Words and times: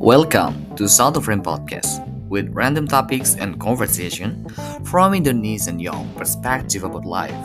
Welcome 0.00 0.64
to 0.80 0.88
South 0.88 1.20
of 1.20 1.28
Rain 1.28 1.44
Podcast 1.44 2.00
with 2.32 2.48
random 2.56 2.88
topics 2.88 3.36
and 3.36 3.60
conversation 3.60 4.48
from 4.88 5.12
Indonesian 5.12 5.76
young 5.76 6.08
perspective 6.16 6.88
about 6.88 7.04
life. 7.04 7.36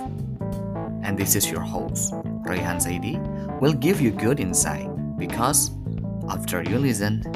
And 1.03 1.19
this 1.19 1.35
is 1.35 1.51
your 1.51 1.59
host, 1.59 2.15
Rayhan 2.47 2.79
Saidi, 2.79 3.19
will 3.59 3.75
give 3.75 3.99
you 3.99 4.15
good 4.15 4.39
insight 4.39 4.87
because 5.19 5.75
after 6.31 6.63
you 6.63 6.79
listen, 6.79 7.27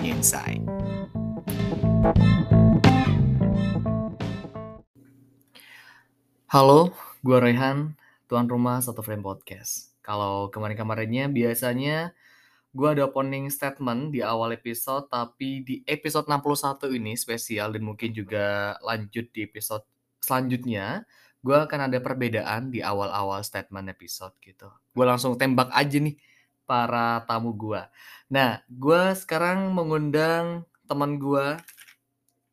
you 0.00 0.16
insight. 0.16 0.64
Halo, 6.48 6.96
gue 7.20 7.36
Rayhan, 7.36 8.00
tuan 8.32 8.48
rumah 8.48 8.80
Satu 8.80 9.04
Frame 9.04 9.20
Podcast. 9.20 9.92
Kalau 10.00 10.48
kemarin-kemarinnya 10.48 11.28
biasanya 11.28 12.16
gue 12.74 12.88
ada 12.90 13.06
opening 13.06 13.46
statement 13.54 14.10
di 14.10 14.18
awal 14.18 14.50
episode, 14.50 15.06
tapi 15.06 15.62
di 15.62 15.86
episode 15.86 16.26
61 16.26 16.90
ini 16.98 17.14
spesial 17.14 17.70
dan 17.70 17.86
mungkin 17.86 18.10
juga 18.10 18.74
lanjut 18.82 19.30
di 19.30 19.46
episode 19.46 19.86
selanjutnya, 20.18 21.06
gue 21.46 21.54
akan 21.54 21.86
ada 21.86 22.02
perbedaan 22.02 22.74
di 22.74 22.82
awal-awal 22.82 23.46
statement 23.46 23.86
episode 23.94 24.34
gitu. 24.42 24.66
Gue 24.90 25.06
langsung 25.06 25.38
tembak 25.38 25.70
aja 25.70 26.02
nih 26.02 26.18
para 26.66 27.22
tamu 27.30 27.54
gue. 27.54 27.78
Nah, 28.26 28.58
gue 28.66 29.02
sekarang 29.14 29.70
mengundang 29.70 30.66
teman 30.90 31.22
gue 31.22 31.54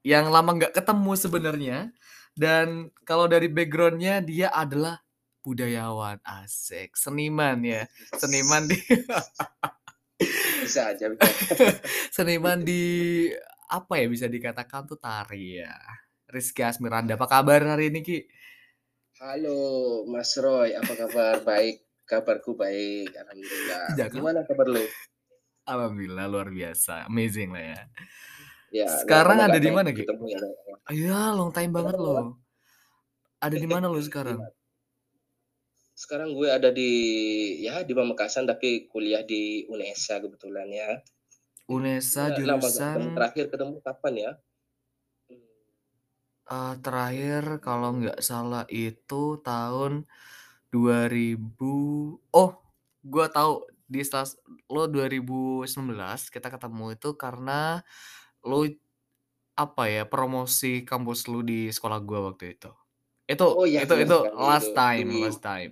yang 0.06 0.30
lama 0.30 0.54
nggak 0.54 0.78
ketemu 0.78 1.12
sebenarnya 1.18 1.78
dan 2.38 2.90
kalau 3.06 3.26
dari 3.26 3.50
backgroundnya 3.50 4.22
dia 4.22 4.50
adalah 4.50 5.02
budayawan 5.42 6.22
asik 6.22 6.94
seniman 6.94 7.62
ya 7.66 7.86
seniman 8.18 8.70
di 8.70 8.78
bisa 10.64 10.94
aja 10.94 11.06
bisa. 11.10 11.26
seniman 12.16 12.62
di 12.62 12.84
apa 13.72 14.00
ya 14.00 14.08
bisa 14.08 14.28
dikatakan 14.28 14.86
tuh 14.88 15.00
tari 15.00 15.64
ya 15.64 15.74
Rizky 16.32 16.64
Asmiranda 16.64 17.16
apa 17.20 17.28
kabar 17.28 17.64
hari 17.66 17.90
ini 17.92 18.00
Ki 18.04 18.20
halo 19.20 20.04
Mas 20.08 20.34
Roy 20.38 20.74
apa 20.76 20.94
kabar 20.96 21.44
baik 21.44 21.84
kabarku 22.06 22.56
baik 22.56 23.12
alhamdulillah 23.16 23.86
Jangan. 23.96 24.14
gimana 24.16 24.40
kabar 24.48 24.68
lu 24.68 24.84
alhamdulillah 25.68 26.26
luar 26.28 26.50
biasa 26.52 27.08
amazing 27.08 27.52
lah 27.54 27.64
ya 27.76 27.82
ya 28.72 28.88
Sekarang 29.04 29.36
lama 29.40 29.52
ada 29.52 29.60
nggak 29.60 29.66
di 29.68 29.72
mana, 29.76 29.90
Ki? 29.92 30.04
ya 30.08 30.40
Iya, 30.92 31.36
long 31.36 31.52
time 31.52 31.72
banget 31.76 32.00
loh. 32.00 32.40
Ada 33.44 33.56
di 33.60 33.68
mana 33.68 33.92
lo 33.92 34.00
sekarang? 34.00 34.40
Sekarang 36.02 36.30
gue 36.38 36.48
ada 36.58 36.70
di 36.80 36.92
ya 37.66 37.76
di 37.88 37.94
Pamekasan 38.00 38.46
tapi 38.52 38.70
kuliah 38.92 39.24
di 39.32 39.42
UNESA 39.74 40.16
kebetulan 40.24 40.68
ya. 40.82 40.90
Unesa 41.76 42.22
Ya, 42.30 42.36
jurusan? 42.38 43.00
Terakhir 43.16 43.46
ketemu 43.54 43.76
kapan 43.88 44.14
ya? 44.26 44.32
Eh, 46.52 46.74
terakhir 46.84 47.44
kalau 47.64 47.90
nggak 48.02 48.20
salah 48.20 48.66
itu 48.68 49.40
tahun 49.46 50.04
2000 50.74 51.72
oh 52.36 52.52
gua 53.06 53.28
tahu 53.32 53.64
di 53.88 54.02
setelah 54.04 54.28
lo 54.74 54.84
2019 54.92 56.28
kita 56.34 56.48
ketemu 56.52 56.86
itu 56.98 57.10
karena 57.16 57.84
lo 58.48 58.66
apa 59.56 59.84
ya 59.92 60.04
promosi 60.10 60.84
kampus 60.88 61.28
lu 61.32 61.42
di 61.46 61.70
sekolah 61.76 62.00
gua 62.04 62.20
waktu 62.34 62.58
itu. 62.58 62.72
Itu 63.30 63.48
Oh, 63.58 63.66
iya, 63.68 63.84
itu 63.84 63.94
iya 63.96 64.04
itu 64.06 64.18
last 64.38 64.72
time 64.76 65.08
Di- 65.10 65.22
last 65.24 65.42
time 65.44 65.72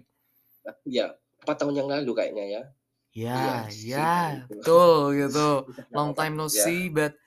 ya 0.86 1.14
empat 1.44 1.56
tahun 1.60 1.76
yang 1.80 1.90
lalu 1.90 2.12
kayaknya 2.14 2.46
ya. 2.46 2.64
Ya 3.10 3.40
Iya, 3.68 4.06
ya 4.06 4.46
betul 4.48 5.18
gitu. 5.18 5.50
Nggak 5.66 5.94
long 5.98 6.12
time 6.14 6.34
no 6.38 6.46
Ya. 6.46 6.64
see 6.64 6.88
but 6.90 7.18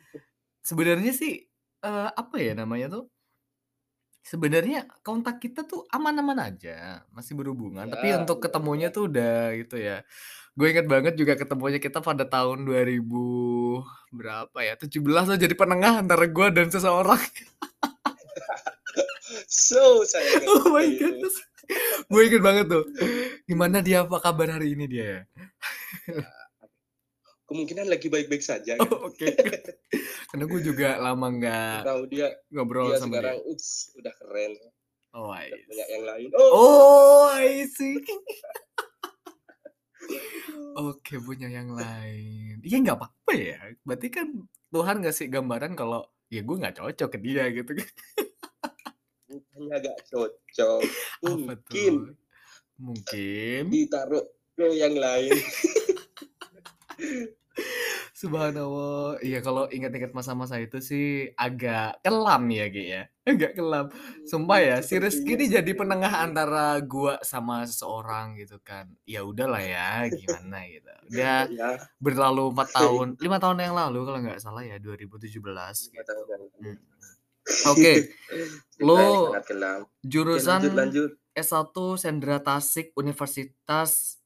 sebenarnya 0.63 1.13
sih 1.13 1.43
eh, 1.83 2.09
apa 2.15 2.37
ya 2.39 2.55
namanya 2.55 2.87
tuh? 2.93 3.05
Sebenarnya 4.23 4.87
kontak 5.03 5.43
kita 5.43 5.67
tuh 5.67 5.83
aman-aman 5.91 6.39
aja 6.55 7.03
masih 7.11 7.35
berhubungan. 7.35 7.91
Tapi 7.91 8.15
Ya, 8.15 8.23
untuk 8.23 8.39
iya, 8.39 8.43
ketemunya 8.47 8.89
iya. 8.89 8.95
tuh 8.95 9.03
udah 9.11 9.37
gitu 9.59 9.77
ya. 9.83 9.97
Gue 10.55 10.71
inget 10.71 10.87
banget 10.87 11.15
juga 11.19 11.35
ketemunya 11.35 11.83
kita 11.83 11.99
pada 11.99 12.23
tahun 12.29 12.63
2000 12.63 13.83
berapa 14.15 14.59
ya? 14.63 14.79
17 14.79 15.27
lo 15.27 15.35
jadi 15.35 15.55
penengah 15.59 16.07
antara 16.07 16.31
gue 16.31 16.47
dan 16.55 16.71
seseorang 16.71 17.19
so 19.53 20.01
saya 20.09 20.41
oh 20.49 20.73
my 20.73 20.89
itu. 20.89 21.05
goodness. 21.05 21.37
Gue 22.09 22.27
inget 22.27 22.43
banget 22.43 22.67
tuh. 22.73 22.85
Gimana 23.45 23.85
dia 23.85 24.03
apa 24.03 24.17
kabar 24.19 24.59
hari 24.59 24.73
ini 24.73 24.89
dia 24.89 25.05
ya? 25.05 25.21
Kemungkinan 27.47 27.87
lagi 27.87 28.09
baik-baik 28.09 28.41
saja. 28.41 28.81
Oh, 28.81 29.13
oke. 29.13 29.29
Karena 30.33 30.45
gue 30.49 30.61
juga 30.65 30.97
lama 30.97 31.29
nggak 31.29 31.85
tahu 31.85 32.03
dia 32.09 32.33
ngobrol 32.49 32.97
dia 32.97 33.05
sama 33.05 33.21
sekarang 33.21 33.39
dia 33.39 33.51
ups 33.53 33.69
udah 34.01 34.15
keren. 34.17 34.53
Oh 35.13 35.29
I 35.29 35.53
see. 35.53 35.77
yang 35.93 36.05
lain. 36.09 36.29
Oh, 36.33 36.51
oh 36.57 37.23
I 37.29 37.69
see. 37.69 38.01
Oke 40.73 41.21
punya 41.21 41.53
yang 41.53 41.77
lain. 41.77 42.65
Iya 42.65 42.77
nggak 42.81 42.97
apa-apa 42.97 43.33
ya. 43.37 43.61
Berarti 43.85 44.09
kan 44.09 44.29
Tuhan 44.73 45.05
ngasih 45.05 45.29
gambaran 45.29 45.77
kalau 45.77 46.09
ya 46.33 46.41
gue 46.41 46.57
nggak 46.57 46.81
cocok 46.81 47.09
ke 47.13 47.19
dia 47.21 47.45
gitu 47.53 47.77
kan. 47.77 47.89
Bukannya 49.69 49.77
agak 49.79 49.97
cocok 50.11 50.81
mungkin? 51.23 51.95
Mungkin. 52.83 53.63
ditaruh 53.71 54.27
ke 54.59 54.67
yang 54.75 54.99
lain 54.99 55.33
Subhanallah. 58.23 59.19
Iya 59.19 59.43
kalau 59.43 59.67
ingat-ingat 59.67 60.15
masa-masa 60.15 60.55
itu 60.63 60.79
sih 60.79 61.35
agak 61.35 61.99
kelam 62.07 62.47
ya 62.55 62.67
Ki 62.71 62.85
ya. 62.87 63.03
Agak 63.27 63.59
kelam. 63.59 63.87
Sumpah 64.27 64.59
ya, 64.63 64.77
si 64.83 64.99
Rizky 64.99 65.35
ini 65.35 65.51
jadi 65.51 65.75
penengah 65.75 66.23
antara 66.23 66.79
gua 66.83 67.19
sama 67.23 67.67
seseorang 67.67 68.39
gitu 68.39 68.63
kan. 68.63 68.91
Ya 69.07 69.27
udahlah 69.27 69.63
ya, 69.63 70.07
gimana 70.11 70.63
gitu. 70.71 70.91
Udah 71.11 71.51
ya 71.51 71.79
berlalu 71.99 72.55
empat 72.55 72.69
tahun, 72.75 73.19
lima 73.19 73.39
tahun 73.43 73.59
yang 73.63 73.75
lalu 73.75 74.01
kalau 74.07 74.19
nggak 74.23 74.39
salah 74.43 74.63
ya 74.63 74.79
2017 74.79 75.39
lima 75.39 75.99
gitu. 75.99 76.15
Hmm. 76.63 76.79
Oke, 77.43 77.93
Cerita 78.07 78.87
lo 78.87 79.35
Oke, 79.35 79.55
jurusan 80.03 80.63
lanjut 80.63 80.75
lanjut 80.79 81.11
S1 81.33 81.75
Sendra 81.99 82.39
Tasik 82.39 82.93
Universitas 82.95 84.21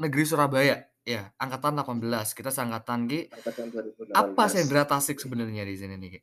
Negeri 0.00 0.24
Surabaya. 0.24 0.88
Ya, 1.04 1.36
angkatan 1.36 1.76
18. 1.76 2.32
Kita 2.32 2.48
seangkatan 2.48 3.04
Ki. 3.04 3.28
angkatan 3.28 3.68
2018 3.68 4.16
Apa 4.16 4.44
Sendra 4.48 4.82
Tasik 4.88 5.20
sebenarnya 5.20 5.68
di 5.68 5.76
sini 5.76 5.94
nih 6.00 6.10
Ki? 6.16 6.20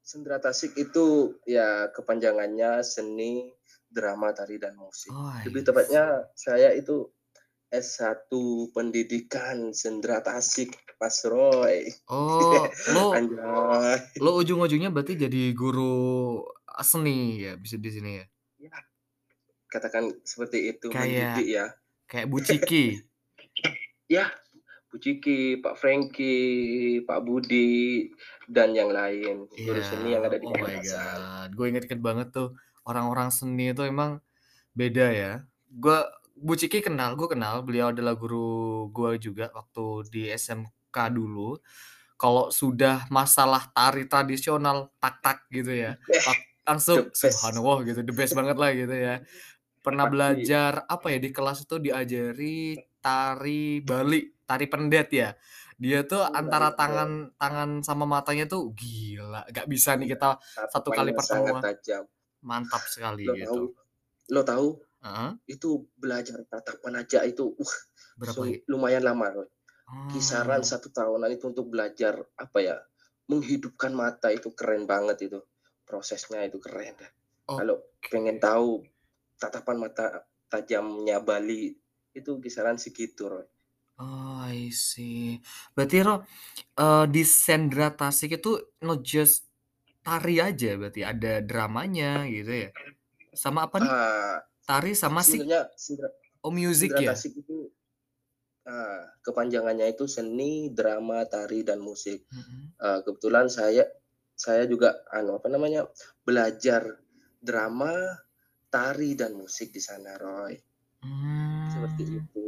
Sendra 0.00 0.40
Tasik 0.40 0.72
itu 0.80 1.36
ya 1.44 1.92
kepanjangannya 1.92 2.80
seni 2.80 3.52
drama 3.88 4.32
tari 4.34 4.56
dan 4.58 4.74
musik 4.74 5.12
Oh, 5.12 5.30
lebih 5.46 5.62
I 5.62 5.66
tepatnya 5.70 6.04
saya 6.34 6.72
itu 6.74 7.08
S1 7.68 8.28
pendidikan 8.70 9.70
Sendra 9.70 10.20
Tasik 10.20 10.72
Mas 10.96 11.20
Roy 11.22 11.90
Oh, 12.06 12.64
lo 12.92 13.12
lo 14.24 14.30
ujung-ujungnya 14.38 14.88
berarti 14.88 15.16
jadi 15.16 15.52
guru 15.52 16.40
seni 16.80 17.40
ya 17.40 17.54
bisa 17.54 17.76
di 17.76 17.90
sini 17.90 18.12
ya. 18.18 18.26
katakan 19.66 20.10
seperti 20.22 20.70
itu 20.70 20.86
Kayak- 20.88 21.34
mendidik 21.34 21.48
ya 21.50 21.66
Kayak 22.04 22.26
Bu 22.30 22.38
Ciki. 22.38 22.84
ya 24.14 24.28
Bu 24.86 25.02
Ciki, 25.02 25.58
Pak 25.58 25.74
Franky, 25.74 26.36
Pak 27.02 27.26
Budi 27.26 28.06
dan 28.46 28.70
yang 28.70 28.94
lain 28.94 29.50
guru 29.50 29.74
Iya, 29.74 29.82
seni 29.82 30.14
yang 30.14 30.22
ada 30.22 30.38
di 30.38 30.46
oh 30.46 30.54
my 30.54 30.62
Pamekasan. 30.62 30.94
god. 30.94 31.48
Gue 31.58 31.66
inget-inget 31.74 31.98
banget 31.98 32.28
tuh 32.30 32.54
orang-orang 32.86 33.34
seni 33.34 33.74
itu 33.74 33.82
emang 33.82 34.22
beda 34.70 35.10
ya. 35.10 35.32
Gue 35.66 35.98
Bu 36.44 36.52
Ciki 36.60 36.84
kenal, 36.84 37.16
gue 37.16 37.24
kenal. 37.24 37.64
Beliau 37.64 37.88
adalah 37.88 38.12
guru 38.12 38.92
gue 38.92 39.16
juga 39.16 39.48
waktu 39.56 40.04
di 40.12 40.22
SMK 40.28 40.92
dulu. 41.08 41.56
Kalau 42.20 42.52
sudah 42.52 43.08
masalah 43.08 43.72
tari 43.72 44.04
tradisional 44.04 44.92
tak-tak 45.00 45.48
gitu 45.48 45.72
ya, 45.72 45.96
langsung 46.68 47.08
subhanallah 47.16 47.88
gitu, 47.88 48.00
the 48.04 48.12
best 48.12 48.36
banget 48.36 48.60
lah 48.60 48.70
gitu 48.76 48.92
ya. 48.92 49.24
Pernah 49.80 50.04
belajar 50.12 50.84
apa 50.84 51.16
ya 51.16 51.18
di 51.18 51.32
kelas 51.32 51.64
itu 51.64 51.80
diajari 51.80 52.76
tari 53.00 53.80
Bali, 53.80 54.44
tari 54.44 54.68
pendet 54.68 55.08
ya. 55.16 55.32
Dia 55.80 56.04
tuh 56.04 56.28
antara 56.28 56.70
iya. 56.70 56.76
tangan 56.76 57.10
tangan 57.40 57.70
sama 57.80 58.04
matanya 58.04 58.44
tuh 58.46 58.70
gila, 58.76 59.48
gak 59.48 59.66
bisa 59.66 59.96
nih 59.96 60.12
kita 60.12 60.38
satu 60.70 60.92
kali 60.92 61.16
Tatapannya 61.16 61.24
sangat 61.24 61.80
pertemuan. 61.80 62.04
mantap 62.44 62.84
sekali 62.86 63.24
Lo 63.24 63.32
tahu, 63.32 63.40
gitu. 63.40 63.64
lo 64.28 64.42
tahu 64.44 64.66
Heeh, 65.04 65.32
itu 65.54 65.70
belajar 66.02 66.38
tatapan 66.52 66.94
aja 67.04 67.20
itu 67.28 67.44
uh, 67.64 67.74
berapa 68.20 68.42
lumayan 68.72 69.04
lama 69.08 69.26
Roy. 69.36 69.48
Oh, 69.88 69.92
Kisaran 70.12 70.62
satu 70.70 70.88
tahunan 70.98 71.30
itu 71.36 71.44
untuk 71.52 71.66
belajar 71.72 72.14
apa 72.36 72.58
ya 72.68 72.76
menghidupkan 73.30 73.92
mata 74.02 74.28
itu 74.38 74.48
keren 74.58 74.84
banget 74.92 75.18
itu 75.28 75.40
prosesnya 75.88 76.40
itu 76.48 76.58
keren. 76.60 76.96
Oh, 77.48 77.56
Kalau 77.56 77.76
pengen 78.12 78.38
tahu 78.40 78.84
tatapan 79.40 79.76
mata 79.84 80.06
tajamnya 80.52 81.18
Bali 81.24 81.72
itu 82.18 82.32
kisaran 82.44 82.78
segitu 82.80 83.28
Roy. 83.32 83.46
Oh, 83.98 84.42
I 84.42 84.74
see. 84.74 85.38
Berarti 85.74 85.98
Ro, 86.02 86.14
eee, 86.82 87.04
di 87.14 87.22
Sendra 87.26 87.88
Tasik 87.94 88.38
itu 88.38 88.52
not 88.86 89.00
just 89.06 89.46
tari 90.06 90.38
aja 90.42 90.74
berarti, 90.80 91.00
ada 91.06 91.32
dramanya 91.44 92.26
gitu 92.30 92.52
ya? 92.66 92.70
Sama 93.34 93.66
apa 93.68 93.78
nih? 93.84 93.94
Ah, 93.96 94.42
Tari 94.64 94.96
sama 94.96 95.20
Sindra 95.20 96.08
oh 96.40 96.52
music 96.52 96.96
ya? 96.96 97.12
Tasik 97.12 97.36
itu 97.44 97.68
ah, 98.64 99.04
kepanjangannya 99.24 99.92
itu 99.92 100.08
seni, 100.08 100.72
drama, 100.72 101.24
tari, 101.28 101.60
dan 101.68 101.80
musik. 101.84 102.24
Mhm. 102.32 102.72
Eee, 102.80 102.98
kebetulan 103.04 103.46
saya 103.52 103.84
saya 104.34 104.64
juga 104.66 105.04
anu, 105.12 105.36
apa 105.38 105.48
namanya, 105.52 105.86
belajar 106.26 106.82
drama, 107.44 107.92
tari, 108.72 109.14
dan 109.14 109.36
musik 109.36 109.70
di 109.72 109.80
sana, 109.84 110.16
Roy. 110.18 110.56
Seperti 111.72 112.02
Mmm. 112.04 112.24
itu. 112.24 112.46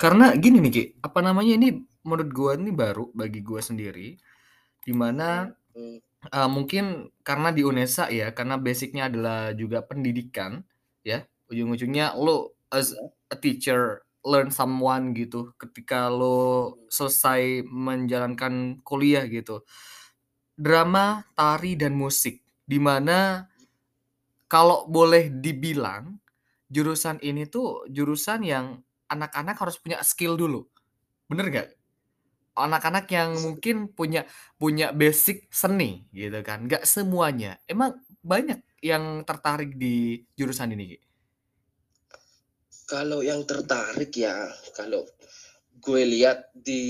Karena 0.00 0.32
gini 0.36 0.58
nih, 0.64 0.72
Ki, 0.72 0.84
apa 1.04 1.20
namanya, 1.22 1.54
ini 1.60 1.68
menurut 2.06 2.30
gua 2.34 2.52
ini 2.58 2.72
baru 2.74 3.12
bagi 3.14 3.40
gua 3.44 3.60
sendiri, 3.62 4.16
di 4.84 4.92
mana, 4.96 5.52
Mhm. 5.76 6.00
eee, 6.34 6.48
mungkin 6.50 7.10
karena 7.22 7.50
di 7.54 7.62
UNESA 7.66 8.10
ya, 8.12 8.32
karena 8.34 8.56
basic-nya 8.60 9.10
adalah 9.12 9.54
juga 9.54 9.84
pendidikan 9.86 10.64
ya, 11.06 11.24
ujung-ujungnya 11.52 12.14
lu 12.18 12.50
as 12.72 12.94
Iya. 12.94 13.10
a 13.30 13.36
teacher, 13.38 14.02
learn 14.26 14.50
someone 14.54 15.12
gitu, 15.16 15.52
ketika 15.60 16.08
lu 16.12 16.74
Mhm. 16.76 16.90
selesai 16.90 17.64
menjalankan 17.68 18.82
kuliah 18.86 19.24
gitu. 19.30 19.62
Drama, 20.58 21.24
tari, 21.38 21.74
dan 21.78 21.96
musik, 21.98 22.42
di 22.68 22.78
mana 22.82 23.48
kalau 24.50 24.86
boleh 24.90 25.30
dibilang, 25.30 26.18
jurusan 26.70 27.22
ini 27.22 27.46
tuh 27.50 27.86
jurusan 27.90 28.42
yang 28.46 28.66
anak-anak 29.10 29.56
harus 29.58 29.78
punya 29.78 30.02
skill 30.02 30.34
dulu, 30.38 30.66
bener 31.30 31.46
nggak? 31.52 31.68
Anak-anak 32.58 33.06
yang 33.12 33.30
Sebe 33.34 33.42
mungkin 33.42 33.90
punya 33.94 34.26
punya 34.60 34.92
basic 34.94 35.48
seni 35.54 36.06
gitu 36.14 36.40
kan, 36.44 36.66
nggak 36.68 36.84
semuanya. 36.88 37.58
Emang 37.70 38.02
banyak 38.22 38.60
yang 38.84 39.24
tertarik 39.28 39.76
di 39.78 40.24
jurusan 40.38 40.74
ini? 40.76 40.98
Kalau 42.90 43.22
yang 43.22 43.46
tertarik 43.46 44.10
ya, 44.18 44.50
kalau 44.74 45.06
gue 45.78 46.02
lihat 46.02 46.50
di 46.50 46.82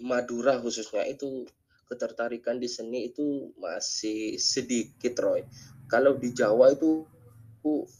Madura 0.00 0.56
khususnya 0.56 1.04
itu, 1.04 1.44
ketertarikan 1.92 2.56
di 2.56 2.64
seni 2.72 3.12
itu 3.12 3.52
masih 3.60 4.40
sedikit, 4.40 5.12
Roy. 5.20 5.44
Kalau 5.92 6.16
di 6.16 6.32
Jawa 6.32 6.72
itu 6.72 7.04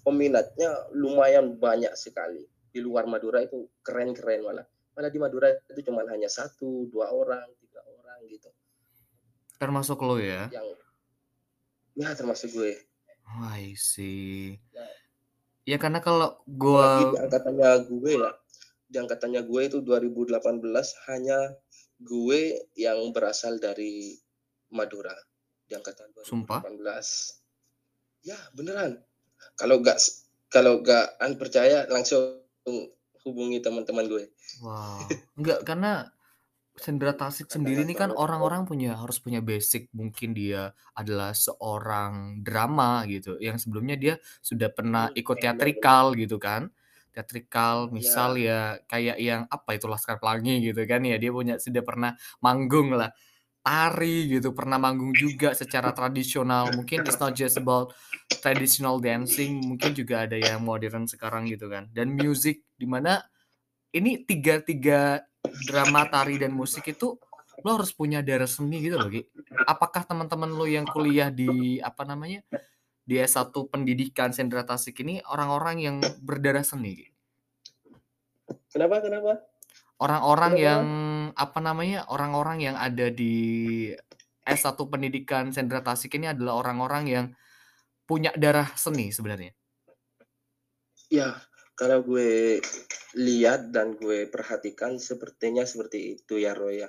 peminatnya 0.00 0.88
lumayan 0.96 1.60
banyak 1.60 1.92
sekali. 1.92 2.48
Di 2.72 2.80
luar 2.80 3.04
Madura 3.04 3.44
itu 3.44 3.68
keren-keren 3.84 4.40
malah. 4.40 4.64
Malah 4.96 5.12
di 5.12 5.20
Madura 5.20 5.52
itu 5.52 5.92
cuman 5.92 6.08
hanya 6.08 6.32
1, 6.32 6.56
2 6.56 6.88
orang, 7.12 7.44
3 7.44 7.84
orang 7.84 8.18
gitu. 8.32 8.48
Termasuk 9.60 10.00
lu 10.00 10.24
ya? 10.24 10.48
Yang 10.48 10.72
ya 12.00 12.16
termasuk 12.16 12.48
gue. 12.56 12.80
Oh, 13.28 13.44
I 13.44 13.76
see. 13.76 14.56
Ya. 14.72 14.88
Ya 15.66 15.76
karena 15.82 15.98
kalau 15.98 16.38
Apalagi 16.46 16.46
di 16.46 16.56
gua 16.62 16.86
angkatannya 17.26 17.70
gue 17.90 18.12
ya, 18.22 18.30
di 18.86 18.96
angkatannya 19.02 19.42
gue 19.42 19.62
itu 19.66 19.78
2018 19.82 20.62
hanya 21.10 21.38
gue 21.98 22.40
yang 22.78 23.10
berasal 23.10 23.58
dari 23.58 24.14
Madura, 24.70 25.14
di 25.66 25.74
angkatan 25.74 26.14
Sumpah? 26.22 26.62
2018. 26.62 28.30
Ya 28.30 28.38
beneran. 28.54 29.02
Kalau 29.58 29.82
nggak 29.82 29.98
s 29.98 30.30
kalau 30.46 30.80
an 31.18 31.34
percaya 31.34 31.84
langsung 31.90 32.46
hubungi 33.26 33.58
teman-teman 33.58 34.06
gue. 34.06 34.30
Wow, 34.62 35.02
enggak, 35.34 35.66
karena 35.66 36.14
Sendra 36.76 37.16
Tasik 37.16 37.48
sendiri 37.48 37.88
ini 37.88 37.96
kan 37.96 38.12
orang-orang 38.12 38.68
punya 38.68 39.00
harus 39.00 39.16
punya 39.16 39.40
basic, 39.40 39.88
mungkin 39.96 40.36
dia 40.36 40.76
adalah 40.92 41.32
seorang 41.32 42.44
drama 42.44 43.00
gitu, 43.08 43.40
yang 43.40 43.56
sebelumnya 43.56 43.96
dia 43.96 44.14
sudah 44.44 44.68
pernah 44.68 45.08
Mmm, 45.08 45.16
ikut 45.16 45.40
iya 45.40 45.40
teatrikal 45.40 46.12
gitu 46.12 46.36
kan. 46.36 46.68
Teatrikal 47.16 47.88
misal 47.88 48.36
Iya. 48.36 48.44
ya 48.44 48.76
kayak 48.92 49.16
yang 49.16 49.42
apa 49.48 49.80
itu, 49.80 49.88
Laskar 49.88 50.20
Pelangi 50.20 50.60
gitu 50.68 50.84
kan 50.84 51.00
ya, 51.00 51.16
dia 51.16 51.32
punya 51.32 51.56
sudah 51.56 51.80
pernah 51.80 52.12
manggung 52.44 52.92
lah. 52.92 53.08
Tari 53.64 54.32
gitu, 54.32 54.56
pernah 54.56 54.80
manggung 54.80 55.12
juga 55.20 55.52
secara 55.52 55.92
tradisional, 55.92 56.72
mungkin 56.72 57.04
it's 57.04 57.20
not 57.20 57.36
just 57.36 57.60
about 57.60 57.92
traditional 58.40 58.96
dancing, 59.04 59.52
mungkin 59.60 59.92
juga 59.92 60.24
ada 60.24 60.40
yang 60.40 60.64
modern 60.64 61.04
sekarang 61.04 61.52
gitu 61.52 61.68
kan. 61.68 61.92
Dan 61.92 62.16
music, 62.16 62.64
di 62.80 62.88
mana 62.88 63.20
ini 63.94 64.22
tiga 64.28 64.60
tiga 64.62 65.22
drama, 65.66 66.08
tari, 66.08 66.40
dan 66.40 66.52
musik 66.52 66.90
itu 66.90 67.18
lo 67.64 67.68
harus 67.80 67.90
punya 67.90 68.20
darah 68.20 68.48
seni 68.48 68.84
gitu 68.84 69.00
loh, 69.00 69.08
Ki. 69.08 69.24
Apakah 69.66 70.04
teman-teman 70.04 70.52
lo 70.52 70.68
yang 70.68 70.84
kuliah 70.86 71.32
di 71.32 71.80
apa 71.80 72.04
namanya, 72.04 72.44
di 73.06 73.16
S1 73.16 73.54
Pendidikan 73.70 74.34
Sendra 74.34 74.66
Tasik 74.66 75.00
ini 75.02 75.22
orang-orang 75.26 75.76
yang 75.80 75.96
berdarah 76.20 76.66
seni, 76.66 76.92
Ki? 76.94 77.06
Kenapa 78.70 79.00
kenapa? 79.00 79.42
Orang-orang 79.96 80.52
Kenapa, 80.52 80.66
yang 80.68 80.84
apa 81.32 81.58
namanya, 81.64 82.04
orang-orang 82.12 82.58
yang 82.60 82.76
ada 82.76 83.08
di 83.08 83.88
S1 84.44 84.76
Pendidikan 84.86 85.50
Sendra 85.50 85.80
Tasik 85.80 86.14
ini 86.20 86.30
adalah 86.30 86.60
orang-orang 86.60 87.04
yang 87.08 87.26
punya 88.06 88.30
darah 88.38 88.70
seni 88.78 89.10
sebenarnya? 89.10 89.50
Ya, 91.10 91.40
kalau 91.76 92.00
gue 92.00 92.64
lihat 93.20 93.68
dan 93.68 93.94
gue 94.00 94.24
perhatikan 94.32 94.96
sepertinya 94.96 95.62
seperti 95.68 96.16
itu 96.16 96.40
ya, 96.40 96.56
Roy, 96.56 96.80
ya. 96.80 96.88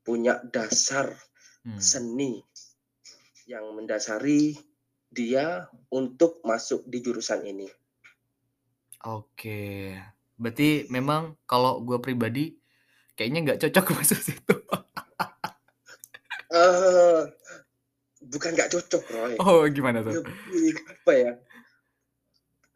Punya 0.00 0.40
dasar 0.48 1.12
Mmm. 1.68 1.76
seni 1.76 2.40
yang 3.44 3.68
mendasari 3.76 4.56
dia 5.08 5.68
untuk 5.92 6.40
masuk 6.44 6.84
di 6.88 7.04
jurusan 7.04 7.44
ini. 7.44 7.68
Oke, 9.08 9.94
berarti 10.34 10.88
memang 10.90 11.38
kalau 11.46 11.80
gua 11.80 12.02
pribadi 12.02 12.58
kayaknya 13.16 13.40
nggak 13.52 13.60
cocok 13.62 13.84
masuk 14.00 14.20
situ. 14.20 14.56
Eee, 16.48 17.20
bukan 18.24 18.50
nggak 18.56 18.72
cocok, 18.72 19.02
Roy. 19.12 19.34
Oh, 19.40 19.64
gimana 19.68 20.00
tuh? 20.00 20.24
Lebih 20.24 20.76
apa 20.88 21.12
ya, 21.14 21.32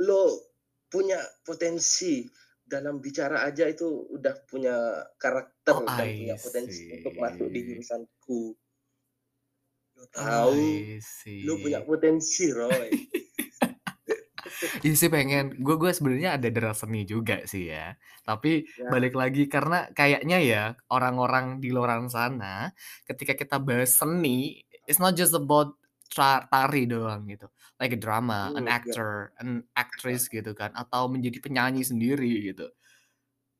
lo 0.04 0.51
punya 0.92 1.20
potensi 1.48 2.14
dalam 2.72 2.96
bicara 3.04 3.38
aja 3.48 3.64
itu 3.74 3.86
udah 4.16 4.34
punya 4.50 4.76
karakter 5.22 5.76
Oh, 5.76 5.88
dan 5.98 6.08
punya 6.18 6.34
I 6.34 6.38
potensi 6.44 6.82
untuk 6.94 7.14
masuk 7.22 7.48
di 7.54 7.60
see. 7.60 7.68
jurusanku. 7.68 8.40
Lo 9.96 10.04
Oh, 10.16 10.20
tahu, 10.20 10.66
I 10.96 11.00
lo 11.46 11.54
punya 11.62 11.80
see. 11.80 11.88
potensi, 11.88 12.44
Roy. 12.58 12.90
Iya 14.84 14.94
sih 15.00 15.10
pengen, 15.14 15.44
gua 15.64 15.74
gua 15.80 15.90
sebenarnya 15.96 16.30
ada 16.38 16.48
darah 16.54 16.74
seni 16.76 16.98
juga 17.12 17.34
sih 17.50 17.70
ya. 17.72 17.96
Tapi 18.26 18.66
Ya. 18.76 18.92
balik 18.92 19.14
lagi 19.20 19.46
karena 19.50 19.88
kayaknya 19.98 20.38
ya 20.42 20.62
orang-orang 20.92 21.58
di 21.62 21.68
luaran 21.74 22.06
sana, 22.10 22.70
ketika 23.08 23.32
kita 23.38 23.56
bahas 23.62 23.90
seni, 23.98 24.62
it's 24.88 25.00
not 25.02 25.14
just 25.18 25.34
about 25.34 25.74
tari 26.52 26.84
doang 26.90 27.24
gitu, 27.30 27.48
like 27.82 27.90
a 27.90 27.98
drama, 27.98 28.54
an 28.54 28.62
Mmm, 28.62 28.70
ya. 28.70 28.78
actor, 28.78 29.34
an 29.42 29.66
Ya. 29.66 29.82
actress 29.82 30.30
gitu 30.30 30.54
kan, 30.54 30.70
atau 30.78 31.10
menjadi 31.10 31.42
penyanyi 31.42 31.82
sendiri 31.82 32.54
gitu. 32.54 32.70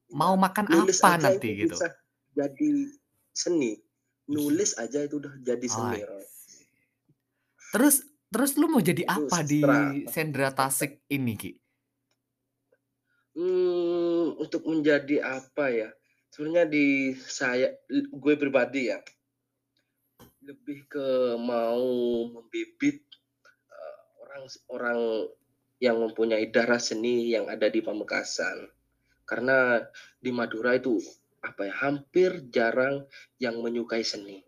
Iya, 0.07 0.15
Mau 0.15 0.39
makan 0.39 0.71
nulis 0.71 1.03
apa 1.03 1.19
nanti 1.19 1.49
gitu. 1.59 1.75
bisa 1.75 1.91
jadi 2.39 2.71
seni. 3.35 3.83
Nulis 4.31 4.79
aja 4.79 5.03
itu 5.03 5.19
udah 5.19 5.35
jadi 5.43 5.67
Oh, 5.67 5.75
seni, 5.75 5.99
see. 6.31 6.63
Terus 7.75 8.07
terus 8.31 8.55
lu 8.55 8.71
mau 8.71 8.79
jadi 8.79 9.03
apa 9.11 9.43
di 9.43 9.61
sastra. 9.67 10.07
Sendra 10.07 10.49
Tasik 10.55 11.03
ini, 11.11 11.35
Ki? 11.35 11.51
Mmm, 13.35 14.39
untuk 14.39 14.63
menjadi 14.69 15.25
apa 15.25 15.73
ya, 15.73 15.89
sebenarnya 16.31 16.69
di 16.69 17.17
saya 17.17 17.75
gue 17.91 18.35
pribadi 18.39 18.93
ya 18.93 19.01
lebih 20.43 20.91
ke 20.91 21.39
mau 21.39 21.87
membibit, 22.29 23.07
orang 24.33 24.49
orang 24.73 25.01
yang 25.83 25.97
mempunyai 25.99 26.49
darah 26.49 26.81
seni 26.81 27.35
yang 27.35 27.51
ada 27.51 27.69
di 27.69 27.85
Pamekasan. 27.85 28.71
Karena 29.27 29.83
di 30.19 30.31
Madura 30.31 30.79
itu, 30.79 30.99
apa 31.43 31.69
ya, 31.69 31.75
hampir 31.85 32.49
jarang 32.49 33.05
yang 33.43 33.61
menyukai 33.61 34.07
seni. 34.07 34.41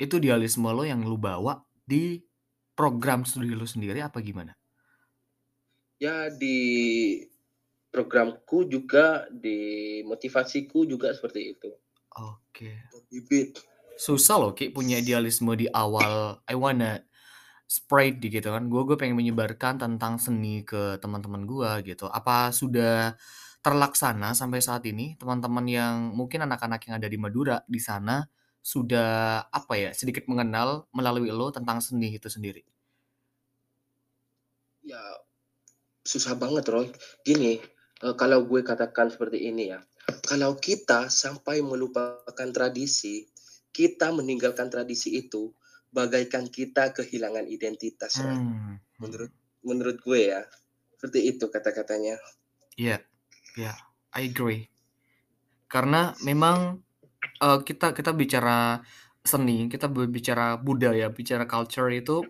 Itu. 0.00 0.18
Idealisme 0.18 0.68
lo 0.72 0.82
yang 0.82 1.04
lu 1.04 1.20
bawa 1.20 1.60
di 1.84 2.18
program 2.74 3.22
studi 3.28 3.52
lu 3.52 3.68
sendiri 3.68 4.00
apa 4.02 4.18
gimana? 4.24 4.56
Ya 6.00 6.32
di 6.32 7.20
programku 7.92 8.66
juga, 8.66 9.28
di 9.30 10.00
motivasiku 10.02 10.88
juga 10.88 11.14
seperti 11.14 11.40
itu. 11.54 11.70
Oke. 12.18 12.90
Membibit. 12.90 13.60
Susah 13.94 14.40
loh, 14.42 14.50
Ki, 14.56 14.74
punya 14.74 14.98
idealisme 14.98 15.54
di 15.54 15.70
awal, 15.70 16.42
I 16.50 16.58
wanna 16.58 16.98
spread 17.66 18.20
gitu 18.22 18.48
kan, 18.54 18.68
gua 18.68 18.82
gua 18.86 18.96
pengen 19.00 19.16
menyebarkan 19.18 19.80
tentang 19.80 20.20
seni 20.20 20.62
ke 20.62 21.00
teman-teman 21.02 21.44
gua 21.48 21.80
gitu. 21.82 22.06
Apa 22.08 22.52
sudah 22.54 23.16
terlaksana 23.64 24.36
sampai 24.36 24.60
saat 24.60 24.84
ini? 24.84 25.16
Teman-teman 25.16 25.64
yang 25.64 25.94
mungkin 26.12 26.44
anak-anak 26.44 26.84
yang 26.86 26.94
ada 27.00 27.08
di 27.08 27.16
Madura 27.16 27.64
di 27.64 27.80
sana 27.80 28.20
sudah 28.64 29.44
apa 29.52 29.74
ya, 29.76 29.90
sedikit 29.92 30.24
mengenal 30.24 30.88
melalui 30.96 31.28
lo 31.28 31.52
tentang 31.52 31.84
seni 31.84 32.16
itu 32.16 32.28
sendiri? 32.32 32.64
Ya, 34.84 35.00
susah 36.04 36.36
banget 36.36 36.68
Roy. 36.68 36.88
Gini, 37.24 37.60
uh, 38.04 38.16
kalau 38.16 38.44
gue 38.44 38.60
katakan 38.60 39.08
seperti 39.08 39.48
ini 39.48 39.72
ya, 39.72 39.80
kalau 40.28 40.56
kita 40.60 41.08
sampai 41.08 41.64
melupakan 41.64 42.48
tradisi, 42.52 43.24
kita 43.72 44.12
meninggalkan 44.12 44.68
tradisi 44.68 45.16
itu, 45.16 45.52
bagaikan 45.94 46.50
kita 46.50 46.90
kehilangan 46.90 47.46
identitas. 47.46 48.18
Hmm. 48.18 48.82
Menurut 48.98 49.30
menurut 49.62 49.96
gue 50.02 50.34
ya, 50.34 50.42
seperti 50.98 51.30
itu 51.30 51.46
kata-katanya. 51.46 52.18
Iya, 52.74 52.98
yeah, 53.54 53.70
yeah, 53.70 53.76
I 54.10 54.26
agree. 54.26 54.66
Karena 55.70 56.12
memang 56.26 56.82
uh, 57.38 57.62
kita 57.62 57.94
kita 57.94 58.10
bicara 58.10 58.82
seni, 59.24 59.70
kita 59.70 59.86
berbicara 59.88 60.60
budaya, 60.60 61.08
bicara 61.08 61.48
culture 61.48 61.88
itu 61.88 62.26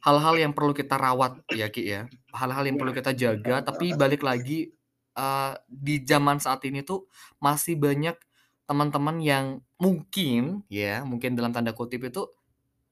hal-hal 0.00 0.38
yang 0.38 0.54
perlu 0.54 0.72
kita 0.72 0.96
rawat 0.96 1.42
ya 1.52 1.68
Ki 1.68 1.84
ya. 1.84 2.06
Hal-hal 2.32 2.64
yang 2.64 2.78
perlu 2.78 2.94
kita 2.94 3.12
jaga, 3.12 3.60
tapi 3.66 3.92
balik 3.98 4.22
lagi 4.24 4.70
uh, 5.18 5.58
di 5.66 6.00
zaman 6.06 6.38
saat 6.38 6.62
ini 6.64 6.86
tuh 6.86 7.10
masih 7.42 7.76
banyak 7.76 8.16
teman-teman 8.64 9.18
yang 9.20 9.46
mungkin 9.76 10.62
ya, 10.70 11.02
mungkin 11.04 11.36
dalam 11.36 11.52
tanda 11.52 11.74
kutip 11.74 12.06
itu 12.06 12.37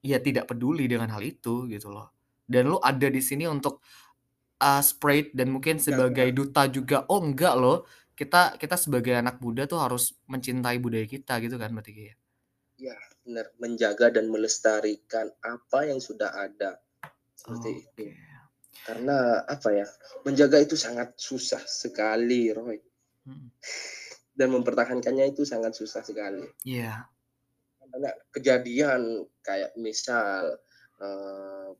ya 0.07 0.23
tidak 0.23 0.47
peduli 0.47 0.87
dengan 0.87 1.11
hal 1.11 1.19
itu 1.19 1.67
gitu 1.67 1.91
loh. 1.91 2.15
Dan 2.47 2.71
lu 2.71 2.79
ada 2.79 3.11
di 3.11 3.19
sini 3.19 3.43
untuk 3.43 3.83
uh, 4.63 4.79
spread 4.79 5.35
dan 5.35 5.51
mungkin 5.51 5.83
sebagai 5.83 6.31
duta 6.31 6.71
juga. 6.71 7.03
Oh 7.11 7.19
enggak 7.19 7.59
loh, 7.59 7.83
kita 8.15 8.55
kita 8.55 8.79
sebagai 8.79 9.19
anak 9.19 9.43
muda 9.43 9.67
tuh 9.67 9.83
harus 9.83 10.15
mencintai 10.31 10.79
budaya 10.79 11.03
kita 11.03 11.43
gitu 11.43 11.59
kan 11.59 11.75
berarti 11.75 11.91
ya? 11.91 12.15
Ya 12.77 12.97
benar, 13.27 13.51
menjaga 13.59 14.07
dan 14.15 14.31
melestarikan 14.31 15.27
apa 15.43 15.91
yang 15.91 15.99
sudah 15.99 16.31
ada 16.31 16.79
seperti 17.35 17.67
oh, 17.67 17.83
itu. 17.83 18.03
Karena 18.87 19.43
apa 19.43 19.75
ya, 19.75 19.87
menjaga 20.23 20.63
itu 20.63 20.79
sangat 20.79 21.19
susah 21.19 21.59
sekali, 21.67 22.55
Roy. 22.55 22.79
Hmm. 23.27 23.51
Dan 24.31 24.55
mempertahankannya 24.55 25.35
itu 25.35 25.43
sangat 25.43 25.75
susah 25.75 26.05
sekali. 26.05 26.47
Iya. 26.63 27.03
Yeah. 27.03 27.16
Karena 27.97 28.13
kejadian 28.29 29.25
kayak 29.41 29.73
misal 29.73 30.53
uh, 31.01 31.73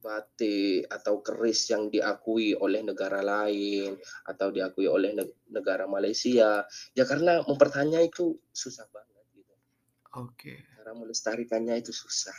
batik 0.00 0.88
atau 0.88 1.20
keris 1.20 1.68
yang 1.68 1.92
diakui 1.92 2.56
oleh 2.56 2.80
negara 2.80 3.20
lain 3.20 4.00
atau 4.24 4.48
diakui 4.48 4.88
oleh 4.88 5.12
negara 5.52 5.84
Malaysia 5.84 6.64
ya 6.96 7.04
karena 7.04 7.44
mempertanya 7.44 8.00
itu 8.00 8.40
susah 8.48 8.88
banget 8.88 9.24
gitu. 9.36 9.52
Oke. 10.16 10.56
Okay. 10.56 10.58
Cara 10.72 10.96
melestarikannya 10.96 11.84
itu 11.84 11.92
susah. 11.92 12.32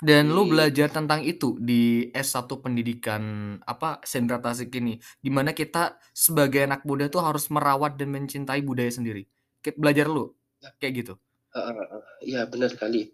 Dan 0.00 0.32
lu 0.32 0.48
belajar 0.48 0.88
tentang 0.88 1.20
itu 1.28 1.60
di 1.60 2.08
S1 2.16 2.48
pendidikan 2.64 3.20
apa 3.68 4.00
Sendra 4.00 4.40
Tasik 4.40 4.72
ini, 4.80 4.96
di 5.20 5.28
mana 5.28 5.52
kita 5.52 6.00
sebagai 6.16 6.64
anak 6.64 6.88
muda 6.88 7.12
tuh 7.12 7.20
harus 7.20 7.52
merawat 7.52 8.00
dan 8.00 8.08
mencintai 8.08 8.64
budaya 8.64 8.88
sendiri. 8.88 9.28
Belajar 9.76 10.08
lu 10.08 10.32
ya. 10.64 10.72
kayak 10.80 11.04
gitu. 11.04 11.14
Iya 11.50 12.42
uh, 12.42 12.44
uh, 12.44 12.48
benar 12.50 12.70
sekali. 12.70 13.10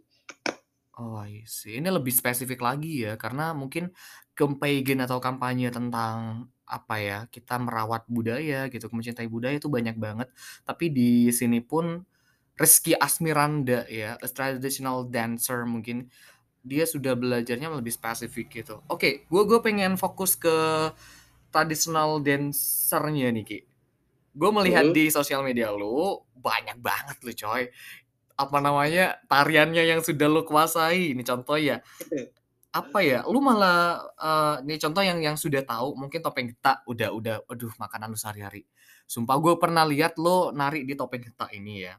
Oh, 0.97 1.21
I 1.21 1.45
see. 1.45 1.77
Ini 1.77 1.93
lebih 1.93 2.09
spesifik 2.09 2.65
lagi 2.65 3.05
ya, 3.05 3.21
karena 3.21 3.53
mungkin 3.53 3.93
campaign 4.33 5.05
atau 5.05 5.21
kampanye 5.21 5.69
tentang 5.69 6.49
apa 6.65 6.97
ya, 6.97 7.19
kita 7.29 7.61
merawat 7.61 8.09
budaya 8.09 8.65
gitu, 8.73 8.89
mencintai 8.89 9.29
budaya 9.29 9.61
itu 9.61 9.69
banyak 9.69 9.97
banget. 10.01 10.33
Tapi 10.65 10.89
di 10.89 11.29
sini 11.37 11.61
pun 11.61 12.01
Rizky 12.57 12.97
Asmiranda 12.97 13.85
ya, 13.93 14.17
a 14.17 14.29
traditional 14.33 15.05
dancer 15.13 15.69
mungkin 15.69 16.09
dia 16.65 16.89
sudah 16.89 17.13
belajarnya 17.13 17.69
lebih 17.69 17.93
spesifik 17.93 18.65
gitu. 18.65 18.81
Oke, 18.89 19.29
gue 19.29 19.43
gue 19.45 19.61
pengen 19.61 20.01
fokus 20.01 20.35
ke 20.35 20.57
traditional 21.53 22.25
dancernya 22.25 23.29
nih 23.37 23.45
Ki. 23.45 23.59
Gue 24.33 24.51
melihat 24.53 24.89
di 24.97 25.13
sosial 25.13 25.45
media 25.45 25.69
lu 25.73 26.25
banyak 26.37 26.81
banget 26.81 27.17
lu 27.21 27.33
coy 27.37 27.69
apa 28.37 28.61
namanya 28.61 29.17
tariannya 29.27 29.83
yang 29.89 30.01
sudah 30.05 30.29
lo 30.29 30.45
kuasai. 30.45 31.17
Ini 31.17 31.23
contoh 31.25 31.57
ya. 31.57 31.81
Apa 32.71 33.01
ya 33.01 33.25
lu 33.25 33.41
malah 33.41 34.05
uh, 34.21 34.57
ini 34.61 34.77
contoh 34.77 35.01
yang 35.01 35.25
yang 35.25 35.41
sudah 35.41 35.65
tahu 35.65 35.97
mungkin 35.97 36.21
topeng 36.21 36.53
geta 36.53 36.85
udah 36.85 37.09
udah 37.09 37.37
aduh 37.49 37.73
makanan 37.81 38.13
lu 38.13 38.19
sehari-hari. 38.21 38.69
Sumpah 39.09 39.41
gue 39.41 39.57
pernah 39.57 39.89
lihat 39.89 40.21
lo 40.21 40.53
nari 40.53 40.85
di 40.85 40.93
topeng 40.93 41.25
geta 41.25 41.49
ini 41.57 41.89
ya. 41.89 41.97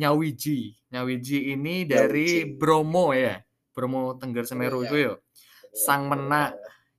Nyawiji. 0.00 0.72
Nyawiji 0.90 1.52
ini 1.52 1.84
dari 1.84 2.48
Nyawiji. 2.48 2.56
Bromo 2.56 3.12
ya 3.12 3.36
Bromo 3.76 4.16
Tengger 4.16 4.48
Semeru 4.48 4.88
itu 4.88 4.96
ya. 4.96 5.12
Sang 5.74 6.08
Mena. 6.08 6.54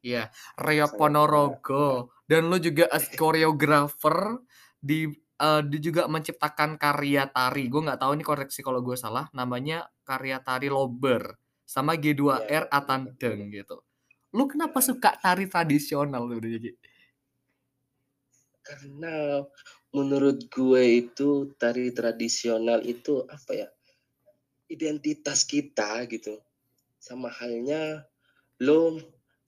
ya 0.05 0.29
Reo 0.61 0.85
Ponorogo. 0.93 2.13
Dan 2.29 2.53
lo 2.53 2.61
juga 2.61 2.85
as 2.93 3.09
koreografer 3.17 4.37
di 4.77 5.09
uh, 5.39 5.61
dia 5.63 5.79
juga 5.81 6.07
menciptakan 6.07 6.79
karya 6.79 7.27
tari. 7.27 7.67
Gue 7.67 7.81
nggak 7.83 7.99
tahu 7.99 8.11
ini 8.15 8.23
koreksi 8.23 8.59
kalau 8.63 8.79
gue 8.83 8.95
salah. 8.95 9.27
Namanya 9.35 9.87
karya 10.07 10.39
tari 10.39 10.71
Lober 10.71 11.35
sama 11.65 11.97
G2R 11.97 12.45
ya, 12.45 12.61
Atandeng 12.69 13.49
gitu. 13.51 13.81
Lu 14.35 14.45
kenapa 14.45 14.83
suka 14.83 15.15
tari 15.17 15.47
tradisional 15.47 16.27
sebenarnya? 16.27 16.75
Karena 18.65 19.39
menurut 19.93 20.49
gue 20.49 20.83
itu 21.07 21.55
tari 21.55 21.93
tradisional 21.95 22.83
itu 22.83 23.23
apa 23.25 23.51
ya? 23.55 23.69
Identitas 24.67 25.45
kita 25.45 26.03
gitu. 26.09 26.41
Sama 26.97 27.29
halnya 27.29 28.03
lo 28.59 28.97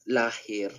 lahir 0.08 0.72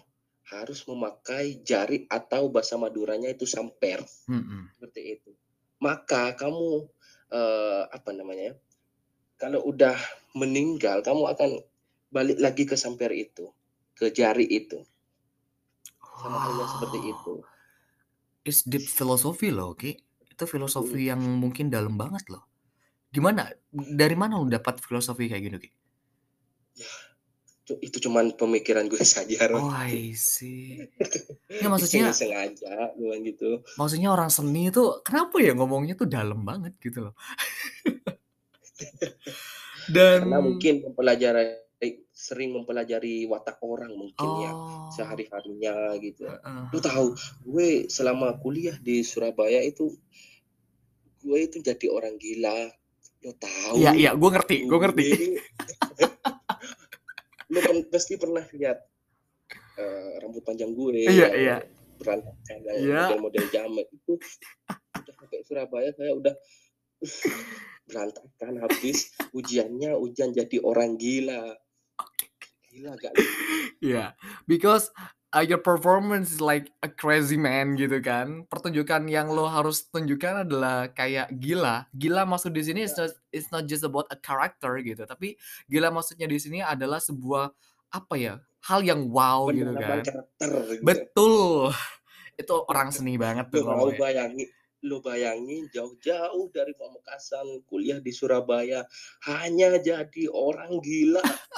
harus 0.49 0.81
memakai 0.89 1.61
jari 1.61 2.09
atau 2.09 2.49
bahasa 2.49 2.81
Maduranya 2.81 3.29
itu 3.29 3.45
samper. 3.45 4.01
Hmm. 4.29 4.69
seperti 4.77 5.21
itu. 5.21 5.31
Maka 5.79 6.35
kamu 6.35 6.89
uh, 7.31 7.83
apa 7.93 8.11
namanya 8.17 8.57
kalau 9.39 9.63
udah 9.69 9.95
meninggal 10.35 11.05
kamu 11.05 11.31
akan 11.31 11.51
balik 12.09 12.41
lagi 12.41 12.65
ke 12.65 12.75
samper 12.75 13.13
itu 13.13 13.53
ke 13.93 14.09
jari 14.11 14.49
itu. 14.49 14.81
Sama 16.19 16.41
halnya 16.41 16.67
seperti 16.67 16.99
itu. 17.13 17.35
Is 18.49 18.65
deep 18.65 18.89
philosophy 18.89 19.53
loh 19.53 19.77
oke 19.77 19.93
itu 20.29 20.45
filosofi 20.47 21.07
hmm. 21.07 21.11
yang 21.13 21.21
mungkin 21.21 21.69
dalam 21.69 22.01
banget 22.01 22.25
loh. 22.33 22.49
Gimana? 23.13 23.53
Dari 23.73 24.17
mana 24.17 24.41
lo 24.41 24.49
dapat 24.49 24.81
filosofi 24.81 25.29
kayak 25.29 25.43
gitu 25.45 25.57
ki? 25.61 25.71
Ya 26.79 26.89
itu 27.85 28.09
cuman 28.09 28.33
pemikiran 28.33 28.89
gue 28.89 28.99
saja 29.05 29.45
Oh 29.53 29.69
I 29.69 30.17
see. 30.17 30.89
Ya 31.53 31.69
maksudnya 31.73 32.17
sengaja 32.17 32.97
bilang 32.97 33.21
gitu. 33.27 33.61
maksudnya 33.77 34.15
orang 34.15 34.33
seni 34.33 34.73
itu 34.73 35.03
kenapa 35.05 35.37
ya 35.43 35.53
ngomongnya 35.53 35.99
tuh 35.99 36.09
dalam 36.09 36.47
banget 36.47 36.73
gitu 36.81 37.11
loh? 37.11 37.15
Dan 39.95 40.29
karena 40.29 40.39
mungkin 40.45 40.75
mempelajari 40.85 41.65
sering 42.13 42.51
mempelajari 42.51 43.25
watak 43.31 43.63
orang 43.63 43.95
mungkin 43.95 44.29
ya, 44.43 44.51
oh. 44.51 44.91
ya 44.91 44.93
sehari 44.93 45.25
harinya 45.31 45.95
gitu. 46.03 46.27
Uh, 46.27 46.67
lu 46.75 46.79
tahu 46.83 47.15
gue 47.47 47.87
selama 47.89 48.37
kuliah 48.43 48.75
di 48.83 49.07
Surabaya 49.07 49.63
itu 49.63 49.95
gue 51.25 51.39
itu 51.39 51.63
jadi 51.63 51.87
orang 51.89 52.19
gila. 52.21 52.69
Lo 53.25 53.33
tahu. 53.35 53.81
Iya 53.81 53.93
iya 53.95 54.11
gue 54.13 54.31
ngerti 54.31 54.57
gue 54.67 54.79
ngerti 54.79 55.05
lu 57.49 57.59
pasti 57.89 58.21
pernah 58.21 58.45
lihat 58.53 58.79
uh, 59.81 60.11
rambut 60.21 60.45
panjang 60.45 60.73
gue 60.77 61.09
iya 61.09 61.29
iya 61.33 61.57
berantakan 61.99 62.59
yeah. 62.79 63.11
model-model 63.11 63.47
jamet 63.51 63.87
itu 63.91 64.15
udah 64.69 65.15
sampai 65.19 65.41
Surabaya 65.43 65.91
saya 65.97 66.13
udah 66.15 66.35
berantakan 67.89 68.55
habis 68.63 69.17
ujiannya 69.33 69.97
ujian 69.97 70.31
jadi 70.31 70.61
orang 70.63 70.95
gila 71.01 71.57
gila 72.69 72.93
gak 73.01 73.15
Iya, 73.79 74.11
yeah. 74.11 74.11
because 74.51 74.91
uh, 75.33 75.45
your 75.45 75.61
performance 75.61 76.33
is 76.33 76.41
like 76.41 76.73
a 76.81 76.89
crazy 76.89 77.37
man 77.37 77.77
gitu 77.77 78.01
kan. 78.01 78.49
Pertunjukan 78.49 79.09
yang 79.11 79.33
lo 79.33 79.49
harus 79.49 79.89
tunjukkan 79.93 80.49
adalah 80.49 80.89
kayak 80.93 81.33
gila. 81.37 81.89
Gila 81.93 82.25
maksud 82.25 82.55
di 82.55 82.63
sini 82.65 82.81
yeah. 82.85 82.89
it's 82.89 82.97
not 82.97 83.13
it's 83.33 83.51
not 83.53 83.65
just 83.69 83.85
about 83.85 84.09
a 84.09 84.19
character 84.19 84.77
gitu, 84.81 85.05
tapi 85.05 85.37
gila 85.69 85.93
maksudnya 85.93 86.29
di 86.29 86.39
sini 86.41 86.59
adalah 86.65 87.01
sebuah 87.03 87.53
apa 87.93 88.15
ya? 88.17 88.35
Hal 88.65 88.85
yang 88.85 89.09
wow 89.09 89.49
gitu 89.53 89.73
kan. 89.77 90.03
Karakter, 90.03 90.51
gitu. 90.77 90.83
Betul. 90.85 91.73
Itu 92.41 92.55
orang 92.71 92.95
seni 92.95 93.19
banget 93.25 93.51
tuh. 93.51 93.67
Lo 93.67 93.91
bayangin 93.95 94.49
lo 94.87 95.03
bayangin 95.03 95.67
jauh-jauh 95.75 96.55
dari 96.55 96.71
Pamekasan 96.79 97.67
kuliah 97.67 97.99
di 97.99 98.15
Surabaya 98.15 98.87
hanya 99.27 99.75
jadi 99.83 100.31
orang 100.31 100.79
gila 100.79 101.19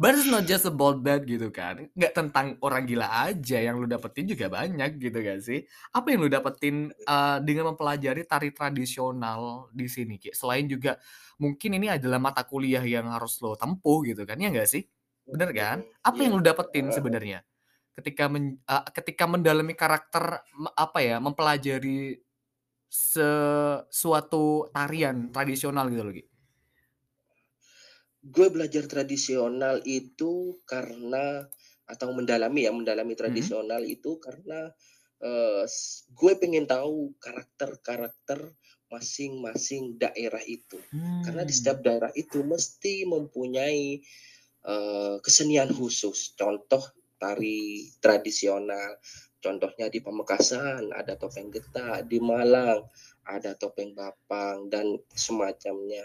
But 0.00 0.16
it's 0.16 0.24
not 0.24 0.48
just 0.48 0.64
about 0.64 1.04
that 1.04 1.28
gitu 1.28 1.52
kan. 1.52 1.92
Nggak 1.92 2.12
tentang 2.16 2.56
orang 2.64 2.88
gila 2.88 3.04
aja 3.28 3.60
yang 3.60 3.76
lu 3.76 3.84
dapetin 3.84 4.24
juga 4.32 4.48
banyak 4.48 4.96
gitu 4.96 5.18
gak 5.20 5.44
sih? 5.44 5.60
Apa 5.92 6.16
yang 6.16 6.24
lu 6.24 6.30
dapetin 6.32 6.88
uh, 7.04 7.36
dengan 7.44 7.76
mempelajari 7.76 8.24
tari 8.24 8.48
tradisional 8.56 9.68
di 9.76 9.84
sini 9.92 10.16
Ki? 10.16 10.32
Selain 10.32 10.64
juga 10.64 10.96
mungkin 11.36 11.76
ini 11.76 11.92
adalah 11.92 12.16
mata 12.16 12.48
kuliah 12.48 12.80
yang 12.80 13.12
harus 13.12 13.36
lo 13.44 13.60
tempuh 13.60 14.00
gitu 14.08 14.24
kan, 14.24 14.40
ya 14.40 14.48
nggak 14.48 14.68
sih? 14.72 14.88
Bener 15.28 15.52
kan? 15.52 15.84
Apa 16.00 16.16
Iya. 16.16 16.24
yang 16.24 16.32
lu 16.40 16.42
dapetin 16.48 16.86
sebenarnya 16.96 17.44
ketika 17.92 18.24
men, 18.32 18.56
uh, 18.70 18.86
ketika 18.96 19.28
mendalami 19.28 19.76
karakter 19.76 20.40
apa 20.80 20.98
ya, 21.04 21.20
mempelajari 21.20 22.16
sesuatu 22.88 24.70
tarian 24.72 25.28
tradisional 25.34 25.92
gitu 25.92 26.02
loh, 26.06 26.14
Ki? 26.14 26.29
Gue 28.22 28.52
belajar 28.52 28.84
tradisional 28.84 29.80
itu 29.88 30.60
karena 30.68 31.48
atau 31.88 32.12
mendalami 32.12 32.68
ya, 32.68 32.72
mendalami 32.76 33.16
Mhm. 33.26 33.52
tradisional 33.56 33.80
itu 33.88 34.20
karena, 34.20 34.68
eee, 35.24 35.64
gue 36.12 36.32
pengen 36.36 36.68
tahu 36.68 37.16
karakter-karakter 37.16 38.52
masing-masing 38.92 39.96
daerah 39.96 40.44
itu. 40.44 40.84
Karena 41.24 41.48
di 41.48 41.54
setiap 41.56 41.80
Hmm. 41.80 41.80
daerah 41.80 42.12
itu 42.12 42.44
mesti 42.44 43.08
mempunyai, 43.08 44.04
eee, 44.68 45.14
kesenian 45.24 45.72
khusus. 45.72 46.36
Contoh 46.36 46.84
tari 47.16 47.88
tradisional, 48.04 49.00
contohnya 49.40 49.88
di 49.88 50.00
Pamekasan 50.04 50.92
ada 50.92 51.16
topeng 51.16 51.48
getak, 51.48 52.04
di 52.04 52.20
Malang 52.20 52.84
ada 53.24 53.56
topeng 53.56 53.96
bapang 53.96 54.68
dan 54.68 54.92
semacamnya, 55.16 56.04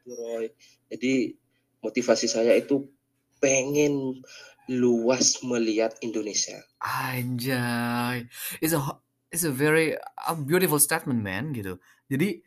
itu, 0.00 0.12
Roy. 0.16 0.46
Jadi 0.88 1.36
motivasi 1.84 2.26
saya 2.28 2.56
itu 2.56 2.88
pengen 3.40 4.20
luas 4.70 5.40
melihat 5.42 5.96
Indonesia. 6.04 6.62
Anjay, 6.78 8.28
it's 8.62 8.76
a 8.76 8.80
it's 9.32 9.42
a 9.42 9.50
very 9.50 9.98
a 10.26 10.34
beautiful 10.36 10.78
statement 10.78 11.20
man 11.24 11.50
gitu. 11.50 11.80
Jadi 12.06 12.42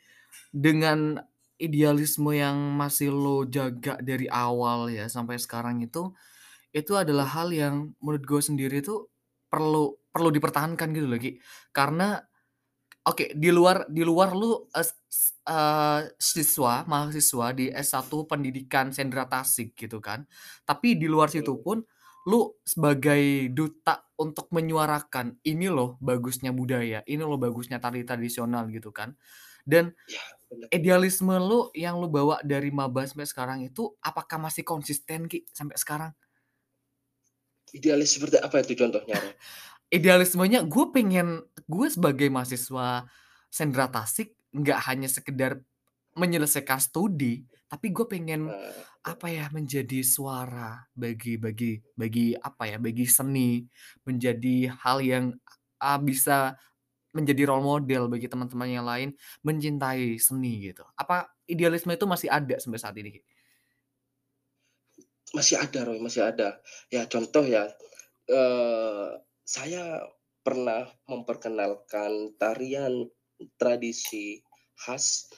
dengan 0.53 1.19
idealisme 1.59 2.31
yang 2.33 2.55
masih 2.75 3.13
lo 3.13 3.45
jaga 3.47 3.99
dari 3.99 4.25
awal 4.31 4.89
ya 4.89 5.07
sampai 5.11 5.37
sekarang 5.39 5.83
itu, 5.83 6.13
itu 6.71 6.93
adalah 6.95 7.27
hal 7.27 7.51
yang 7.51 7.93
menurut 7.99 8.23
gue 8.23 8.41
sendiri 8.41 8.79
tuh 8.81 9.11
perlu 9.47 9.93
perlu 10.09 10.29
dipertahankan 10.33 10.93
gitu 10.93 11.07
Ki. 11.19 11.31
Karena 11.75 12.17
oke 13.07 13.35
di 13.37 13.49
luar 13.53 13.87
di 13.91 14.03
luar 14.05 14.31
lu 14.35 14.67
es 14.75 14.95
s 15.09 15.35
eee, 15.47 16.11
siswa, 16.19 16.83
mahasiswa 16.87 17.47
di 17.55 17.67
S1 17.71 18.25
Pendidikan 18.27 18.91
Sendra 18.95 19.25
Tasik 19.29 19.75
gitu 19.77 19.99
kan. 20.03 20.25
Tapi 20.67 20.95
di 20.99 21.07
luar 21.11 21.29
situ 21.31 21.59
pun 21.61 21.83
lu 22.29 22.55
sebagai 22.63 23.51
duta 23.51 24.07
untuk 24.19 24.47
menyuarakan, 24.55 25.43
"Ini 25.43 25.67
loh 25.71 25.99
bagusnya 25.99 26.51
budaya, 26.55 27.03
ini 27.07 27.19
loh 27.25 27.35
bagusnya 27.41 27.79
tari 27.83 28.03
tradisional," 28.07 28.67
gitu 28.71 28.91
kan. 28.95 29.15
Dan 29.67 29.91
Iya, 30.07 30.19
bener. 30.51 30.69
idealisme 30.73 31.35
lu 31.39 31.69
yang 31.77 31.99
lu 32.01 32.07
bawa 32.11 32.39
dari 32.45 32.69
maba 32.73 33.05
sampai 33.07 33.27
sekarang 33.29 33.59
itu 33.67 33.93
apakah 34.03 34.37
masih 34.41 34.63
konsisten, 34.67 35.27
Ki, 35.31 35.45
sampai 35.53 35.77
sekarang? 35.79 36.13
Idealis 37.71 38.13
seperti 38.19 38.37
apa 38.43 38.61
itu 38.61 38.73
contohnya? 38.75 39.17
Idealismenya 39.93 40.65
gue 40.65 40.85
pengen 40.89 41.45
gue 41.69 41.87
sebagai 41.91 42.27
mahasiswa 42.31 43.07
Sendra 43.53 43.87
Tasik 43.91 44.33
nggak 44.53 44.79
hanya 44.89 45.09
sekedar 45.09 45.61
menyelesaikan 46.17 46.77
studi, 46.81 47.45
tapi 47.69 47.89
gue 47.93 48.05
pengen 48.05 48.41
Eee, 48.45 48.85
apa 49.03 49.27
ya, 49.31 49.49
menjadi 49.51 49.99
suara 50.05 50.85
bagi 50.95 51.35
bagi 51.41 51.81
bagi 51.97 52.33
apa 52.37 52.63
ya, 52.69 52.77
bagi 52.79 53.05
seni, 53.09 53.61
menjadi 54.07 54.71
hal 54.83 54.99
yang, 55.03 55.25
a 55.81 55.99
bisa 55.99 56.55
menjadi 57.13 57.49
role 57.49 57.65
model 57.65 58.09
bagi 58.09 58.27
teman-teman 58.31 58.69
yang 58.69 58.85
lain 58.87 59.09
mencintai 59.45 60.17
seni 60.21 60.71
gitu. 60.73 60.85
Apa 60.97 61.29
idealisme 61.49 61.93
itu 61.93 62.05
masih 62.09 62.29
ada 62.31 62.57
sampai 62.61 62.79
saat 62.81 62.95
ini? 63.01 63.21
Masih 65.33 65.57
ada, 65.57 65.79
Roy, 65.87 65.97
masih 65.97 66.21
ada. 66.29 66.61
Ya 66.93 67.09
contoh 67.09 67.41
ya, 67.45 67.65
eee, 68.29 69.07
saya 69.45 70.05
pernah 70.43 70.83
memperkenalkan 71.07 72.35
tarian 72.35 73.07
tradisi 73.55 74.43
khas 74.75 75.31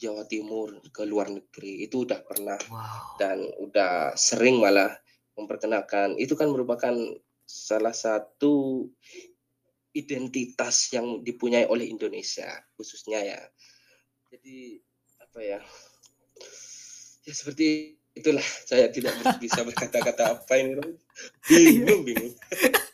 Jawa 0.00 0.24
Timur 0.24 0.80
ke 0.92 1.04
luar 1.04 1.28
negeri, 1.28 1.84
itu 1.84 2.08
udah 2.08 2.20
pernah 2.24 2.56
Wow. 2.72 3.20
dan 3.20 3.38
udah 3.60 4.16
sering 4.16 4.56
malah 4.60 4.96
memperkenalkan. 5.36 6.16
Itu 6.16 6.36
kan 6.36 6.48
merupakan 6.48 6.96
salah 7.44 7.92
satu 7.92 8.86
identitas 9.92 10.88
yang 10.94 11.20
dipunyai 11.20 11.66
oleh 11.66 11.84
Indonesia 11.90 12.48
khususnya 12.78 13.20
ya. 13.20 13.40
Jadi 14.30 14.78
apa 15.20 15.40
ya, 15.42 15.60
ya 17.26 17.32
seperti 17.34 17.98
itulah 18.14 18.44
saya 18.44 18.88
tidak 18.88 19.18
bisa 19.36 19.60
berkata-kata 19.68 20.38
apa 20.40 20.54
ini. 20.56 20.80
Bingung 21.44 22.06
bingung. 22.08 22.32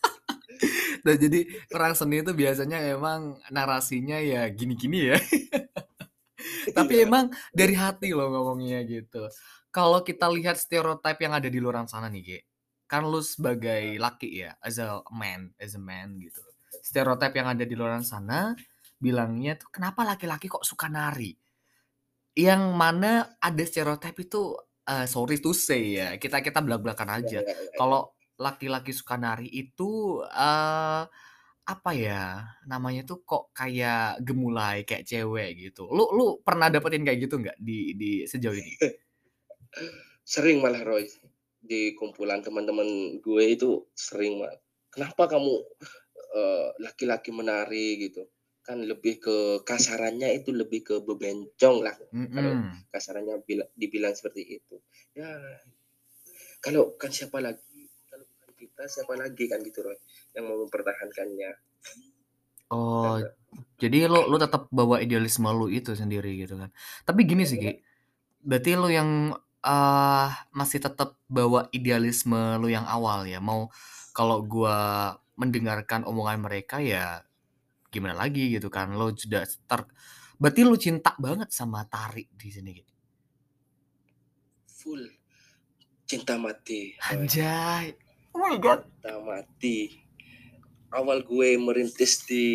Nah 1.06 1.14
jadi 1.14 1.46
orang 1.70 1.94
seni 1.94 2.20
itu 2.22 2.32
biasanya 2.34 2.78
emang 2.82 3.38
narasinya 3.54 4.18
ya 4.18 4.50
gini-gini 4.50 5.14
ya. 5.14 5.16
Tapi 6.76 6.92
Iya. 7.02 7.06
emang 7.08 7.24
dari 7.54 7.74
hati 7.76 8.12
loh 8.12 8.28
ngomongnya 8.32 8.82
gitu. 8.86 9.28
Kalau 9.72 10.00
kita 10.04 10.26
lihat 10.32 10.56
stereotype 10.56 11.20
yang 11.20 11.34
ada 11.36 11.48
di 11.52 11.58
luaran 11.60 11.86
sana 11.88 12.08
nih, 12.08 12.22
Ki. 12.24 12.38
Kan 12.88 13.02
lu 13.10 13.20
sebagai 13.20 13.98
laki 13.98 14.46
ya, 14.46 14.54
as 14.62 14.78
a 14.78 15.02
man 15.12 15.52
as 15.58 15.74
a 15.76 15.82
man 15.82 16.16
gitu. 16.22 16.40
Stereotype 16.80 17.34
yang 17.34 17.48
ada 17.56 17.64
di 17.66 17.74
luaran 17.74 18.04
sana 18.06 18.54
bilangnya 18.96 19.58
tuh, 19.60 19.68
"Kenapa 19.74 20.06
laki-laki 20.06 20.46
kok 20.48 20.64
suka 20.64 20.86
nari?" 20.88 21.34
Yang 22.36 22.62
mana 22.76 23.12
ada 23.40 23.64
stereotype 23.64 24.18
itu, 24.28 24.56
eee, 24.84 25.06
sorry 25.08 25.40
to 25.40 25.56
say 25.56 25.96
ya, 25.98 26.08
kita 26.20 26.44
kita 26.44 26.60
blak-blakan 26.60 27.08
Ya 27.08 27.16
aja. 27.24 27.40
Kalau 27.80 28.15
laki-laki 28.40 28.92
suka 28.96 29.16
nari 29.20 29.48
itu, 29.50 30.20
eee, 30.28 31.02
apa 31.66 31.90
ya, 31.96 32.46
namanya 32.70 33.02
tuh 33.10 33.18
kok 33.26 33.44
kayak 33.58 34.22
gemulai, 34.26 34.82
kayak 34.88 35.04
cewek 35.10 35.48
gitu. 35.62 35.88
Lu 35.90 36.04
lu 36.16 36.24
pernah 36.46 36.68
dapetin 36.72 37.02
kayak 37.06 37.20
gitu 37.26 37.36
nggak 37.42 37.58
di 37.60 37.94
di 38.00 38.10
sejauh 38.28 38.56
ini? 38.58 38.74
Sering 40.26 40.58
malah, 40.64 40.82
Roy. 40.84 41.06
Di 41.62 41.94
kumpulan 41.98 42.40
teman-teman 42.44 43.18
gue 43.22 43.44
itu 43.46 43.90
sering 43.96 44.38
banget, 44.42 44.60
"Kenapa 44.94 45.26
kamu, 45.26 45.54
eee, 46.36 46.68
laki-laki 46.84 47.30
menari?" 47.34 47.98
Gitu. 48.08 48.22
Kan 48.66 48.84
lebih 48.86 49.18
ke 49.22 49.36
kasarannya 49.66 50.30
itu 50.42 50.50
lebih 50.54 50.80
ke 50.86 50.94
bebencong 51.02 51.82
lah, 51.86 51.96
kalau 52.34 52.52
Mhm. 52.52 52.86
kasarannya 52.92 53.42
bila 53.46 53.64
dibilang 53.78 54.14
seperti 54.14 54.42
itu. 54.62 54.76
Ya, 55.16 55.30
kalau 56.64 56.94
kan 57.00 57.10
siapa 57.14 57.38
lagi, 57.42 57.60
kalau 57.65 57.65
kita 58.76 58.92
siapa 58.92 59.16
lagi 59.16 59.48
kan 59.48 59.64
gitu, 59.64 59.80
Roy, 59.80 59.96
yang 60.36 60.52
mau 60.52 60.60
mempertahankannya. 60.60 61.50
Oh, 62.68 63.16
Karena 63.16 63.32
jadi 63.80 64.04
lu 64.04 64.28
lu 64.28 64.36
tetap 64.36 64.68
bawa 64.68 65.00
idealisme 65.00 65.48
lu 65.48 65.72
itu 65.72 65.96
sendiri 65.96 66.36
gitu 66.36 66.60
kan. 66.60 66.68
Tapi 67.08 67.24
gini 67.24 67.48
sih, 67.48 67.56
Ki, 67.56 67.72
berarti 68.44 68.76
lu 68.76 68.92
yang, 68.92 69.32
eee, 69.64 70.26
masih 70.52 70.84
tetap 70.84 71.16
bawa 71.24 71.72
idealisme 71.72 72.60
lu 72.60 72.68
yang 72.68 72.84
awal 72.84 73.24
ya, 73.24 73.40
mau 73.40 73.72
kalau 74.12 74.44
gua 74.44 74.76
mendengarkan 75.40 76.04
omongan 76.04 76.44
mereka 76.44 76.76
ya 76.84 77.24
gimana 77.88 78.12
lagi 78.12 78.52
gitu 78.52 78.68
kan, 78.68 78.92
lu 78.92 79.16
sudah 79.16 79.48
ter 79.48 79.88
berarti 80.36 80.60
lu 80.68 80.76
cinta 80.76 81.16
banget 81.16 81.48
sama 81.48 81.80
tari 81.88 82.28
di 82.28 82.48
sini, 82.52 82.70
Ki? 82.76 82.84
Full. 84.68 85.04
Cinta 86.04 86.36
mati. 86.36 86.92
Anjay, 87.08 88.05
oh 88.36 88.38
my 88.44 88.60
god. 88.60 88.84
Mati. 89.24 89.96
Awal 90.92 91.24
gue 91.24 91.56
merintis 91.56 92.28
di 92.28 92.46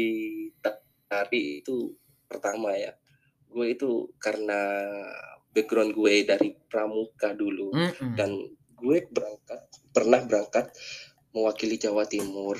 tari 1.10 1.60
itu 1.60 1.91
pertama 2.30 2.72
ya, 2.78 2.96
gue 3.52 3.65
itu 3.76 4.13
karena 4.22 4.88
background 5.52 5.91
gue 5.91 6.24
dari 6.24 6.56
pramuka 6.70 7.36
dulu 7.36 7.76
Mhm. 7.76 8.15
dan 8.15 8.32
gue 8.80 8.98
berangkat 9.12 9.62
pernah 9.91 10.24
berangkat 10.24 10.72
mewakili 11.36 11.76
Jawa 11.76 12.08
Timur 12.08 12.56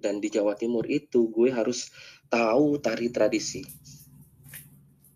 dan 0.00 0.22
di 0.24 0.32
Jawa 0.32 0.56
Timur 0.56 0.88
itu 0.88 1.28
gue 1.28 1.52
harus 1.52 1.92
tahu 2.32 2.80
tari 2.80 3.12
tradisi. 3.12 3.60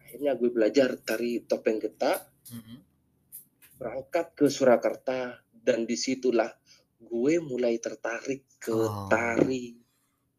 Akhirnya 0.04 0.36
gue 0.36 0.52
belajar 0.52 1.00
tari 1.00 1.40
topeng 1.48 1.80
getak, 1.80 2.28
Mhm. 2.52 2.76
berangkat 3.80 4.36
ke 4.36 4.46
Surakarta 4.52 5.40
dan 5.50 5.88
di 5.88 5.96
situlah 5.96 6.52
gue 7.12 7.34
mulai 7.44 7.76
tertarik 7.76 8.48
ke 8.56 8.72
Oh. 8.72 9.12
tari 9.12 9.76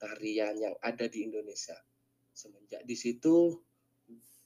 tarian 0.01 0.57
yang 0.57 0.75
ada 0.81 1.05
di 1.05 1.29
Indonesia. 1.29 1.77
Semenjak 2.33 2.81
di 2.89 2.97
situ 2.97 3.62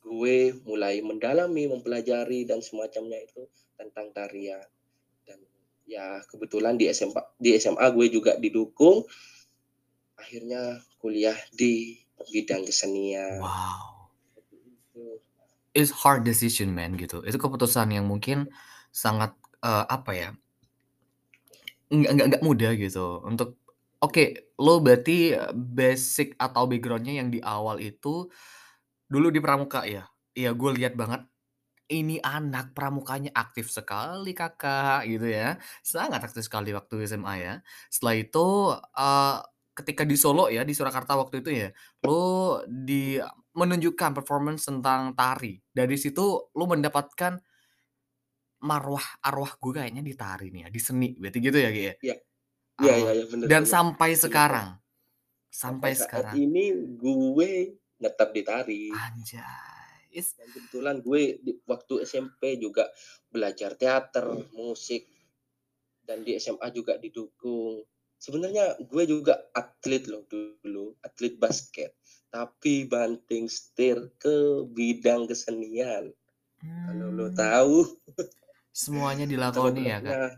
gue 0.03 0.37
mulai 0.67 0.99
mendalami, 0.99 1.71
mempelajari 1.71 2.43
dan 2.43 2.59
semacamnya 2.59 3.19
itu 3.23 3.47
tentang 3.79 4.11
tarian. 4.11 4.67
ya 5.87 6.19
kebetulan 6.27 6.75
di 6.75 6.91
SMA 6.91 7.39
di 7.39 7.55
SMA 7.55 7.87
gue 7.95 8.11
juga 8.11 8.35
didukung 8.35 9.07
akhirnya 10.19 10.83
kuliah 10.99 11.39
di 11.55 11.95
bidang 12.27 12.67
kesenian 12.67 13.39
Wow. 13.39 14.11
Itu. 14.51 15.23
It's 15.71 15.95
hard 16.03 16.27
decision 16.27 16.75
man 16.75 16.99
gitu. 16.99 17.23
Itu 17.23 17.39
keputusan 17.39 17.87
yang 17.95 18.03
mungkin 18.11 18.51
sangat, 18.91 19.31
eee, 19.63 19.85
apa 19.87 20.11
ya 20.11 20.29
nggak 21.91 22.12
nggak 22.15 22.28
nggak 22.36 22.43
mudah 22.45 22.71
gitu 22.76 23.23
untuk 23.23 23.60
oke, 24.04 24.54
lo 24.62 24.80
berarti 24.84 25.34
basic 25.56 26.36
atau 26.38 26.67
background-nya 26.69 27.13
yang 27.23 27.30
di 27.34 27.39
awal 27.41 27.80
itu 27.82 28.28
dulu 29.12 29.30
di 29.34 29.39
pramuka 29.43 29.84
ya? 29.88 30.06
Iya, 30.38 30.54
gue 30.58 30.71
lihat 30.80 30.95
banget, 31.00 31.26
ini 31.91 32.19
anak 32.23 32.73
pramukanya 32.78 33.32
aktif 33.36 33.69
sekali 33.73 34.34
Kakak, 34.38 35.08
gitu 35.10 35.28
ya. 35.32 35.58
Sangat 35.86 36.21
aktif 36.26 36.45
sekali 36.47 36.71
waktu 36.76 37.06
SMA 37.10 37.36
ya. 37.41 37.54
Setelah 37.93 38.15
itu, 38.19 38.47
eee, 38.97 39.38
ketika 39.78 40.04
di 40.08 40.15
Solo 40.19 40.50
ya, 40.54 40.63
di 40.67 40.73
Surakarta 40.78 41.15
waktu 41.19 41.41
itu 41.45 41.52
ya, 41.54 41.69
lo 42.08 42.62
di 42.67 43.17
menunjukkan 43.58 44.12
performance 44.17 44.67
tentang 44.69 45.13
tari. 45.17 45.58
Dari 45.73 45.95
situ 46.00 46.23
lo 46.54 46.65
mendapatkan 46.69 47.39
marwah 48.63 49.06
arwah 49.22 49.54
gue 49.62 49.72
kayaknya 49.78 50.02
di 50.02 50.13
tari 50.17 50.50
nih 50.50 50.62
ya, 50.65 50.70
di 50.74 50.80
seni, 50.82 51.10
berarti 51.17 51.38
gitu 51.41 51.58
ya, 51.58 51.70
Ki, 51.70 51.84
ya? 51.84 51.93
Iya. 52.02 52.15
Iya 52.78 52.93
iya 52.93 53.12
iya, 53.17 53.26
bener 53.26 53.48
dan 53.50 53.63
bener. 53.65 53.74
sampai 53.74 54.10
Bener 54.13 54.22
banget. 54.22 54.24
sekarang 54.30 54.70
Sampai 55.50 55.89
sampai 55.89 55.91
saat 55.98 56.06
sekarang. 56.06 56.36
ini 56.38 56.65
gue 57.02 57.52
tetap 57.98 58.30
di 58.30 58.41
tari. 58.46 58.84
Anjay, 58.93 60.13
is 60.13 60.38
Dan 60.38 60.48
kebetulan 60.54 60.96
gue 61.02 61.22
di 61.41 61.52
waktu 61.65 61.93
SMP 62.06 62.62
juga 62.62 62.86
belajar 63.34 63.74
teater, 63.74 64.30
musik, 64.54 65.10
dan 66.06 66.22
di 66.22 66.38
SMA 66.38 66.70
juga 66.70 67.02
didukung. 67.02 67.82
Sebenarnya 68.22 68.78
gue 68.86 69.04
juga 69.10 69.50
atlet 69.58 70.06
loh 70.06 70.26
dulu, 70.30 70.93
atlet 71.02 71.34
basket, 71.41 71.98
tapi 72.30 72.86
banting 72.86 73.50
setir 73.50 74.13
ke 74.22 74.62
bidang 74.70 75.26
kesenian. 75.26 76.13
Kalau 76.62 77.10
lo 77.10 77.34
Mmm. 77.34 77.38
tahu. 77.38 77.78
Semuanya 78.77 79.25
Kalau 79.25 79.33
dilakoni 79.73 79.89
ya, 79.89 79.97
Kak? 80.05 80.37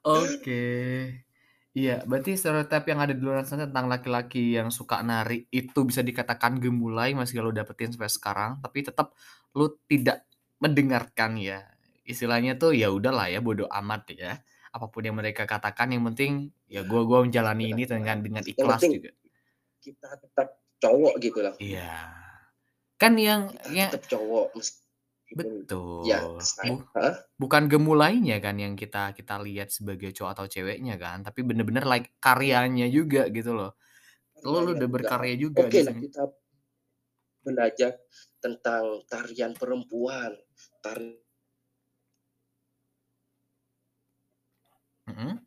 Oke. 0.00 0.64
Iya, 1.76 2.02
berarti 2.08 2.40
stereotip 2.40 2.88
yang 2.88 3.04
ada 3.04 3.12
di 3.12 3.20
luaran 3.20 3.44
sana 3.44 3.68
tentang 3.68 3.86
laki-laki 3.92 4.56
yang 4.56 4.72
suka 4.72 5.04
nari 5.04 5.44
itu 5.52 5.84
bisa 5.84 6.00
dikatakan 6.00 6.56
gemulai 6.56 7.12
masih 7.12 7.44
lo 7.44 7.52
dapetin 7.52 7.92
sampai 7.92 8.08
sekarang, 8.08 8.50
tapi 8.64 8.80
tetap 8.80 9.12
lo 9.52 9.76
tidak 9.84 10.24
mendengarkan 10.56 11.36
ya. 11.36 11.68
Istilahnya 12.02 12.56
tuh 12.56 12.72
ya 12.72 12.88
udahlah 12.88 13.28
ya, 13.28 13.44
bodo 13.44 13.68
amat 13.68 14.16
ya. 14.16 14.40
Apa 14.72 14.88
pun 14.88 15.04
yang 15.04 15.20
mereka 15.20 15.44
katakan 15.44 15.92
yang 15.92 16.02
penting 16.10 16.48
ya 16.64 16.80
gua 16.82 17.04
gua 17.04 17.28
menjalani 17.28 17.70
ini 17.76 17.84
dengan 17.84 18.24
dengan 18.24 18.40
Yang 18.42 18.56
ikhlas 18.56 18.80
juga. 18.88 19.12
kita 19.84 20.08
tetap 20.16 20.48
cowok 20.80 21.14
gitu 21.20 21.38
loh. 21.44 21.54
Iya. 21.60 22.08
Kan 22.96 23.20
yang 23.20 23.52
Kita 23.52 23.68
ya 23.70 23.86
tetap 23.92 24.16
cowok 24.16 24.56
meskipun 25.38 25.48
ya 26.02 26.18
Betul. 26.18 26.50
saya 26.50 26.68
Bu 26.68 26.84
bukan 27.40 27.64
gemulainya 27.72 28.36
kan 28.44 28.56
yang 28.60 28.74
kita 28.76 29.16
kita 29.16 29.40
lihat 29.46 29.68
sebagai 29.72 30.10
cowok 30.12 30.30
atau 30.36 30.46
ceweknya 30.50 30.94
kan, 31.00 31.24
tapi 31.26 31.40
bener-bener 31.48 31.84
like 31.88 32.12
karyanya 32.20 32.86
juga 32.90 33.30
gitu 33.32 33.54
loh. 33.56 33.70
Lo 34.46 34.60
lo 34.64 34.72
udah 34.78 34.88
berkarya 34.90 35.34
juga 35.40 35.66
Oke 35.66 35.80
lah 35.86 35.94
kita 35.96 36.22
belajar 37.44 37.96
tentang 38.44 39.00
tarian 39.08 39.52
perempuan, 39.56 40.32
tari 40.84 41.20
Mhm. 45.06 45.40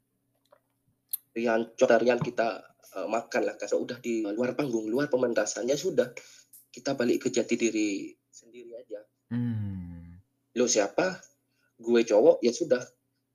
tarian 1.34 1.62
tarian 1.78 2.20
kita, 2.22 2.48
eee, 2.94 3.08
makan 3.10 3.42
lah 3.50 3.56
kalau 3.62 3.78
udah 3.86 3.98
di 4.06 4.22
luar 4.38 4.54
panggung, 4.54 4.86
luar 4.94 5.10
pementasannya 5.10 5.74
sudah, 5.74 6.10
kita 6.76 6.92
balik 7.00 7.26
ke 7.26 7.30
jati 7.34 7.56
diri 7.58 7.90
sendiri 8.30 8.72
aja. 8.78 9.02
Mmm. 9.34 10.22
Lo 10.54 10.70
siapa? 10.70 11.18
Gue 11.82 12.06
cowok, 12.06 12.46
ya 12.46 12.54
sudah, 12.54 12.86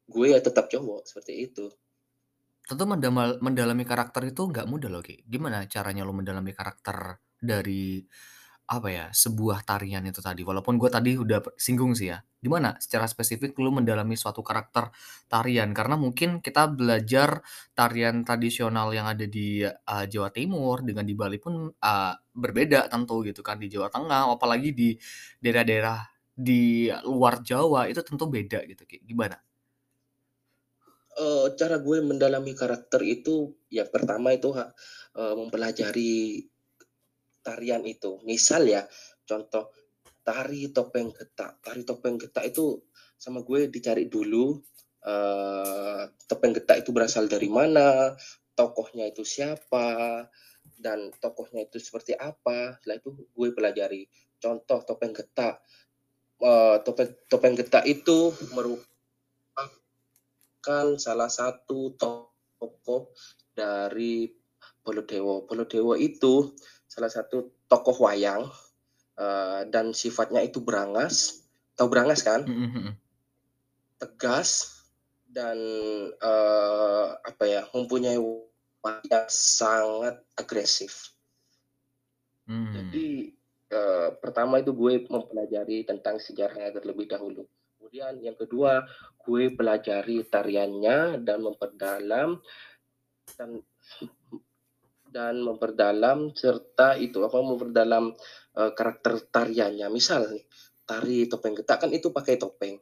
gue 0.07 0.27
ya 0.31 0.39
tetap 0.39 0.71
cowok, 0.71 1.03
seperti 1.11 1.51
itu. 1.51 1.67
Tentu 2.63 2.85
mendamal 2.87 3.43
mendalami 3.43 3.83
karakter 3.83 4.31
itu 4.31 4.47
nggak 4.47 4.69
mudah 4.71 4.87
loh, 4.87 5.03
Ki. 5.03 5.27
Gimana 5.27 5.67
caranya 5.67 6.07
lo 6.07 6.15
mendalami 6.15 6.55
karakter 6.55 7.19
dari, 7.35 7.99
apa 8.69 8.89
ya, 8.93 9.07
sebuah 9.13 9.65
tarian 9.65 10.05
itu 10.05 10.21
tadi? 10.21 10.45
Walaupun 10.45 10.77
gue 10.77 10.91
tadi 10.93 11.17
udah 11.17 11.41
singgung 11.57 11.97
sih 11.97 12.13
ya. 12.13 12.21
Gimana 12.45 12.77
secara 12.79 13.09
spesifik 13.09 13.57
lo 13.59 13.73
mendalami 13.73 14.15
suatu 14.15 14.45
karakter 14.45 14.93
tarian? 15.27 15.73
Karena 15.73 15.97
mungkin 15.97 16.45
kita 16.45 16.69
belajar 16.71 17.41
tarian 17.73 18.23
tradisional 18.29 18.93
yang 18.93 19.09
ada 19.09 19.25
di, 19.25 19.65
eee, 19.65 20.05
Jawa 20.13 20.29
Timur 20.31 20.85
dengan 20.85 21.05
di 21.09 21.15
Bali 21.17 21.41
pun, 21.41 21.73
eee, 21.73 22.13
berbeda 22.37 22.87
tentu 22.93 23.25
gitu 23.25 23.41
kan, 23.43 23.57
di 23.59 23.73
Jawa 23.73 23.89
Tengah, 23.89 24.29
apalagi 24.37 24.71
di 24.77 24.95
daerah-daerah 25.41 25.99
di 26.39 26.87
luar 27.09 27.43
Jawa 27.43 27.89
itu 27.91 28.01
tentu 28.07 28.29
beda 28.31 28.63
gitu, 28.69 28.85
Ki. 28.87 29.01
Gimana? 29.03 29.41
Eee, 31.17 31.47
cara 31.59 31.77
gue 31.81 31.99
mendalami 32.05 32.53
karakter 32.55 33.01
itu, 33.03 33.57
ya 33.73 33.85
pertama 33.89 34.29
itu 34.37 34.53
eee, 34.55 35.35
mempelajari 35.41 36.13
tarian 37.49 37.81
itu. 37.89 38.21
Misal 38.29 38.69
ya, 38.69 38.85
contoh 39.25 39.73
tari 40.21 40.69
topeng 40.69 41.09
getak. 41.17 41.65
Tari 41.65 41.89
topeng 41.89 42.21
getak 42.21 42.45
itu 42.53 42.85
sama 43.17 43.41
gue 43.41 43.73
dicari 43.73 44.05
dulu, 44.13 44.61
eee, 45.01 46.13
topeng 46.29 46.53
getak 46.53 46.85
itu 46.85 46.93
berasal 46.93 47.25
dari 47.25 47.49
mana, 47.49 48.13
tokohnya 48.53 49.09
itu 49.09 49.25
siapa, 49.25 50.29
dan 50.77 51.09
tokohnya 51.17 51.65
itu 51.65 51.81
seperti 51.81 52.13
apa. 52.13 52.77
Setelah 52.79 53.01
itu 53.01 53.11
gue 53.33 53.49
pelajari. 53.57 54.05
Contoh 54.39 54.85
topeng 54.85 55.17
getak, 55.17 55.65
eee, 56.45 56.77
topeng 56.85 57.11
topeng 57.33 57.57
getak 57.57 57.89
itu 57.89 58.37
merupakan 58.53 58.87
salah 61.01 61.33
satu 61.33 61.97
tokoh 61.97 63.17
dari 63.57 64.29
Baladewa. 64.85 65.45
Baladewa 65.49 65.99
itu 65.99 66.55
salah 66.89 67.13
satu 67.13 67.53
tokoh 67.69 68.09
wayang, 68.09 68.49
eee, 69.21 69.69
dan 69.71 69.93
sifatnya 69.93 70.41
itu 70.43 70.59
brangas. 70.65 71.45
Tahu 71.77 71.89
brangas 71.93 72.25
kan? 72.25 72.49
Mhm 72.49 72.67
mhm. 72.73 72.93
Tegas 74.01 74.81
dan, 75.29 75.59
eee, 76.17 77.07
apa 77.23 77.45
ya, 77.45 77.63
mempunyai 77.77 78.19
wajah 78.81 79.27
sangat 79.29 80.25
agresif. 80.39 81.13
Mmm. 82.49 82.73
Jadi, 82.73 83.09
eee, 83.69 84.09
pertama 84.25 84.63
itu 84.65 84.73
gue 84.73 85.05
mempelajari 85.13 85.85
tentang 85.85 86.17
sejarahnya 86.17 86.73
terlebih 86.81 87.05
dahulu. 87.11 87.45
Kemudian 87.77 88.21
yang 88.25 88.37
kedua, 88.41 88.89
gue 89.21 89.53
pelajari 89.53 90.25
tariannya 90.25 91.21
dan 91.25 91.39
memperdalam 91.45 92.41
dan 93.37 93.61
dan 95.09 95.41
memperdalam 95.41 96.33
serta 96.37 96.97
itu 97.01 97.25
apa, 97.25 97.39
memperdalam, 97.41 98.13
eee, 98.59 98.71
karakter 98.79 99.15
tariannya. 99.33 99.89
Misal 99.89 100.29
nih, 100.33 100.45
tari 100.89 101.29
topeng 101.31 101.55
getak 101.59 101.85
kan 101.87 101.91
itu 101.93 102.09
pakai 102.13 102.37
topeng. 102.41 102.77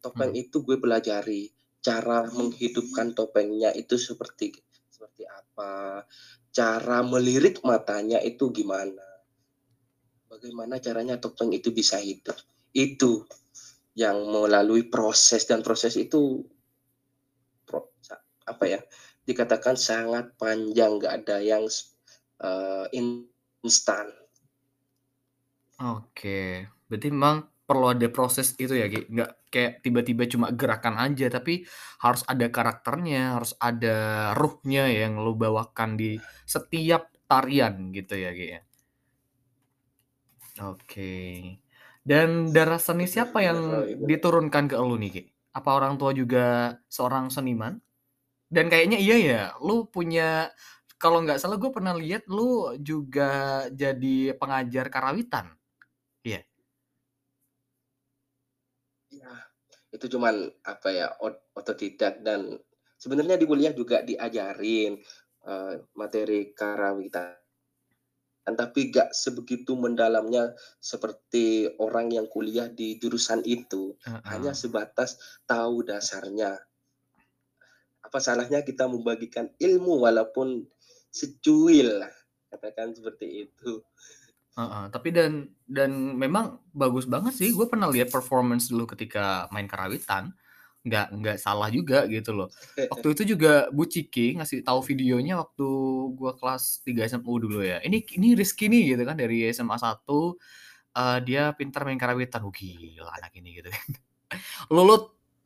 Topeng 0.00 0.32
Mhm. 0.32 0.42
itu 0.48 0.56
gue 0.64 0.76
pelajari 0.80 1.52
cara 1.80 2.24
menghidupkan 2.28 3.16
topengnya 3.16 3.72
itu 3.72 3.96
seperti 3.96 4.52
seperti 4.92 5.24
apa, 5.24 6.04
cara 6.52 6.98
melirik 7.00 7.64
matanya 7.64 8.20
itu 8.20 8.52
gimana. 8.52 9.04
Bagaimana 10.28 10.76
caranya 10.78 11.16
topeng 11.16 11.50
itu 11.56 11.72
bisa 11.72 11.96
hidup. 11.98 12.36
Itu 12.70 13.24
yang 13.96 14.28
melalui 14.30 14.86
proses 14.86 15.48
dan 15.48 15.64
proses 15.64 15.96
itu 15.98 16.44
pro 17.66 17.90
apa 18.46 18.64
ya, 18.66 18.80
dikatakan 19.30 19.78
sangat 19.78 20.34
panjang, 20.40 20.98
nggak 20.98 21.14
ada 21.24 21.36
yang 21.38 21.64
eee, 22.42 22.84
instan. 23.64 24.06
Oke, 25.80 26.68
berarti 26.90 27.08
memang 27.08 27.48
perlu 27.64 27.86
ada 27.94 28.08
proses 28.12 28.52
itu 28.60 28.74
ya, 28.76 28.86
Ki? 28.92 29.08
Nggak 29.08 29.30
kayak 29.48 29.72
tiba-tiba 29.80 30.22
cuma 30.28 30.46
gerakan 30.52 30.96
aja, 31.00 31.26
tapi 31.32 31.64
harus 32.04 32.22
ada 32.28 32.46
karakternya, 32.52 33.40
harus 33.40 33.56
ada 33.56 33.96
ruhnya 34.36 34.90
yang 34.92 35.16
lo 35.24 35.32
bawakan 35.38 35.96
di 35.96 36.20
setiap 36.44 37.08
tarian 37.30 37.94
gitu 37.96 38.14
ya, 38.18 38.30
Ki, 38.36 38.46
ya? 38.58 38.60
Oke. 40.60 41.12
Dan 42.04 42.50
darah 42.52 42.80
seni 42.80 43.06
siapa 43.06 43.40
yang 43.40 43.58
diturunkan 44.04 44.64
ke 44.68 44.74
elu 44.76 44.96
nih, 45.00 45.10
Ki? 45.14 45.22
Apa 45.56 45.70
orang 45.78 45.96
tua 45.96 46.12
juga 46.12 46.76
seorang 46.90 47.32
seniman? 47.32 47.80
Dan 48.50 48.66
kayaknya 48.66 48.98
iya 48.98 49.16
ya, 49.16 49.42
lu 49.62 49.86
punya 49.86 50.50
kalau 50.98 51.22
nggak 51.22 51.38
salah 51.38 51.56
gue 51.56 51.70
pernah 51.70 51.94
lihat 51.94 52.26
lu 52.26 52.74
juga 52.82 53.64
jadi 53.70 54.34
pengajar 54.34 54.90
karawitan. 54.90 55.54
Iya? 56.26 56.42
Iya, 59.14 59.32
itu 59.94 60.06
cuman 60.18 60.50
apa 60.66 60.88
ya 60.90 61.14
ot- 61.22 61.46
otodidak 61.54 62.26
dan 62.26 62.58
sebenarnya 62.98 63.38
di 63.38 63.46
kuliah 63.46 63.72
juga 63.72 64.02
diajarin 64.02 64.98
uh, 65.46 65.80
materi 65.94 66.50
karawitan 66.50 67.38
tapi 68.50 68.90
gak 68.90 69.14
sebegitu 69.14 69.78
mendalamnya 69.78 70.58
seperti 70.82 71.70
orang 71.78 72.10
yang 72.10 72.26
kuliah 72.26 72.66
di 72.66 72.98
jurusan 72.98 73.46
itu 73.46 73.94
Heeh. 74.02 74.26
hanya 74.26 74.58
sebatas 74.58 75.38
tahu 75.46 75.86
dasarnya 75.86 76.58
apa 78.10 78.18
salahnya 78.18 78.66
kita 78.66 78.90
membagikan 78.90 79.54
ilmu 79.62 80.02
walaupun 80.02 80.66
secuil 81.14 82.02
katakan 82.50 82.90
seperti 82.90 83.46
itu 83.46 83.78
Heeh, 84.58 84.84
tapi 84.90 85.08
dan 85.14 85.46
dan 85.70 86.18
memang 86.18 86.58
bagus 86.74 87.06
banget 87.06 87.38
sih. 87.38 87.54
Gue 87.54 87.70
pernah 87.70 87.86
lihat 87.86 88.10
performance 88.10 88.66
dulu 88.66 88.90
ketika 88.92 89.46
main 89.54 89.70
karawitan. 89.70 90.34
Nggak 90.82 91.06
nggak 91.12 91.36
salah 91.38 91.70
juga 91.70 92.04
gitu 92.10 92.34
loh. 92.34 92.48
Waktu 92.92 93.14
itu 93.14 93.22
juga 93.36 93.70
Bu 93.70 93.86
Ciki 93.86 94.36
ngasih 94.40 94.64
tahu 94.64 94.80
videonya 94.82 95.36
waktu 95.38 95.68
gue 96.16 96.32
kelas 96.40 96.82
3 96.82 97.08
SMU 97.14 97.34
dulu 97.36 97.60
ya. 97.62 97.78
Ini 97.84 98.02
ini 98.18 98.34
Rizky 98.34 98.66
nih 98.66 98.96
gitu 98.96 99.02
kan 99.06 99.16
dari 99.16 99.46
SMA 99.54 99.76
1 99.76 99.86
eh, 100.98 101.18
dia 101.24 101.42
pintar 101.54 101.86
main 101.86 102.00
karawitan. 102.00 102.42
Oh, 102.42 102.52
gila 102.52 103.12
anak 103.22 103.32
ini 103.38 103.60
gitu 103.60 103.68
kan. 103.70 103.86
Lu 104.74 104.82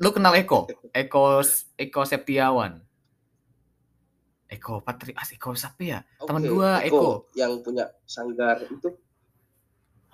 lu 0.03 0.09
kenal 0.11 0.35
Eko? 0.35 0.67
Eko 0.91 1.43
Eko 1.79 2.01
Septiawan. 2.03 2.83
Eko 4.51 4.85
Patri, 4.85 5.11
ah, 5.17 5.27
Eko 5.27 5.57
siapa 5.57 5.83
ya? 5.83 5.99
Temen 6.23 6.43
Oke, 6.47 6.51
gua 6.53 6.71
Eko. 6.85 7.27
yang 7.35 7.59
punya 7.65 7.91
sanggar 8.07 8.63
itu 8.63 8.89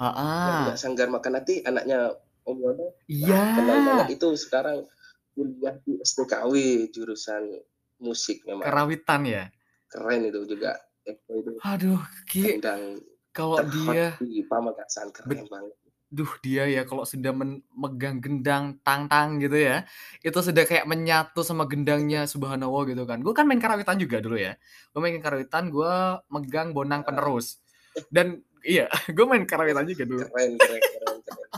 Ah, 0.00 0.64
punya 0.64 0.80
sanggar 0.80 1.12
makan 1.12 1.44
hati 1.44 1.60
anaknya 1.60 2.08
Om 2.48 2.56
Yono 2.56 2.96
iya. 3.04 3.52
kenal 3.52 3.78
banget 3.84 4.16
itu 4.16 4.32
sekarang 4.32 4.88
kuliah 5.36 5.76
di 5.84 6.00
STKW 6.00 6.54
jurusan 6.88 7.44
musik 8.00 8.40
memang 8.48 8.64
Karawitan 8.64 9.28
ya. 9.28 9.44
keren 9.92 10.24
itu 10.24 10.40
juga 10.48 10.80
Eko 11.04 11.44
itu 11.44 11.50
Aduh, 11.60 12.00
Ki, 12.24 12.56
kalau 13.30 13.60
dia, 13.68 14.16
di 14.16 14.40
Pamekasan 14.48 15.12
keren 15.12 15.44
banget 15.52 15.76
duh 16.10 16.28
dia 16.42 16.66
ya 16.66 16.82
kalau 16.82 17.06
sudah 17.06 17.30
men- 17.30 17.62
megang 17.70 18.18
gendang 18.18 18.82
tang-tang 18.82 19.38
gitu 19.38 19.54
ya, 19.54 19.86
itu 20.26 20.34
sudah 20.42 20.66
kayak 20.66 20.84
menyatu 20.90 21.46
sama 21.46 21.70
gendangnya 21.70 22.26
Subhanallah 22.26 22.82
gitu 22.90 23.06
kan. 23.06 23.22
Gue 23.22 23.30
kan 23.30 23.46
main 23.46 23.62
karawitan 23.62 23.94
juga 23.94 24.18
dulu 24.18 24.34
ya. 24.34 24.58
Gue 24.90 25.00
main 25.00 25.22
karawitan, 25.22 25.70
gue 25.70 25.94
megang 26.26 26.74
bonang 26.74 27.06
penerus. 27.06 27.62
Dan 28.10 28.42
iya, 28.66 28.90
gue 29.16 29.24
main 29.24 29.46
karawitan 29.46 29.86
juga 29.86 30.02
dulu. 30.02 30.26
keren 30.26 30.58
keren 30.58 30.80
keren 30.82 30.82
keren, 30.82 31.18
keren. 31.22 31.48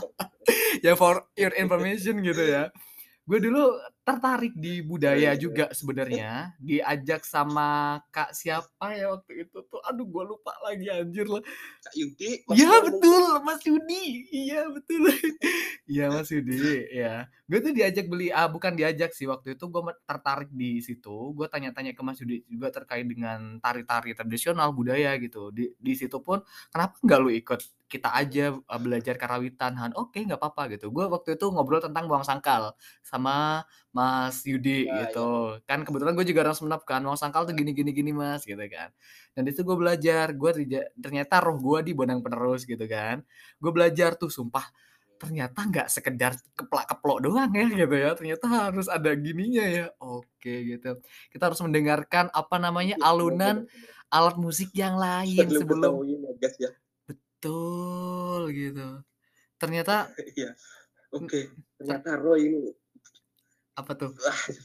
ya 0.85 0.93
for 0.93 1.25
your 1.33 1.53
information 1.57 2.21
gitu 2.21 2.45
ya. 2.45 2.69
Gue 3.25 3.41
dulu 3.41 3.73
tertarik 4.03 4.51
di 4.59 4.83
budaya 4.83 5.31
Keren, 5.31 5.41
juga 5.41 5.65
sebenarnya. 5.71 6.51
Diajak 6.59 7.23
sama 7.23 7.99
Kak 8.11 8.35
siapa 8.35 8.91
ya 8.91 9.15
waktu 9.15 9.47
itu 9.47 9.63
tuh. 9.71 9.79
Aduh 9.87 10.03
gue 10.03 10.23
lupa 10.27 10.51
lagi 10.59 10.91
anjir 10.91 11.23
lah. 11.27 11.39
Kak 11.83 11.93
Yudi 11.95 12.43
Mas 12.43 12.55
Iya 12.59 12.67
Yono, 12.67 12.83
betul 12.91 13.23
Mas 13.47 13.61
Yudi. 13.63 14.03
Iya 14.29 14.61
betul. 14.69 15.03
Iya 15.83 16.05
Mas 16.11 16.29
Yudi. 16.31 16.59
Ya. 16.91 17.27
Gue 17.47 17.59
tuh 17.59 17.71
diajak 17.75 18.05
beli 18.07 18.27
ah 18.31 18.47
bukan 18.47 18.75
diajak 18.75 19.11
sih 19.15 19.27
waktu 19.27 19.55
itu 19.55 19.65
gue 19.71 19.81
tertarik 20.03 20.51
di 20.51 20.83
situ. 20.83 21.31
Gue 21.31 21.47
tanya-tanya 21.47 21.95
ke 21.95 22.01
Mas 22.03 22.19
Yudi 22.19 22.43
juga 22.47 22.71
terkait 22.75 23.07
dengan 23.07 23.59
tari-tari 23.63 24.11
tradisional 24.15 24.75
budaya 24.75 25.15
gitu. 25.19 25.51
Di 25.55 25.71
di 25.79 25.93
situ 25.95 26.19
pun 26.19 26.43
kenapa 26.71 26.99
nggak 26.99 27.19
lu 27.23 27.31
ikut 27.31 27.59
kita 27.93 28.09
aja 28.09 28.57
uh, 28.57 28.81
belajar 28.81 29.13
karawitan 29.21 29.77
Han 29.77 29.93
oke 29.93 30.17
nggak 30.17 30.41
apa-apa 30.41 30.73
gitu. 30.73 30.89
Gue 30.89 31.05
waktu 31.05 31.37
itu 31.37 31.45
ngobrol 31.53 31.77
tentang 31.77 32.09
buang 32.09 32.25
sangkal 32.25 32.73
sama 33.05 33.61
Mas 33.93 34.41
Yudi 34.49 34.89
Nah, 34.89 35.05
gitu. 35.05 35.61
kan 35.69 35.85
kebetulan 35.85 36.17
gue 36.17 36.25
juga 36.25 36.49
orang 36.49 36.57
Semenep 36.57 36.81
kan 36.89 37.05
buang 37.05 37.19
sangkal 37.21 37.45
tuh 37.45 37.53
gini 37.53 37.77
gini 37.77 37.93
gini 37.93 38.09
Mas 38.09 38.41
gitu 38.49 38.65
kan. 38.65 38.89
Dan 39.37 39.45
itu 39.45 39.61
gue 39.61 39.77
belajar 39.77 40.33
gue 40.33 40.51
ternyata 40.97 41.37
roh 41.45 41.61
gue 41.61 41.79
di 41.85 41.91
bonang 41.93 42.25
penerus 42.25 42.65
gitu 42.65 42.89
kan. 42.89 43.21
Gue 43.61 43.69
belajar 43.69 44.17
tuh 44.17 44.33
sumpah 44.33 44.65
ternyata 45.21 45.63
nggak 45.63 45.87
sekedar 45.87 46.35
keplak-keplok 46.57 47.17
doang 47.29 47.53
ya 47.53 47.67
gitu 47.69 47.95
ya. 47.95 48.11
Ternyata 48.17 48.45
harus 48.49 48.89
ada 48.89 49.13
gininya 49.13 49.65
ya. 49.69 49.85
Oke 50.01 50.65
gitu. 50.65 50.97
Kita 51.29 51.53
harus 51.53 51.61
mendengarkan 51.61 52.33
apa 52.33 52.57
namanya 52.57 52.97
alunan 53.05 53.69
alat 54.13 54.37
musik 54.37 54.69
yang 54.77 54.93
lain 54.93 55.49
sebelum 55.49 55.89
ketahui 55.89 56.13
ya 56.21 56.31
guys 56.37 56.55
ya 56.61 56.71
betul 57.43 58.55
gitu. 58.55 58.87
Ternyata 59.59 60.07
iya. 60.39 60.55
Oke 61.11 61.51
ternyata 61.75 62.15
Roy 62.15 62.47
ini 62.47 62.71
apa 63.75 63.91
tuh? 63.99 64.15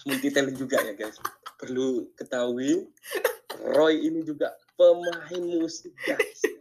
Multi 0.07 0.29
talent 0.31 0.55
juga 0.55 0.79
ya 0.87 0.95
guys. 0.95 1.19
Perlu 1.59 2.15
ketahui 2.15 2.87
Roy 3.75 3.99
ini 4.07 4.23
juga 4.23 4.55
pemain 4.79 5.43
musik 5.43 5.91
guys. 6.07 6.41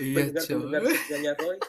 Iya 0.00 0.32
pendengar 0.32 0.80
setianya 0.88 1.36
Roy. 1.36 1.60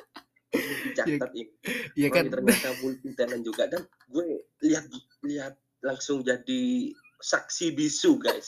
Dicatat 0.55 1.31
ini. 1.35 1.51
iya 1.99 2.07
kan? 2.07 2.31
ternyata 2.31 2.71
multi 2.79 3.11
talent 3.11 3.43
juga. 3.43 3.67
Dan 3.67 3.83
gue 4.07 4.47
lihat 4.63 4.87
lihat 5.27 5.59
langsung 5.83 6.23
jadi 6.23 6.95
saksi 7.19 7.75
bisu 7.75 8.15
guys 8.21 8.47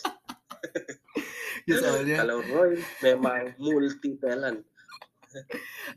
soalnya. 1.77 2.17
Kalau 2.25 2.39
Roy 2.41 2.81
memang 3.05 3.53
multi 3.61 4.17
talent. 4.17 4.65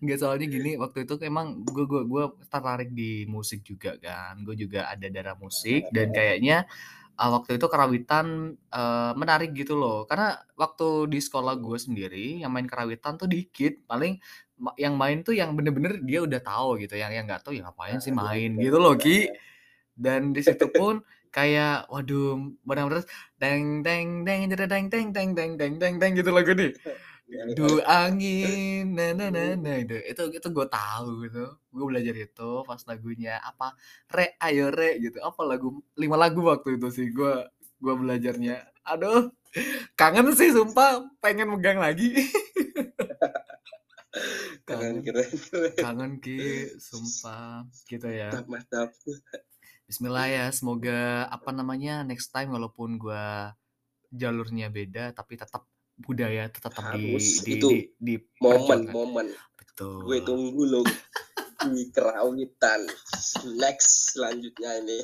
Nggak 0.04 0.18
soalnya 0.20 0.44
gini 0.44 0.76
waktu 0.76 1.08
itu 1.08 1.16
emang 1.24 1.64
gue 1.64 1.88
gue 1.88 2.04
gue 2.04 2.24
tertarik 2.52 2.92
di 2.92 3.24
musik 3.24 3.64
juga 3.64 3.96
kan. 3.96 4.37
Gue 4.44 4.56
juga 4.58 4.92
ada 4.92 5.08
darah 5.08 5.37
musik 5.40 5.88
dan 5.88 6.12
kayaknya 6.12 6.68
uh, 7.16 7.30
waktu 7.40 7.56
itu 7.56 7.66
karawitan 7.68 8.56
uh, 8.68 9.12
menarik 9.16 9.56
gitu 9.56 9.72
loh. 9.72 10.04
Karena 10.04 10.37
waktu 10.52 11.08
di 11.08 11.18
sekolah 11.20 11.56
gue 11.56 11.78
sendiri 11.80 12.44
yang 12.44 12.52
main 12.52 12.68
karawitan 12.68 13.16
tuh 13.16 13.28
dikit. 13.28 13.88
Paling 13.88 14.20
yang 14.78 14.94
main 14.94 15.24
tuh 15.24 15.35
yang 15.35 15.56
bener-bener 15.56 15.98
dia 16.04 16.20
udah 16.20 16.40
tahu 16.44 16.76
gitu. 16.85 17.00
Yang 17.00 17.12
yang 17.16 17.24
nggak 17.24 17.42
tahu 17.42 17.56
ya 17.56 17.64
ngapain 17.64 17.98
sih 18.04 18.12
main 18.12 18.61
gitu 18.61 18.76
loh 18.76 18.94
Ki. 19.00 19.32
Dan 19.92 20.37
di 20.37 20.44
situ 20.44 20.68
pun 20.72 21.00
kayak 21.32 21.88
waduh 21.88 22.36
benar-benar 22.62 23.08
deng 23.40 23.80
deng 23.80 24.22
deng 24.28 24.52
deng 24.52 24.68
deng 24.68 24.86
deng 24.92 25.08
deng 25.10 25.30
deng 25.32 25.52
deng 25.56 25.72
deng 25.80 25.94
deng 25.96 26.12
gitu 26.12 26.30
lagu 26.30 26.52
nih. 26.52 26.76
Du 27.56 27.80
angin 27.88 28.92
na 28.92 29.16
na 29.16 29.32
na 29.32 29.56
na 29.64 29.72
itu 29.80 29.96
itu 30.04 30.22
itu 30.36 30.48
gue 30.52 30.66
tahu 30.68 31.24
gitu. 31.24 31.44
Gue 31.72 31.84
belajar 31.88 32.12
itu 32.12 32.50
pas 32.68 32.80
lagunya 32.84 33.40
apa 33.40 33.72
re 34.12 34.36
ayo 34.44 34.68
re 34.68 35.00
gitu. 35.00 35.16
Apa 35.24 35.40
lagu 35.48 35.80
lima 35.96 36.20
lagu 36.20 36.44
waktu 36.44 36.76
itu 36.76 36.88
sih 36.92 37.06
gue 37.08 37.48
gue 37.80 37.94
belajarnya. 37.96 38.68
Aduh 38.84 39.32
kangen 39.96 40.36
sih 40.36 40.52
sumpah. 40.52 41.08
Pengen 41.24 41.48
megang 41.56 41.80
lagi. 41.80 42.12
Kangen 44.68 45.00
keren 45.00 45.32
keren. 45.48 45.74
Kangen 45.80 46.12
ki 46.20 46.68
sumpah. 46.76 47.64
Gitu 47.88 48.12
ya. 48.12 48.28
Mantap 48.44 48.92
Bismillah 49.92 50.24
ya 50.24 50.46
semoga 50.48 51.28
apa 51.28 51.52
namanya 51.52 52.00
next 52.00 52.33
time 52.33 52.57
walaupun 52.57 52.96
gue 52.96 53.52
jalurnya 54.09 54.72
beda 54.72 55.12
tapi 55.12 55.37
tetap 55.37 55.68
budaya 56.00 56.48
tetap 56.48 56.72
di 56.96 57.12
Harus, 57.12 57.44
di 57.44 57.61
itu 57.61 57.68
di, 57.68 57.81
di 58.00 58.14
momen 58.40 58.88
perjuangkan. 58.88 58.96
momen. 58.96 59.26
Betul. 59.52 60.00
gue 60.09 60.18
tunggu 60.24 60.62
loh 60.64 60.85
di 61.70 61.87
next 63.59 64.14
selanjutnya 64.14 64.83
ini 64.83 64.98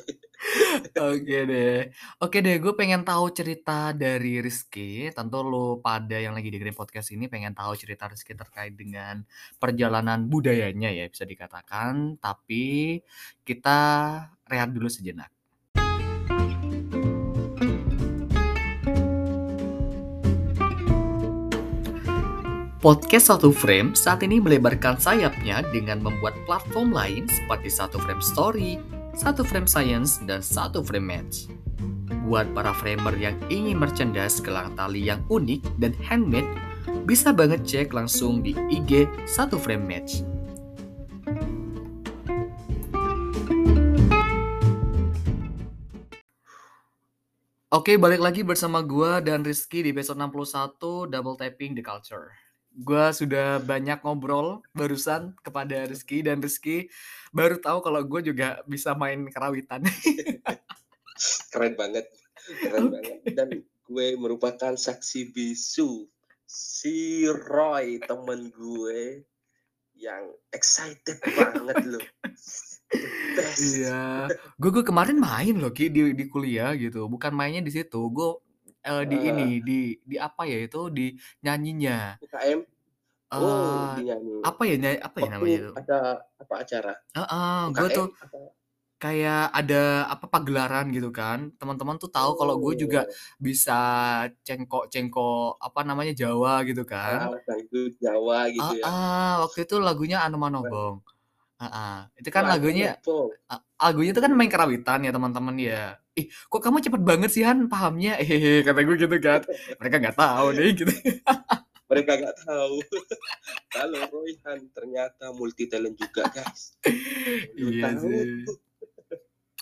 Oke 0.95 1.37
deh. 1.43 1.91
Oke 2.23 2.39
deh, 2.39 2.55
gue 2.63 2.73
pengen 2.79 3.03
tahu 3.03 3.27
cerita 3.35 3.91
dari 3.91 4.39
Rizky. 4.39 5.11
Tentu 5.11 5.43
lo 5.43 5.83
pada 5.83 6.15
yang 6.15 6.31
lagi 6.31 6.47
dengerin 6.47 6.75
podcast 6.75 7.11
ini 7.11 7.27
pengen 7.27 7.51
tahu 7.51 7.75
cerita 7.75 8.07
Rizky 8.07 8.39
terkait 8.39 8.71
dengan 8.71 9.19
perjalanan 9.59 10.31
budayanya 10.31 10.95
ya 10.95 11.11
bisa 11.11 11.27
dikatakan. 11.27 12.15
Tapi 12.23 12.99
kita 13.43 13.79
rehat 14.47 14.71
dulu 14.71 14.87
sejenak. 14.87 15.38
Podcast 22.79 23.27
Satu 23.27 23.51
Frame 23.51 23.91
saat 23.91 24.23
ini 24.23 24.39
melebarkan 24.39 24.95
sayapnya 24.95 25.67
dengan 25.75 25.99
membuat 25.99 26.31
platform 26.47 26.95
lain 26.95 27.27
seperti 27.27 27.67
Satu 27.67 27.99
Frame 27.99 28.23
Story, 28.23 28.79
Satu 29.11 29.43
Frame 29.43 29.67
Science, 29.67 30.23
dan 30.23 30.39
Satu 30.39 30.79
Frame 30.79 31.03
Match. 31.03 31.51
Buat 32.23 32.55
para 32.55 32.71
framer 32.71 33.11
yang 33.19 33.35
ingin 33.51 33.75
merchandise 33.75 34.39
gelang 34.39 34.71
tali 34.79 35.03
yang 35.11 35.19
unik 35.27 35.59
dan 35.83 35.91
handmade, 35.99 36.47
bisa 37.03 37.35
banget 37.35 37.67
cek 37.67 37.91
langsung 37.91 38.39
di 38.39 38.55
IG 38.71 39.11
Satu 39.27 39.59
Frame 39.59 39.83
Match. 39.83 40.23
Oke, 47.75 47.99
balik 47.99 48.23
lagi 48.23 48.47
bersama 48.47 48.79
gua 48.79 49.19
dan 49.19 49.43
Rizky 49.43 49.83
di 49.83 49.91
episode 49.91 50.15
61 50.15 51.11
Double 51.11 51.35
Tapping 51.35 51.75
the 51.75 51.83
Culture. 51.83 52.48
Gue 52.73 53.05
sudah 53.11 53.59
banyak 53.59 53.99
ngobrol 54.05 54.61
barusan 54.71 55.35
kepada 55.41 55.89
Rizky 55.89 56.21
dan 56.21 56.39
Rizky 56.39 56.87
baru 57.33 57.57
tahu 57.57 57.81
kalau 57.81 58.01
gue 58.05 58.31
juga 58.33 58.61
bisa 58.69 58.93
main 58.93 59.27
karawitan. 59.29 59.83
Keren 61.51 61.75
banget, 61.75 62.07
keren 62.63 62.95
banget. 62.95 63.19
Dan 63.35 63.49
gue 63.59 64.07
merupakan 64.15 64.71
saksi 64.71 65.35
bisu 65.35 66.07
si 66.47 67.27
Roy 67.27 67.99
temen 67.99 68.47
gue 68.55 69.27
yang 69.99 70.31
excited 70.55 71.19
banget 71.19 71.77
loh. 71.91 72.05
Iya, 73.59 74.31
gue 74.57 74.69
gue 74.71 74.81
kemarin 74.87 75.19
main 75.19 75.59
loh 75.59 75.69
Ki 75.75 75.91
di 75.91 76.15
di 76.15 76.25
kuliah 76.31 76.71
gitu, 76.79 77.05
bukan 77.11 77.35
mainnya 77.35 77.61
di 77.61 77.69
situ, 77.69 77.99
gue 78.09 78.29
eh, 78.89 79.03
di 79.11 79.17
ini 79.29 79.43
Heeh. 79.45 79.59
di 79.67 79.79
di 80.09 80.15
apa 80.27 80.41
ya 80.51 80.57
itu 80.65 80.79
di 80.97 81.05
nyanyinya. 81.45 82.19
UKM? 82.23 82.59
Oh, 83.31 83.85
Eh, 83.85 83.93
di 83.95 84.01
nyanyi. 84.07 84.37
apa 84.49 84.61
ya 84.69 84.75
nya 84.81 84.89
apa 85.07 85.17
ya 85.23 85.27
Waktu 85.27 85.35
namanya 85.35 85.57
itu? 85.61 85.73
ada 85.79 85.97
apa 86.41 86.55
acara? 86.63 86.93
Heeh, 87.17 87.59
gue 87.77 87.87
UKM 87.87 87.89
tuh 87.97 88.07
atau 88.23 88.43
kayak 89.03 89.41
ada 89.59 89.75
apa 90.13 90.25
pagelaran 90.33 90.85
gitu 90.95 91.09
kan, 91.19 91.39
teman-teman 91.59 91.95
tuh 92.03 92.09
tahu 92.11 92.31
kalau 92.39 92.55
gue 92.63 92.73
juga 92.83 92.99
Oh, 93.07 93.13
bisa 93.39 93.73
cengkok-cengkok 94.47 95.59
apa 95.67 95.79
namanya 95.89 96.13
Jawa 96.21 96.53
gitu 96.69 96.83
kan. 96.93 97.19
dangdut 97.47 97.93
Jawa 98.03 98.39
gitu 98.55 98.73
ya? 98.83 98.89
Heeh, 98.89 99.31
waktu 99.43 99.59
itu 99.65 99.75
lagunya 99.79 100.17
Anu. 100.25 100.37
Manobong. 100.41 100.95
Heeh, 101.61 101.95
itu 102.21 102.29
kan 102.33 102.45
lagunya 102.51 102.97
Manopo. 103.03 103.39
a 103.51 103.55
lagunya 103.89 104.11
itu 104.15 104.21
kan 104.25 104.33
main 104.37 104.51
karawitan 104.51 104.99
ya 105.07 105.11
teman-teman 105.15 105.55
ya. 105.59 105.97
"Ih, 106.19 106.25
kok 106.51 106.59
kamu 106.59 106.83
cepet 106.83 107.01
banget 107.01 107.31
sih 107.31 107.47
Han 107.47 107.71
pahamnya?" 107.71 108.19
kata 108.67 108.79
gue 108.83 108.95
gitu 108.99 109.17
kan. 109.23 109.41
Mereka 109.79 109.95
nggak 110.03 110.17
tahu 110.19 110.47
nih 110.59 110.69
gitu. 110.75 110.93
Mereka 111.89 112.11
nggak 112.21 112.37
tahu 112.45 112.75
kalau 113.75 114.01
Royhan 114.13 114.59
ternyata 114.69 115.33
multi 115.33 115.65
talent 115.65 115.97
juga, 115.97 116.29
guys. 116.29 116.77
Iya 117.57 117.97
sih. 117.97 118.45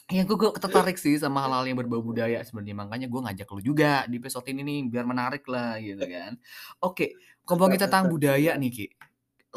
Iya, 0.08 0.24
gue 0.24 0.40
gue 0.40 0.52
tertarik 0.56 0.96
sih 0.96 1.20
sama 1.20 1.44
hal-hal 1.44 1.68
yang 1.68 1.84
berbau 1.84 2.00
budaya 2.00 2.40
sebenarnya, 2.40 2.76
makanya 2.80 3.08
gue 3.12 3.22
ngajak 3.28 3.48
lu 3.52 3.60
juga 3.60 4.08
di 4.08 4.16
episode 4.24 4.48
ini 4.48 4.64
nih 4.64 4.80
biar 4.88 5.04
menarik 5.04 5.44
lah 5.52 5.76
gitu 5.84 6.00
kan. 6.00 6.40
Oke, 6.80 7.20
ngomongin 7.44 7.76
tentang 7.76 8.08
budaya 8.08 8.56
nih 8.56 8.72
Ki, 8.72 8.86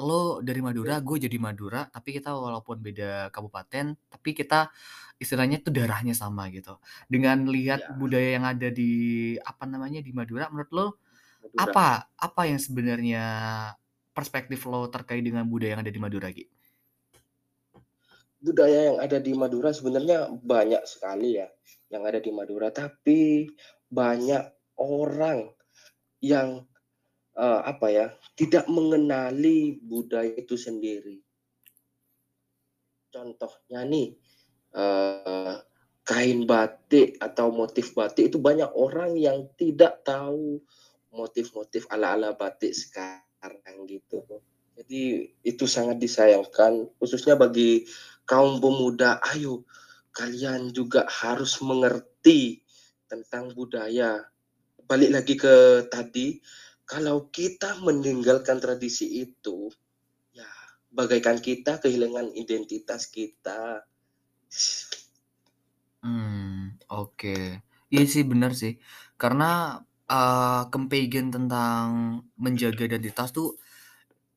lo 0.03 0.43
dari 0.43 0.59
Madura, 0.59 0.99
gue 0.99 1.23
jadi 1.23 1.39
Madura, 1.39 1.87
tapi 1.87 2.19
kita 2.19 2.35
walaupun 2.35 2.83
beda 2.83 3.31
kabupaten, 3.31 3.95
tapi 4.11 4.31
kita 4.35 4.75
istilahnya 5.23 5.61
tuh 5.65 5.73
darahnya 5.77 6.15
sama 6.17 6.49
gitu. 6.57 6.75
Dengan 7.13 7.39
lihat 7.57 7.81
Ya, 7.81 7.91
budaya 7.93 8.29
yang 8.41 8.47
ada 8.49 8.69
di 8.73 8.93
apa 9.45 9.65
namanya 9.69 10.01
di 10.07 10.13
Madura, 10.17 10.49
menurut 10.53 10.73
lo 10.79 10.87
Madura. 11.43 11.61
apa 11.65 12.09
apa 12.27 12.43
yang 12.51 12.61
sebenarnya 12.67 13.25
perspektif 14.17 14.61
lo 14.71 14.89
terkait 14.95 15.23
dengan 15.27 15.45
budaya 15.53 15.77
yang 15.79 15.83
ada 15.85 15.93
di 15.97 16.01
Madura 16.03 16.29
Ki? 16.37 16.45
Budaya 18.47 18.81
yang 18.93 18.99
ada 19.05 19.19
di 19.27 19.33
Madura 19.37 19.71
sebenarnya 19.79 20.19
banyak 20.53 20.83
sekali 20.93 21.37
ya 21.41 21.49
yang 21.93 22.03
ada 22.09 22.21
di 22.25 22.31
Madura, 22.33 22.69
tapi 22.73 23.21
banyak 24.01 24.45
orang 24.81 25.39
yang 26.25 26.49
eh, 27.37 27.61
apa 27.73 27.87
ya 27.93 28.07
tidak 28.41 28.65
mengenali 28.77 29.77
budaya 29.91 30.33
itu 30.43 30.57
sendiri. 30.57 31.17
Contohnya 33.15 33.81
nih 33.93 34.09
eh, 34.75 35.55
kain 36.05 36.43
batik 36.43 37.21
atau 37.23 37.55
motif 37.55 37.95
batik 37.95 38.35
itu 38.35 38.39
banyak 38.43 38.71
orang 38.75 39.15
yang 39.15 39.47
tidak 39.55 40.03
tahu 40.03 40.59
motif-motif 41.15 41.87
ala-ala 41.91 42.35
batik 42.35 42.75
sekarang 42.75 43.87
gitu. 43.87 44.23
Jadi 44.75 45.31
itu 45.45 45.65
sangat 45.69 46.01
disayangkan 46.01 46.89
khususnya 46.99 47.37
bagi 47.37 47.85
kaum 48.27 48.59
pemuda. 48.59 49.21
Ayo 49.35 49.67
kalian 50.15 50.75
juga 50.75 51.07
harus 51.07 51.59
mengerti 51.63 52.65
tentang 53.11 53.55
budaya. 53.55 54.25
Balik 54.87 55.11
lagi 55.15 55.35
ke 55.39 55.87
tadi, 55.87 56.43
kalau 56.87 57.31
kita 57.31 57.79
meninggalkan 57.79 58.59
tradisi 58.59 59.23
itu, 59.23 59.71
ya 60.35 60.47
bagaikan 60.91 61.39
kita 61.39 61.79
kehilangan 61.79 62.35
identitas 62.35 63.07
kita. 63.07 63.87
Hmm, 66.03 66.81
oke. 66.89 67.29
Iya 67.93 68.03
sih 68.13 68.25
benar 68.31 68.51
sih. 68.61 68.73
Karena 69.21 69.45
uh, 70.09 70.63
kempeigen 70.73 71.29
tentang 71.35 71.87
menjaga 72.41 72.83
identitas 72.89 73.29
tuh 73.37 73.61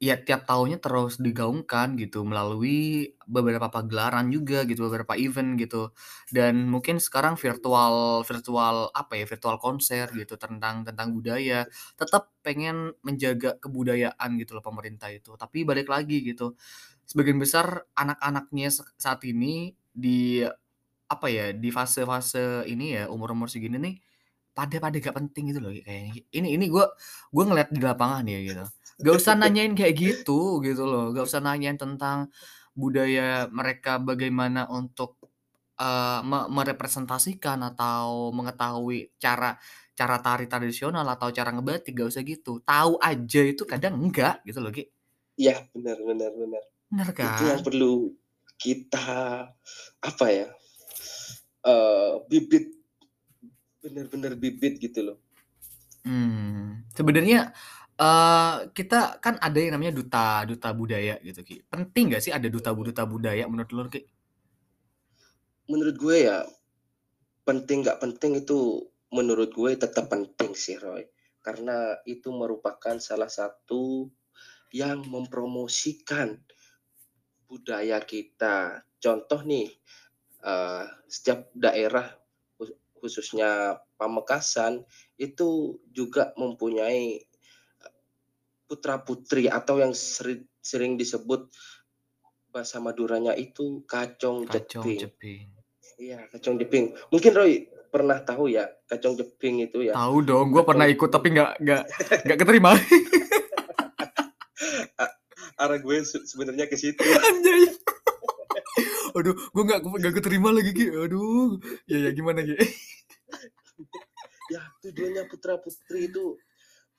ya 0.03 0.19
tiap 0.19 0.43
tahunnya 0.49 0.77
terus 0.83 1.17
digaungkan 1.23 1.95
gitu 2.01 2.27
melalui 2.27 3.11
beberapa 3.27 3.67
pagelaran 3.71 4.27
juga 4.35 4.65
gitu, 4.69 4.87
beberapa 4.91 5.15
event 5.19 5.55
gitu. 5.61 5.91
Dan 6.35 6.67
mungkin 6.73 6.99
sekarang 7.01 7.35
virtual 7.39 8.23
virtual 8.27 8.91
apa 8.95 9.13
ya, 9.21 9.25
virtual 9.29 9.57
konser 9.61 10.07
gitu 10.15 10.35
tentang 10.41 10.83
tentang 10.87 11.09
budaya. 11.15 11.65
Tetap 11.99 12.33
pengen 12.45 12.93
menjaga 13.07 13.57
kebudayaan 13.63 14.29
gitu 14.41 14.57
loh 14.59 14.63
pemerintah 14.65 15.09
itu. 15.13 15.33
Tapi 15.39 15.63
balik 15.67 15.87
lagi 15.91 16.21
gitu, 16.27 16.55
sebagian 17.07 17.39
besar 17.41 17.85
anak-anaknya 17.95 18.69
saat 18.99 19.21
ini 19.27 19.73
di 19.93 20.41
apa 21.07 21.27
ya, 21.29 21.53
di 21.53 21.69
fase-fase 21.69 22.65
ini 22.65 22.97
ya, 22.97 23.05
umur-umur 23.13 23.45
segini 23.47 23.77
nih, 23.77 23.95
pada 24.53 24.77
pada 24.81 24.97
gak 24.97 25.13
penting 25.13 25.53
gitu 25.53 25.61
loh 25.61 25.69
kayaknya. 25.73 26.25
Ini 26.33 26.47
ini 26.57 26.65
gue 26.69 26.85
gue 27.29 27.43
ngeliat 27.45 27.69
di 27.69 27.81
lapangan 27.81 28.25
ya 28.25 28.39
gitu. 28.41 28.65
Gak 29.05 29.15
usah 29.21 29.33
nanyain 29.37 29.73
kayak 29.77 29.93
gitu, 29.97 30.61
gitu 30.65 30.83
loh. 30.89 31.13
Gak 31.13 31.25
usah 31.29 31.41
nanyain 31.41 31.77
tentang 31.77 32.33
budaya 32.73 33.45
mereka 33.53 34.01
bagaimana 34.01 34.65
untuk, 34.69 35.17
me 36.23 36.39
merepresentasikan 36.53 37.59
atau 37.73 38.31
mengetahui 38.31 39.11
cara 39.19 39.57
cara 39.93 40.17
tari 40.23 40.45
tradisional 40.49 41.05
atau 41.05 41.29
cara 41.29 41.53
ngebatik, 41.53 41.93
gak 41.93 42.09
usah 42.13 42.23
gitu. 42.25 42.61
Tahu 42.65 42.97
aja 43.01 43.41
itu 43.45 43.65
kadang 43.69 43.97
enggak 44.01 44.41
gitu 44.45 44.61
loh, 44.61 44.73
Ki. 44.73 44.89
Ya, 45.37 45.65
benar 45.73 45.97
benar 46.01 46.31
benar. 46.33 46.63
Bener 46.89 47.09
Itu 47.09 47.43
yang 47.49 47.61
kan? 47.61 47.65
perlu 47.65 48.13
kita 48.57 49.49
apa 50.03 50.27
ya? 50.29 50.49
eh 51.63 52.13
bibit 52.27 52.75
benar-benar 53.79 54.35
bibit 54.35 54.79
gitu 54.79 54.99
loh. 55.03 55.17
Mmm, 56.03 56.91
sebenarnya, 56.91 57.55
eee, 57.95 58.55
kita 58.75 59.23
kan 59.23 59.39
ada 59.39 59.55
yang 59.59 59.79
namanya 59.79 59.95
duta 59.95 60.43
duta 60.43 60.69
budaya 60.75 61.15
gitu, 61.23 61.39
Ki. 61.43 61.55
Penting 61.67 62.11
nggak 62.11 62.23
sih 62.23 62.31
ada 62.35 62.47
duta 62.51 62.75
duta 62.75 63.03
budaya 63.07 63.47
menurut 63.47 63.71
lo, 63.71 63.87
Ki? 63.87 64.03
Menurut 65.71 65.95
gue 65.95 66.17
ya, 66.27 66.43
penting 67.47 67.87
nggak 67.87 68.03
penting 68.03 68.43
itu 68.43 68.83
menurut 69.11 69.51
gue 69.55 69.71
tetap 69.79 70.11
penting 70.11 70.51
sih, 70.55 70.75
Roy. 70.75 71.07
Karena 71.43 71.95
itu 72.03 72.31
merupakan 72.31 72.99
salah 72.99 73.31
satu 73.31 74.07
yang 74.75 75.03
mempromosikan 75.07 76.39
budaya 77.53 78.01
kita. 78.01 78.81
Contoh 78.97 79.45
nih, 79.45 79.69
eee, 80.41 80.83
setiap 81.05 81.53
daerah 81.53 82.09
khus 82.57 82.73
khususnya 82.97 83.77
Pamekasan 83.93 84.81
itu 85.21 85.77
juga 85.93 86.33
mempunyai 86.33 87.21
putra-putri 88.65 89.45
atau 89.45 89.77
yang 89.77 89.93
sering 89.93 90.49
sering 90.57 90.97
disebut 90.97 91.45
bahasa 92.49 92.81
Maduranya 92.81 93.37
itu 93.37 93.85
kacong 93.85 94.49
Kacong 94.49 94.85
jeping. 94.85 94.99
Jeping. 95.05 95.45
Iya, 96.01 96.25
kacong 96.33 96.57
jeping. 96.57 96.85
Mungkin 97.13 97.31
Roy 97.37 97.69
pernah 97.93 98.17
tahu 98.25 98.49
ya, 98.49 98.65
kacong 98.89 99.13
jeping 99.13 99.61
itu 99.61 99.85
ya? 99.85 99.93
Tahu 99.93 100.25
dong, 100.25 100.49
gue 100.49 100.63
pernah 100.65 100.89
ikut 100.89 101.09
tapi 101.13 101.37
nggak 101.37 101.61
nggak 101.61 101.83
nggak 102.25 102.37
keterima. 102.41 102.73
Arah 105.63 105.79
gue 105.79 105.97
se 106.03 106.19
sebenarnya 106.27 106.67
ke 106.67 106.75
situ. 106.75 106.99
Anjay. 107.29 107.71
Aduh, 109.15 109.35
gue 109.37 109.63
nggak 109.63 109.79
nggak 109.85 110.13
keterima 110.19 110.49
lagi, 110.51 110.71
Ki. 110.75 110.91
Aduh. 110.91 111.57
Ya 111.87 112.09
ya 112.09 112.11
gimana, 112.11 112.43
Ki? 112.43 112.55
Ya, 114.51 114.61
tujuannya 114.83 115.23
putra-putri 115.31 116.11
itu 116.11 116.35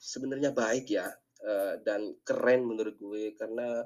sebenarnya 0.01 0.51
baik 0.57 0.91
ya, 0.91 1.07
eee, 1.45 1.81
dan 1.87 2.17
keren 2.27 2.65
menurut 2.67 2.97
gue 2.99 3.37
karena, 3.37 3.85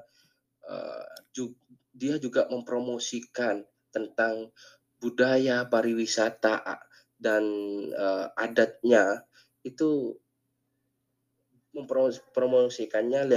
ju 1.35 1.53
dia 1.93 2.15
juga 2.21 2.47
mempromosikan 2.49 3.63
tentang 3.91 4.51
budaya, 5.01 5.67
pariwisata, 5.67 6.63
dan, 7.19 7.43
eee, 7.91 8.25
adatnya 8.39 9.27
itu 9.67 10.15
mempros 11.75 12.17
promosikannya 12.33 13.29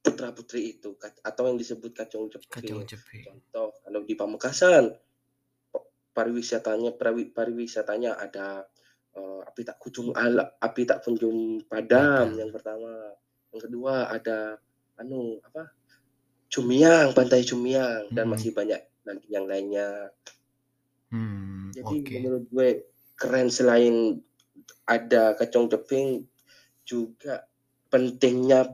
lewat 0.00 0.16
putra-putri 0.16 0.80
itu 0.80 0.96
atau 1.20 1.42
yang 1.48 1.58
disebut 1.60 1.92
Kacong 1.92 2.32
jeping. 2.32 2.80
Jeping. 2.88 3.24
Contoh 3.24 3.76
kalau 3.84 4.00
di 4.04 4.14
Pamekasan, 4.16 4.84
pa 5.70 5.78
pariwisatanya 6.16 6.96
pariwisatanya 7.36 8.16
ada, 8.16 8.64
eee, 9.14 9.40
api 9.44 9.62
tak 9.62 9.76
kunjung 9.78 10.16
ala 10.16 10.56
api 10.60 10.82
tak 10.88 11.04
kunjung 11.04 11.64
padam 11.68 12.32
yang 12.36 12.50
pertama. 12.50 13.12
yang 13.50 13.66
kedua 13.66 14.06
ada 14.06 14.62
anu 14.94 15.42
apa 15.42 15.74
Cumiang 16.46 17.10
Pantai 17.18 17.42
Cumiang 17.42 18.06
dan 18.14 18.30
Mhm. 18.30 18.32
masih 18.38 18.50
banyak 18.54 18.78
lagi 19.02 19.26
yang 19.26 19.50
lainnya 19.50 20.14
Hmm, 21.10 21.74
jadi 21.74 21.96
oke. 21.98 22.14
menurut 22.14 22.44
gue 22.46 22.68
keren 23.18 23.50
selain 23.50 24.22
ada 24.86 25.34
kacang 25.34 25.66
teping 25.66 26.30
juga 26.86 27.42
pentingnya 27.90 28.70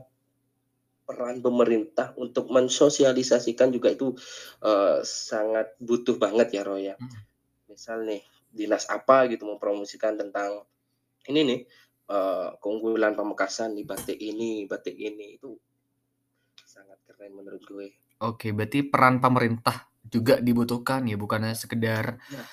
peran 1.07 1.39
pemerintah 1.39 2.11
untuk 2.19 2.51
mensosialisasikan 2.51 3.71
juga 3.71 3.95
itu 3.95 4.11
eh, 4.61 4.99
sangat 5.07 5.79
butuh 5.79 6.19
banget 6.19 6.59
ya 6.59 6.61
Roy 6.67 6.91
ya. 6.91 6.95
Mhm. 6.99 7.19
Misal 7.71 8.03
nih 8.03 8.21
dinas 8.51 8.83
apa 8.91 9.31
gitu 9.31 9.47
mempromosikan 9.47 10.19
tentang 10.19 10.67
ini 11.31 11.41
nih 11.47 11.59
eh, 12.11 12.49
keunggulan 12.59 13.15
Pamekasan 13.15 13.79
di 13.79 13.87
batik 13.87 14.19
ini, 14.19 14.67
batik 14.67 14.99
ini 14.99 15.39
itu 15.39 15.55
sangat 16.67 16.99
keren 17.07 17.31
menurut 17.33 17.63
gue. 17.63 17.87
Oke, 18.21 18.51
berarti 18.51 18.83
peran 18.83 19.23
pemerintah 19.23 19.87
juga 20.07 20.39
dibutuhkan 20.43 21.07
ya, 21.07 21.15
bukannya 21.15 21.55
sekedar 21.55 22.19
Ya. 22.27 22.43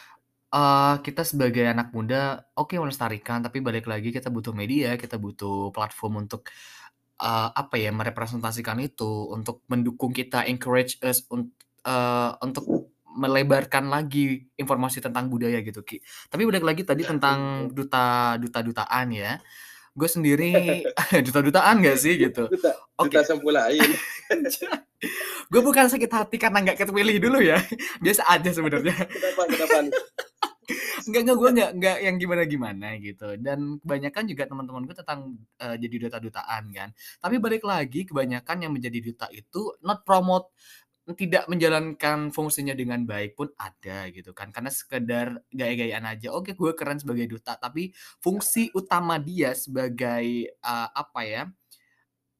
eh, 0.55 0.97
kita 1.03 1.27
sebagai 1.27 1.67
anak 1.67 1.91
muda, 1.91 2.47
oke 2.55 2.79
melestarikan, 2.79 3.43
tapi 3.43 3.59
balik 3.59 3.91
lagi 3.91 4.15
kita 4.15 4.31
butuh 4.31 4.55
media, 4.55 4.95
kita 4.95 5.19
butuh 5.19 5.75
platform 5.75 6.27
untuk 6.27 6.47
eh, 7.19 7.49
apa 7.55 7.75
ya 7.79 7.91
merepresentasikan 7.95 8.79
itu, 8.83 9.31
untuk 9.31 9.63
mendukung 9.71 10.11
kita, 10.11 10.47
encourage 10.47 10.99
us 11.03 11.25
un- 11.31 11.53
eh, 11.87 12.31
untuk 12.43 12.91
melebarkan 13.15 13.87
lagi 13.95 14.51
informasi 14.59 14.99
tentang 14.99 15.31
budaya 15.31 15.63
gitu 15.63 15.87
Ki. 15.87 16.03
Tapi 16.27 16.43
balik 16.51 16.67
lagi 16.67 16.83
tadi 16.83 17.07
tentang 17.07 17.71
duta 17.71 18.35
duta 18.43 18.59
dutaan 18.59 19.15
ya. 19.15 19.39
Gue 19.95 20.11
sendiri 20.11 20.83
duta 21.27 21.39
dutaan 21.39 21.79
gak 21.79 21.95
sih 22.03 22.19
gitu? 22.19 22.51
Duta, 22.51 22.75
Oke. 22.99 23.15
duta 23.15 23.23
sampulain. 23.23 23.79
gue 25.53 25.61
bukan 25.61 25.87
sakit 25.87 26.11
hati 26.11 26.37
karena 26.41 26.65
nggak 26.65 26.81
kepilih 26.81 27.21
dulu 27.21 27.39
ya 27.45 27.61
biasa 28.01 28.25
aja 28.25 28.51
sebenarnya 28.57 28.97
kenapa 28.97 29.43
kenapa 29.53 29.77
nih? 30.65 30.77
nggak 31.09 31.21
nggak 31.25 31.37
gue 31.37 31.51
nggak 31.57 31.71
nggak 31.79 31.97
yang 32.01 32.17
gimana 32.17 32.43
gimana 32.49 32.87
gitu 32.99 33.29
dan 33.41 33.79
kebanyakan 33.85 34.25
juga 34.25 34.45
teman-teman 34.49 34.83
gue 34.89 34.97
tentang 34.97 35.21
eh, 35.61 35.77
jadi 35.79 35.97
duta 36.09 36.19
dutaan 36.19 36.65
kan 36.73 36.89
tapi 37.21 37.37
balik 37.39 37.63
lagi 37.69 38.09
kebanyakan 38.09 38.57
yang 38.65 38.73
menjadi 38.73 38.99
duta 39.05 39.27
itu 39.31 39.77
not 39.85 40.03
promote 40.03 40.49
tidak 41.13 41.45
menjalankan 41.53 42.33
fungsinya 42.33 42.73
dengan 42.73 43.05
baik 43.05 43.37
pun 43.37 43.53
ada 43.61 44.09
gitu 44.09 44.33
kan 44.33 44.49
karena 44.49 44.73
sekedar 44.73 45.37
gaya-gayaan 45.53 46.09
aja 46.09 46.33
oke 46.33 46.57
gue 46.57 46.73
keren 46.73 46.97
sebagai 46.97 47.29
duta 47.29 47.61
tapi 47.61 47.93
fungsi 48.25 48.73
utama 48.73 49.21
dia 49.21 49.53
sebagai 49.53 50.49
eh, 50.49 50.89
apa 50.97 51.21
ya 51.29 51.45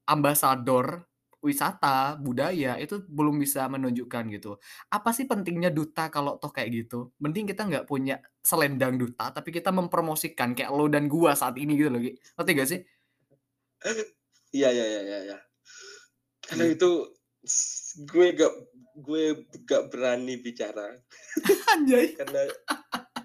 ambasador 0.09 1.05
wisata 1.45 2.17
budaya 2.17 2.81
itu 2.81 3.05
belum 3.05 3.37
bisa 3.37 3.69
menunjukkan 3.69 4.25
gitu 4.33 4.57
apa 4.89 5.13
sih 5.13 5.29
pentingnya 5.29 5.69
duta 5.69 6.09
kalau 6.09 6.41
toh 6.41 6.49
kayak 6.49 6.73
gitu 6.73 7.13
mending 7.21 7.45
kita 7.45 7.69
nggak 7.69 7.85
punya 7.85 8.17
selendang 8.41 8.97
duta 8.97 9.29
tapi 9.29 9.53
kita 9.53 9.69
mempromosikan 9.69 10.57
kayak 10.57 10.73
lo 10.73 10.89
dan 10.89 11.05
gua 11.05 11.37
saat 11.37 11.61
ini 11.61 11.77
gitu 11.77 11.93
loh 11.93 12.01
ngerti 12.01 12.51
gak 12.57 12.71
sih 12.73 12.81
Iya 14.55 14.69
iya 14.71 14.85
iya 14.87 15.01
iya. 15.03 15.19
Ya. 15.35 15.39
Kalau 16.47 16.65
Gitu. 16.71 16.75
itu 16.79 16.91
gue 18.09 18.27
gak 18.33 18.55
gue 18.95 19.25
gak 19.69 19.93
berani 19.93 20.41
bicara 20.41 20.95
anjay 21.75 22.15
karena 22.15 22.47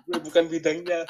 gue 0.09 0.19
bukan 0.25 0.45
bidangnya. 0.49 1.05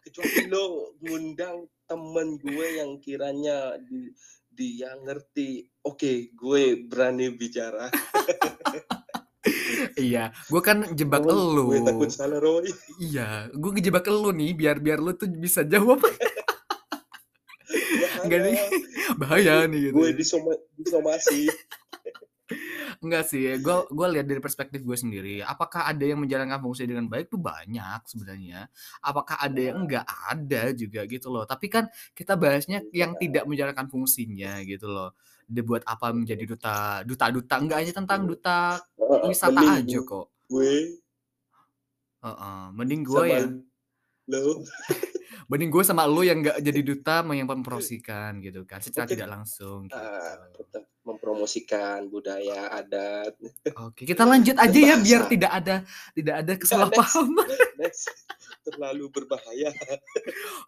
Kecuali 0.00 0.48
lo 0.48 0.96
ngundang 1.04 1.68
temen 1.86 2.40
gue 2.40 2.66
yang 2.80 2.96
kiranya 2.98 3.76
di, 3.84 4.10
dia 4.56 4.96
ngerti. 4.96 5.68
Oke, 5.84 6.32
gue 6.32 6.88
berani 6.88 7.28
bicara. 7.36 7.92
iya 10.00 10.34
gua 10.50 10.58
kan 10.58 10.82
jebak 10.94 11.22
Cuman 11.22 11.38
elu 11.38 11.66
Gue 11.70 11.80
takut 11.86 12.10
salah 12.10 12.38
Roy. 12.42 12.66
iya 12.98 13.46
gua 13.54 13.70
ngejebak 13.74 14.06
elu 14.10 14.30
nih 14.34 14.50
biar 14.58 14.76
biar 14.82 14.98
lu 14.98 15.14
tuh 15.14 15.30
bisa 15.30 15.62
jawab 15.62 16.02
enggak 18.26 18.40
nih 18.42 18.58
bahaya 19.14 19.70
nih 19.70 19.90
gitu 19.90 19.94
Gue 19.94 20.10
disoma, 20.14 20.52
disomasi. 20.74 21.46
Enggak 23.02 23.24
sih, 23.28 23.56
gue 23.58 23.76
gue 23.88 24.06
lihat 24.16 24.26
dari 24.28 24.40
perspektif 24.40 24.80
gue 24.84 24.96
sendiri. 24.96 25.44
Apakah 25.44 25.88
ada 25.88 26.04
yang 26.04 26.20
menjalankan 26.22 26.60
fungsi 26.60 26.88
dengan 26.88 27.08
baik 27.10 27.32
tuh 27.32 27.40
banyak 27.40 28.00
sebenarnya. 28.08 28.68
Apakah 29.04 29.36
ada 29.40 29.60
yang 29.60 29.84
enggak 29.84 30.04
ada 30.04 30.72
juga 30.72 31.04
gitu 31.04 31.28
loh. 31.32 31.44
Tapi 31.44 31.66
kan 31.68 31.88
kita 32.16 32.34
bahasnya 32.36 32.84
yang 32.90 33.16
tidak 33.16 33.44
menjalankan 33.44 33.86
fungsinya 33.88 34.60
gitu 34.64 34.88
loh. 34.88 35.12
Dia 35.46 35.62
buat 35.62 35.86
apa 35.86 36.10
menjadi 36.10 36.42
duta 36.42 37.06
duta 37.06 37.30
duta 37.30 37.54
enggak 37.60 37.78
hanya 37.84 37.94
tentang 37.94 38.26
duta 38.26 38.80
Uh, 39.06 39.30
wisata 39.30 39.54
mending 39.54 39.86
aja 39.86 39.98
kok. 40.02 40.26
Gue 40.50 40.98
Heeh, 42.26 42.62
mending 42.74 43.02
gue 43.06 43.22
ya, 43.30 43.46
lo. 44.34 44.66
Mending 45.46 45.70
gue 45.70 45.82
sama 45.86 46.06
lu 46.06 46.26
yang 46.26 46.42
enggak 46.42 46.58
jadi 46.58 46.80
duta 46.82 47.22
yang 47.30 47.48
mempromosikan 47.48 48.38
gitu 48.42 48.66
kan, 48.66 48.82
secara 48.82 49.06
Oke. 49.06 49.14
tidak 49.14 49.28
langsung 49.30 49.86
gitu. 49.86 49.98
Ah, 49.98 50.50
tetap 50.54 50.84
mempromosikan 51.06 52.10
budaya 52.10 52.66
adat. 52.74 53.38
Oke, 53.78 54.02
kita 54.02 54.26
lanjut 54.26 54.58
aja 54.58 54.74
ya 54.74 54.96
biar 54.98 55.22
tidak 55.30 55.52
ada 55.54 55.76
tidak 56.18 56.34
ada 56.42 56.52
next. 56.52 56.62
kesalahpahaman. 56.66 57.48
Next. 57.80 58.10
terlalu 58.66 59.06
berbahaya. 59.14 59.70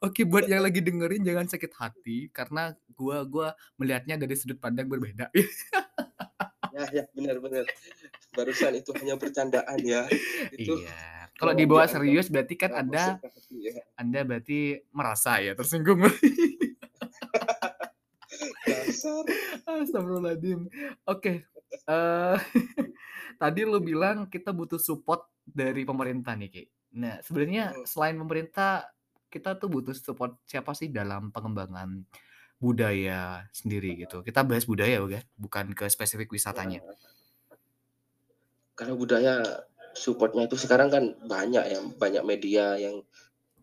Oke, 0.06 0.22
buat 0.22 0.46
yang 0.46 0.62
lagi 0.62 0.78
dengerin 0.78 1.26
jangan 1.26 1.50
sakit 1.50 1.72
hati 1.74 2.30
karena 2.30 2.70
gua 2.94 3.26
gua 3.26 3.48
melihatnya 3.74 4.14
dari 4.14 4.38
sudut 4.38 4.62
pandang 4.62 4.86
berbeda. 4.86 5.26
Ya, 6.78 6.84
ya, 6.94 7.04
benar-benar. 7.10 7.66
Barusan 8.38 8.78
itu 8.78 8.94
hanya 8.94 9.18
bercandaan 9.18 9.82
ya. 9.82 10.06
Itu 10.54 10.78
iya. 10.78 11.26
Kalau 11.38 11.54
dibawa 11.54 11.86
serius 11.86 12.26
berarti 12.26 12.58
kan 12.58 12.74
Anda 12.74 13.14
masuk 13.14 13.22
ke 13.22 13.28
hati 13.30 13.56
ya. 13.62 13.72
Anda 13.94 14.20
berarti 14.26 14.58
merasa 14.90 15.38
ya 15.38 15.54
tersinggung. 15.54 16.02
Dasar. 18.66 19.24
Astagfirullahaladzim. 19.64 20.66
Oke. 21.06 21.46
eh 21.88 22.38
tadi 23.42 23.60
lu 23.62 23.78
bilang 23.78 24.26
kita 24.26 24.50
butuh 24.50 24.80
support 24.80 25.30
dari 25.46 25.86
pemerintah 25.86 26.34
nih, 26.34 26.50
Ki. 26.50 26.64
Nah, 26.98 27.20
sebenarnya 27.22 27.76
selain 27.84 28.16
pemerintah 28.18 28.88
kita 29.28 29.60
tuh 29.60 29.68
butuh 29.68 29.92
support 29.92 30.40
siapa 30.48 30.72
sih 30.72 30.88
dalam 30.88 31.30
pengembangan 31.30 32.02
budaya 32.58 33.46
sendiri 33.54 33.94
gitu. 34.00 34.24
Kita 34.24 34.42
bahas 34.42 34.66
budaya 34.66 34.98
bukan 34.98 35.22
bukan 35.38 35.66
ke 35.76 35.86
spesifik 35.86 36.32
wisatanya. 36.32 36.82
Nah, 36.82 36.96
kalau 38.74 38.98
budaya 38.98 39.44
supportnya 39.98 40.46
itu 40.46 40.54
sekarang 40.54 40.88
kan 40.94 41.04
banyak 41.26 41.64
ya, 41.74 41.78
banyak 42.02 42.24
media 42.24 42.78
yang 42.78 43.02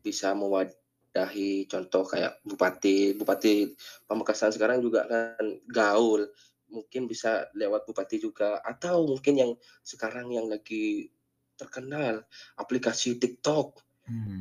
bisa 0.06 0.36
mewadahi 0.38 1.66
contoh 1.72 2.04
kayak 2.06 2.44
bupati, 2.46 3.16
bupati 3.18 3.74
Pamekasan 4.06 4.52
sekarang 4.54 4.84
juga 4.86 5.08
kan 5.08 5.46
gaul, 5.66 6.28
mungkin 6.70 7.08
bisa 7.08 7.48
lewat 7.56 7.88
bupati 7.88 8.18
juga 8.20 8.60
atau 8.62 9.08
mungkin 9.08 9.34
yang 9.40 9.52
sekarang 9.82 10.30
yang 10.36 10.52
lagi 10.52 11.10
terkenal 11.56 12.28
aplikasi 12.60 13.16
TikTok 13.16 13.80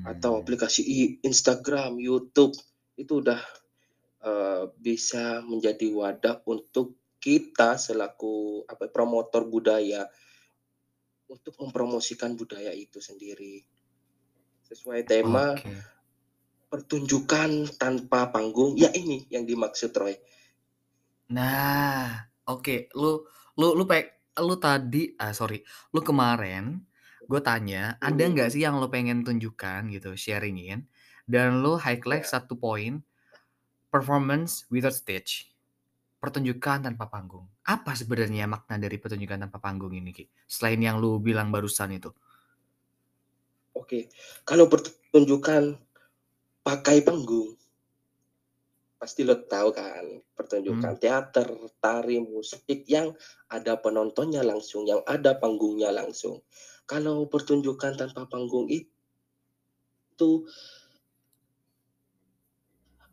atau 0.05 0.33
Hmm. 0.37 0.41
aplikasi 0.45 0.83
i- 0.85 1.17
Instagram, 1.25 1.97
YouTube 1.97 2.53
itu 3.01 3.23
udah 3.25 3.41
eh, 4.25 4.65
bisa 4.81 5.45
menjadi 5.45 5.93
wadah 5.93 6.41
untuk 6.49 6.97
kita 7.21 7.77
selaku 7.81 8.65
apa 8.69 8.89
promotor 8.93 9.49
budaya 9.49 10.05
untuk 11.33 11.55
mempromosikan 11.61 12.37
budaya 12.37 12.73
itu 12.73 13.01
sendiri 13.01 13.65
sesuai 14.69 15.01
tema 15.09 15.53
Oke. 15.57 15.75
pertunjukan 16.73 17.51
tanpa 17.81 18.29
panggung 18.35 18.75
ya 18.77 18.91
ini 18.93 19.25
yang 19.31 19.45
dimaksud 19.47 19.93
Roy 19.97 20.15
Nah, 21.33 22.29
oke. 22.49 22.77
Lu 23.01 23.25
lu 23.59 23.67
lu 23.79 23.85
pe 23.89 23.99
lu 24.47 24.55
tadi 24.61 25.15
ah 25.21 25.33
sorry, 25.33 25.59
lu 25.95 26.01
kemarin 26.05 26.85
gue 27.31 27.41
tanya, 27.41 27.97
ada 28.05 28.21
Hmm. 28.21 28.35
nggak 28.37 28.49
sih 28.53 28.61
yang 28.67 28.77
lu 28.83 28.89
pengen 28.93 29.25
tunjukkan 29.25 29.89
gitu, 29.95 30.13
sharingin 30.13 30.85
dan 31.25 31.65
lu 31.65 31.81
highlight 31.81 32.25
ya 32.25 32.29
satu 32.29 32.61
poin 32.61 33.01
performance 33.95 34.67
without 34.75 34.93
stage. 34.97 35.54
Pertunjukan 36.25 36.89
tanpa 36.89 37.13
panggung. 37.13 37.45
Apa 37.69 37.93
sebenarnya 37.93 38.49
makna 38.49 38.81
dari 38.81 38.97
pertunjukan 38.97 39.45
tanpa 39.45 39.61
panggung 39.61 39.93
ini, 39.93 40.09
Ki? 40.09 40.25
Selain 40.49 40.81
yang 40.81 40.97
lu 40.97 41.21
bilang 41.21 41.53
barusan 41.53 41.93
itu. 42.01 42.09
oke 43.75 44.09
kalau 44.47 44.71
pertunjukan 44.71 45.77
pakai 46.65 47.05
panggung 47.05 47.59
pasti 48.97 49.21
lo 49.21 49.37
tahu 49.45 49.69
kan 49.75 50.25
pertunjukan 50.33 50.97
Hmm. 50.97 51.01
teater 51.03 51.49
tari 51.83 52.17
musik 52.23 52.65
yang 52.89 53.13
ada 53.53 53.77
penontonnya 53.77 54.41
langsung 54.41 54.89
yang 54.89 55.05
ada 55.05 55.37
panggungnya 55.37 55.93
langsung 55.93 56.41
kalau 56.89 57.29
pertunjukan 57.29 58.01
tanpa 58.01 58.25
panggung 58.25 58.71
itu 58.73 60.31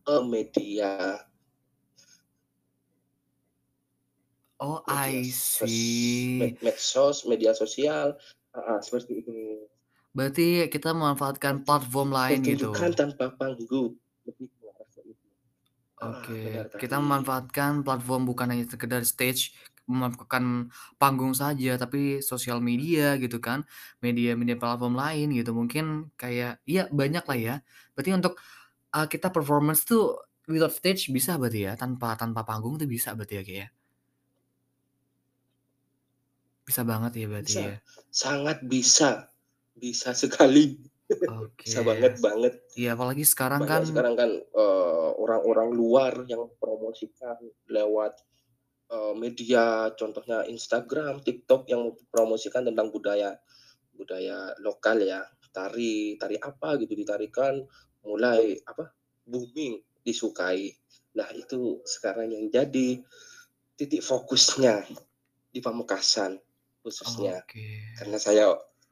eh, 0.08 0.24
media 0.24 1.20
Oh, 4.62 4.82
media 4.88 5.20
I 5.20 5.24
see. 5.32 6.22
med 6.40 6.54
medsos, 6.66 7.18
media 7.32 7.54
sosial, 7.62 8.08
heeh, 8.56 8.80
seperti 8.86 9.12
itu. 9.22 9.34
Berarti 10.16 10.48
kita 10.74 10.90
memanfaatkan 10.98 11.56
platform 11.68 12.10
lain 12.18 12.40
Pertunjukan 12.42 12.52
gitu? 12.52 12.96
tanpa 13.00 13.26
panggung, 13.40 13.94
lebih 14.26 14.48
ke 14.58 14.64
arah 14.72 14.88
ke 14.94 15.02
itu. 15.12 15.28
Ah, 16.02 16.34
Oke, 16.42 16.66
kita 16.82 16.98
memanfaatkan 16.98 17.86
platform 17.86 18.26
bukan 18.26 18.50
hanya 18.50 18.66
sekedar 18.66 19.06
stage, 19.06 19.54
memanfaatkan 19.86 20.74
panggung 20.98 21.38
saja, 21.38 21.78
tapi 21.78 22.26
sosial 22.26 22.58
media 22.58 23.22
gitu 23.22 23.38
kan, 23.38 23.70
media-media 24.02 24.58
platform 24.58 24.98
lain 24.98 25.30
gitu, 25.38 25.54
mungkin 25.54 26.10
kayak 26.18 26.58
ya 26.66 26.90
banyaklah 26.90 27.38
Betul. 27.38 27.46
ya. 27.48 27.56
Berarti 27.94 28.12
untuk, 28.18 28.34
eee, 28.96 29.08
kita 29.14 29.30
performance 29.36 29.86
tuh 29.90 30.22
without 30.50 30.74
stage 30.74 31.10
bisa 31.14 31.38
berarti 31.42 31.70
ya? 31.70 31.74
Tanpa 31.78 32.16
tanpa 32.18 32.46
panggung 32.50 32.78
tuh 32.82 32.90
bisa 32.90 33.14
berarti 33.18 33.36
ya, 33.42 33.44
Kak, 33.46 33.58
ya? 33.66 33.68
Bisa 36.68 36.82
banget 36.86 37.12
ya 37.18 37.26
berarti 37.32 37.54
Bisa, 37.54 37.62
ya? 37.66 37.82
sangat 38.14 38.58
bisa, 38.70 39.10
bisa 39.74 40.14
sekali. 40.14 40.78
Oke. 41.30 41.70
Bisa 41.70 41.82
banget 41.86 42.14
banget. 42.22 42.54
Iya 42.74 42.96
apalagi 42.96 43.24
sekarang 43.28 43.64
kan 43.68 43.84
Banyak 43.84 43.90
sekarang 43.92 44.16
kan, 44.16 44.32
eee, 44.42 45.10
orang-orang 45.22 45.70
luar 45.76 46.14
yang 46.32 46.48
promosikan 46.58 47.38
lewat, 47.68 48.16
eee, 48.92 49.14
media 49.20 49.92
contohnya 50.00 50.46
Instagram, 50.48 51.22
TikTok 51.26 51.68
yang 51.72 51.94
promosikan 52.14 52.64
tentang 52.68 52.90
budaya 52.94 53.38
budaya 53.96 54.56
lokal 54.64 55.02
ya, 55.04 55.22
tari 55.54 56.16
tari 56.22 56.38
apa 56.42 56.80
gitu 56.82 56.94
ditarikan 56.98 57.62
mulai 58.08 58.58
apa, 58.66 58.94
booming, 59.28 59.82
disukai. 60.06 60.72
Nah 61.18 61.30
itu 61.36 61.82
sekarang 61.86 62.32
yang 62.34 62.48
jadi 62.54 63.02
titik 63.78 64.02
fokusnya 64.06 64.86
di 65.54 65.60
Pamekasan 65.64 66.38
khususnya. 66.84 67.42
Oke. 67.46 67.68
Karena 67.98 68.18
saya 68.18 68.46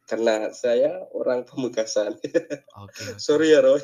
karena 0.10 0.34
saya 0.54 1.06
orang 1.14 1.46
Pamekasan. 1.46 2.18
Oke 2.18 2.34
oke. 3.14 3.20
Sorry 3.22 3.54
ya, 3.54 3.62
Roy. 3.62 3.82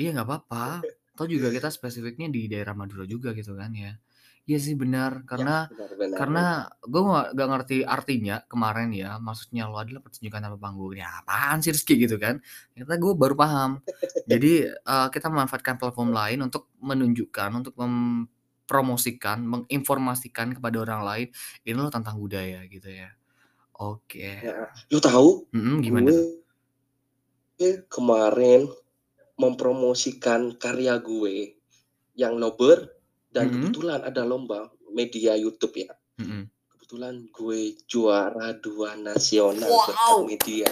Iya 0.00 0.08
nggak 0.16 0.28
apa-apa, 0.28 0.80
toh 1.12 1.28
juga 1.28 1.52
kita 1.52 1.68
spesifiknya 1.68 2.32
di 2.32 2.48
daerah 2.48 2.72
Madura 2.72 3.04
juga 3.04 3.36
gitu 3.36 3.52
kan 3.60 3.72
ya. 3.76 3.92
Iya 4.48 4.58
sih 4.58 4.74
benar, 4.74 5.22
Ya, 5.22 5.28
karena 5.28 5.56
benar 5.70 5.90
benar. 6.00 6.16
karena 6.18 6.44
gue 6.82 7.02
nggak 7.04 7.26
nggak 7.36 7.48
ngerti 7.52 7.76
artinya 7.86 8.36
kemarin 8.50 8.88
ya, 8.90 9.20
maksudnya 9.22 9.68
lo 9.70 9.76
adalah 9.78 10.00
pertunjukan 10.02 10.40
tanpa 10.42 10.58
panggung, 10.58 10.92
ya 10.98 11.08
apaan 11.22 11.60
sih 11.62 11.70
Rizky 11.76 11.94
gitu 12.00 12.16
kan, 12.18 12.40
ternyata 12.74 12.94
gue 12.98 13.12
baru 13.14 13.34
paham. 13.38 13.70
Jadi, 14.32 14.66
eee, 14.72 15.06
kita 15.14 15.26
memanfaatkan 15.30 15.76
platform 15.78 16.10
lain 16.16 16.38
untuk 16.48 16.72
menunjukkan, 16.82 17.50
untuk 17.62 17.74
mempromosikan, 17.78 19.38
menginformasikan 19.46 20.56
kepada 20.58 20.76
orang 20.90 21.02
lain, 21.06 21.26
ini 21.68 21.76
loh 21.78 21.92
tentang 21.92 22.18
budaya 22.18 22.64
gitu 22.66 22.88
ya. 22.90 23.12
Oke. 23.82 24.22
Heeh, 24.22 24.68
lu 24.94 25.02
tahu, 25.02 25.50
Mhm, 25.50 25.76
gimana 25.82 26.06
gue 26.06 26.14
tuh? 26.14 27.82
kemarin 27.90 28.70
mempromosikan 29.34 30.54
karya 30.54 31.02
gue 31.02 31.58
yang 32.14 32.38
nobar 32.38 32.94
dan 33.34 33.50
Mhm. 33.50 33.54
kebetulan 33.58 34.00
ada 34.06 34.22
lomba 34.22 34.70
media 34.94 35.34
YouTube 35.34 35.74
ya. 35.82 35.90
Mhm. 36.22 36.46
Kebetulan 36.70 37.26
gue 37.34 37.74
juara 37.90 38.54
2 38.54 38.94
nasional 38.94 39.66
Wow! 39.66 40.26
media. 40.30 40.70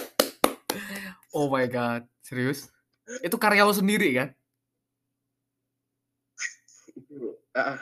Oh 1.35 1.51
my 1.51 1.67
god, 1.67 2.07
serius? 2.23 2.71
Itu 3.19 3.35
karya 3.35 3.67
lo 3.67 3.75
sendiri 3.75 4.15
kan? 4.15 4.29
Itu 6.95 7.35
heeh. 7.59 7.79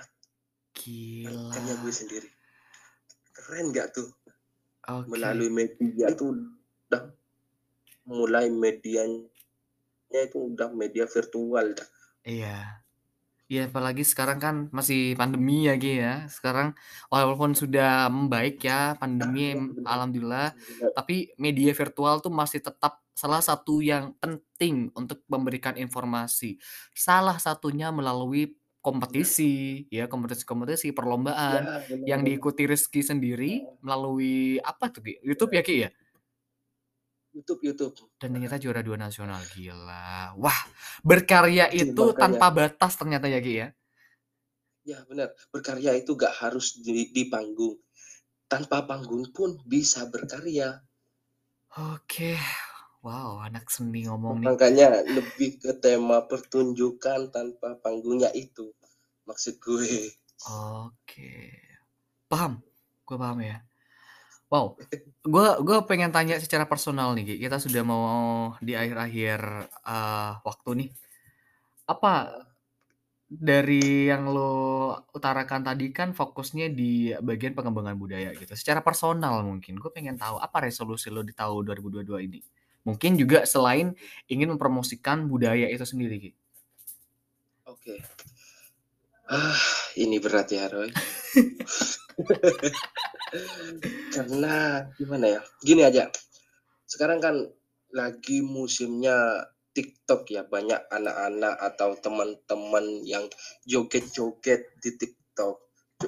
Karya 1.53 1.73
gue 1.77 1.91
Gila. 1.91 1.91
sendiri. 1.93 2.29
Keren 3.35 3.73
nggak 3.73 3.93
tuh? 3.93 4.09
Oke. 4.89 5.13
Melalui 5.13 5.49
media 5.53 6.09
itu 6.09 6.33
udah 6.89 7.03
mulai 8.09 8.49
medianya 8.49 9.29
itu 10.09 10.37
udah 10.49 10.73
media 10.73 11.05
virtual 11.05 11.77
dah. 11.77 11.89
Iya. 12.25 12.81
Iya 13.49 13.65
apalagi 13.65 14.05
sekarang 14.05 14.37
kan 14.37 14.55
masih 14.69 15.17
pandemi 15.17 15.65
ya, 15.65 15.73
Ki, 15.73 15.97
ya. 15.97 16.29
Sekarang 16.29 16.77
walaupun 17.09 17.57
sudah 17.57 18.05
membaik 18.13 18.61
ya 18.61 18.93
pandemi, 18.93 19.57
iya 19.57 19.89
alhamdulillah, 19.89 20.53
Benar. 20.53 20.93
tapi 20.93 21.33
media 21.41 21.73
virtual 21.73 22.21
tuh 22.21 22.29
masih 22.29 22.61
tetap 22.61 23.01
salah 23.17 23.41
satu 23.41 23.81
yang 23.81 24.13
penting 24.21 24.93
untuk 24.93 25.25
memberikan 25.25 25.73
informasi. 25.81 26.61
Salah 26.93 27.41
satunya 27.41 27.89
melalui. 27.89 28.53
Kompetisi, 28.89 29.53
ya 29.97 30.05
kompetisi-kompetisi, 30.13 30.87
perlombaan 30.97 31.61
Ya, 31.65 31.75
benar 31.89 32.07
yang 32.09 32.21
diikuti 32.27 32.63
Rizky 32.71 33.01
sendiri 33.05 33.51
melalui 33.85 34.57
apa 34.71 34.85
tuh, 34.93 35.01
Ki? 35.05 35.13
YouTube 35.27 35.53
Iya. 35.53 35.61
ya, 35.61 35.63
Ki, 35.67 35.75
ya? 35.85 35.89
YouTube 37.35 37.61
YouTube. 37.67 37.95
Dan 38.21 38.29
ternyata 38.35 38.57
juara 38.63 38.81
2 38.83 38.97
nasional, 39.05 39.39
gila. 39.53 40.35
Wah, 40.43 40.59
berkarya 41.09 41.65
Itu 41.71 41.91
itu 41.93 42.03
makanya. 42.11 42.19
tanpa 42.21 42.47
batas 42.57 42.93
ternyata 42.99 43.25
ya, 43.33 43.39
Ki, 43.45 43.53
ya? 43.63 43.67
Ya 44.89 44.99
benar, 45.09 45.29
berkarya 45.53 45.91
itu 46.01 46.11
nggak 46.17 46.33
harus 46.41 46.67
di 46.83 47.11
di 47.15 47.23
panggung. 47.33 47.75
Tanpa 48.51 48.77
panggung 48.89 49.25
pun 49.35 49.49
bisa 49.73 50.01
berkarya. 50.13 50.69
Oke. 51.93 52.33
Wow, 53.05 53.39
anak 53.47 53.65
seni 53.75 54.03
ngomong 54.07 54.35
nih. 54.43 54.47
Makanya 54.51 54.87
lebih 55.17 55.49
ke 55.63 55.71
tema 55.85 56.17
pertunjukan 56.31 57.19
tanpa 57.35 57.69
panggungnya 57.83 58.29
itu, 58.45 58.65
maksud 59.29 59.61
gue. 59.61 60.09
Oke. 60.49 61.53
Paham, 62.31 62.61
gue 63.05 63.17
paham 63.17 63.39
ya. 63.45 63.57
Wow, 64.49 64.81
gue 65.25 65.47
gue 65.61 65.77
pengen 65.85 66.09
tanya 66.09 66.41
secara 66.41 66.65
personal 66.65 67.13
nih, 67.13 67.25
Ki, 67.25 67.35
kita 67.45 67.61
sudah 67.61 67.83
mau 67.85 68.09
di 68.65 68.73
akhir-akhir, 68.73 69.39
eee, 69.85 70.31
waktu 70.41 70.69
nih. 70.85 70.89
Apa 71.89 72.13
dari 73.29 74.09
yang 74.09 74.25
lo 74.33 74.53
utarakan 75.13 75.61
tadi 75.61 75.93
kan 75.93 76.17
fokusnya 76.17 76.73
di 76.73 77.13
bagian 77.21 77.53
pengembangan 77.53 77.93
budaya 77.93 78.33
gitu. 78.33 78.53
Secara 78.57 78.81
personal 78.81 79.45
mungkin, 79.45 79.77
gue 79.77 79.91
pengen 79.93 80.17
tahu 80.17 80.41
apa 80.41 80.65
resolusi 80.65 81.13
lo 81.13 81.21
di 81.21 81.33
tahun 81.37 81.61
2022 81.69 82.19
ini? 82.25 82.41
Mungkin 82.89 83.21
juga 83.21 83.45
selain 83.45 83.93
ingin 84.25 84.49
mempromosikan 84.57 85.29
budaya 85.29 85.69
itu 85.69 85.85
sendiri. 85.85 86.33
Oke. 87.65 88.01
Ah, 89.29 89.53
ini 89.93 90.17
berat 90.17 90.49
ya, 90.49 90.65
Roy. 90.65 90.89
Karena 94.15 94.81
gimana 94.97 95.37
ya, 95.37 95.41
gini 95.61 95.85
aja, 95.85 96.09
sekarang 96.89 97.21
kan 97.21 97.45
lagi 97.93 98.41
musimnya 98.41 99.45
TikTok 99.77 100.33
ya, 100.33 100.41
banyak 100.49 100.81
anak-anak 100.89 101.61
atau 101.61 101.93
teman-teman 102.01 103.05
yang 103.05 103.29
joget-joget 103.69 104.73
di 104.81 104.97
TikTok. 104.97 105.61
Co 106.01 106.07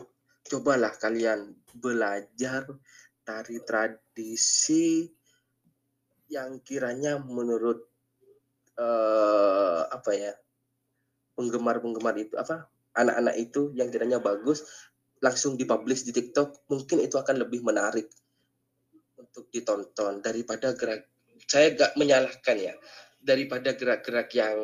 cobalah 0.50 0.98
kalian 0.98 1.54
belajar 1.78 2.66
tari 3.22 3.62
tradisi 3.62 5.06
yang 6.26 6.58
kiranya 6.66 7.22
menurut, 7.22 7.86
eee, 8.82 9.82
apa 9.94 10.12
ya, 10.18 10.34
penggemar-penggemar 11.38 12.18
itu 12.18 12.34
apa, 12.40 12.71
anak-anak 12.96 13.36
itu 13.40 13.72
yang 13.76 13.88
kiranya 13.92 14.20
bagus, 14.20 14.64
langsung 15.22 15.56
di-publish 15.56 16.04
di 16.04 16.12
TikTok, 16.12 16.68
mungkin 16.68 17.00
itu 17.00 17.16
akan 17.16 17.46
lebih 17.46 17.62
menarik 17.62 18.10
untuk 19.16 19.48
ditonton 19.54 20.20
daripada 20.20 20.74
gerak 20.74 21.08
saya 21.46 21.74
nggak 21.74 21.94
menyalahkan 21.98 22.58
ya, 22.58 22.74
daripada 23.22 23.74
gerak-gerak 23.78 24.30
yang 24.34 24.58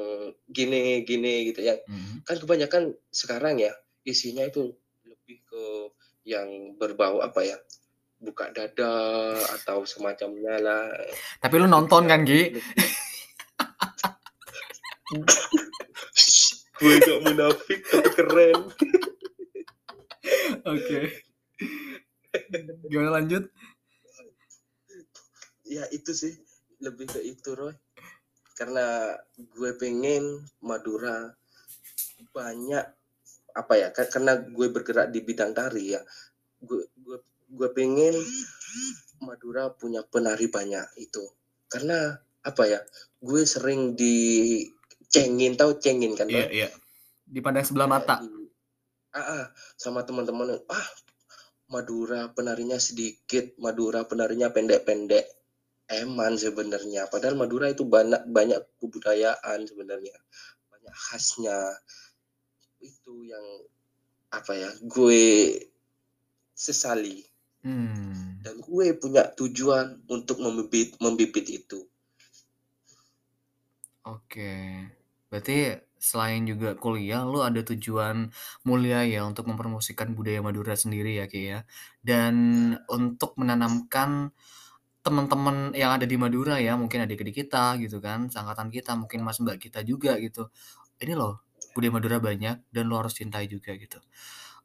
gini-gini 0.50 1.54
gitu 1.54 1.62
yang 1.62 1.80
Mhm. 1.86 2.26
kan 2.26 2.38
kebanyakan 2.42 2.84
sekarang 3.14 3.62
ya, 3.62 3.74
isinya 4.04 4.46
itu 4.46 4.74
lebih 5.06 5.38
ke 5.46 5.64
yang 6.26 6.76
berbau 6.76 7.22
apa 7.22 7.44
ya, 7.46 7.58
buka 8.18 8.50
dada 8.52 9.36
atau 9.62 9.86
semacamnya 9.86 10.58
lah. 10.58 10.90
Tapi 11.40 11.56
lu 11.60 11.70
nonton 11.70 12.10
kan, 12.10 12.26
Ki? 12.26 12.58
Gue 16.78 16.94
nggak 17.02 17.22
munafik 17.26 17.82
tapi 17.90 18.10
keren. 18.14 18.60
Oke. 20.74 21.00
Gimana 22.86 23.18
lanjut? 23.18 23.50
Ya 25.68 25.84
itu 25.90 26.14
sih, 26.14 26.38
lebih 26.80 27.10
ke 27.10 27.20
itu, 27.26 27.58
Roy. 27.58 27.74
Karena 28.54 29.18
gue 29.38 29.72
pengen 29.78 30.46
Madura 30.62 31.34
banyak 32.34 32.86
apa 33.58 33.74
ya, 33.74 33.90
ka 33.90 34.06
karena 34.06 34.38
gue 34.38 34.70
bergerak 34.70 35.10
di 35.10 35.26
bidang 35.26 35.58
tari 35.58 35.98
ya, 35.98 36.02
gue 36.62 36.94
gue 36.94 37.18
gue 37.58 37.70
pengen 37.74 38.14
Madura 39.26 39.74
punya 39.74 40.06
penari 40.06 40.46
banyak 40.46 40.86
itu. 41.02 41.26
Karena 41.66 42.14
apa 42.46 42.64
ya, 42.70 42.80
gue 43.18 43.42
sering 43.50 43.98
dicengin, 45.18 45.54
tahu 45.58 45.72
cengin 45.82 46.14
kan, 46.14 46.28
Iya 46.30 46.46
Roy? 46.46 46.54
iya. 46.64 46.68
Dipandang 47.28 47.66
sebelah 47.66 47.90
mata. 47.90 48.22
di 48.24 48.48
heeh, 49.18 49.46
sama 49.76 50.06
teman-teman, 50.06 50.62
"Ah, 50.70 50.90
Madura 51.68 52.32
penarinya 52.32 52.80
sedikit, 52.80 53.58
Madura 53.60 54.08
penarinya 54.08 54.48
pendek-pendek. 54.54 55.28
Eman 55.88 56.36
sebenarnya, 56.36 57.08
padahal 57.08 57.40
Madura 57.40 57.72
itu 57.72 57.88
banyak 57.88 58.28
banyak 58.28 58.60
kebudayaan 58.80 59.64
sebenarnya, 59.64 60.16
banyak 60.68 60.92
khasnya. 60.92 61.80
Itu 62.84 63.24
yang 63.24 63.44
apa 64.36 64.52
ya, 64.52 64.70
gue 64.84 65.56
sesali. 66.52 67.24
Hmm. 67.64 68.44
Dan 68.44 68.60
gue 68.60 68.96
punya 69.00 69.32
tujuan 69.32 70.04
untuk 70.12 70.44
membibit 70.44 71.00
membibit 71.00 71.48
itu. 71.48 71.88
Oke. 74.08 74.88
Berarti 75.28 75.76
selain 75.98 76.46
juga 76.46 76.78
kuliah, 76.78 77.26
lu 77.26 77.42
ada 77.42 77.60
tujuan 77.66 78.30
mulia 78.64 79.02
ya 79.04 79.26
untuk 79.26 79.50
mempromosikan 79.50 80.14
budaya 80.14 80.40
Madura 80.46 80.78
sendiri 80.78 81.18
ya, 81.20 81.26
Ki, 81.26 81.42
ya. 81.58 81.60
Dan 82.00 82.36
untuk 82.88 83.34
menanamkan 83.40 84.32
teman-teman 85.02 85.72
yang 85.74 85.96
ada 85.96 86.06
di 86.06 86.16
Madura 86.20 86.60
ya, 86.60 86.76
mungkin 86.76 87.04
adik-adik 87.08 87.48
kita 87.48 87.80
gitu 87.82 87.98
kan, 88.04 88.28
seangkatan 88.30 88.70
kita, 88.70 88.94
mungkin 89.00 89.24
mas 89.24 89.40
mbak 89.40 89.58
kita 89.60 89.82
juga 89.88 90.20
gitu. 90.20 90.52
Ini 91.00 91.16
loh, 91.18 91.48
budaya 91.74 91.92
Madura 91.96 92.18
banyak 92.20 92.58
dan 92.74 92.84
lo 92.92 93.00
harus 93.00 93.16
cintai 93.18 93.48
juga 93.50 93.74
gitu. 93.78 94.00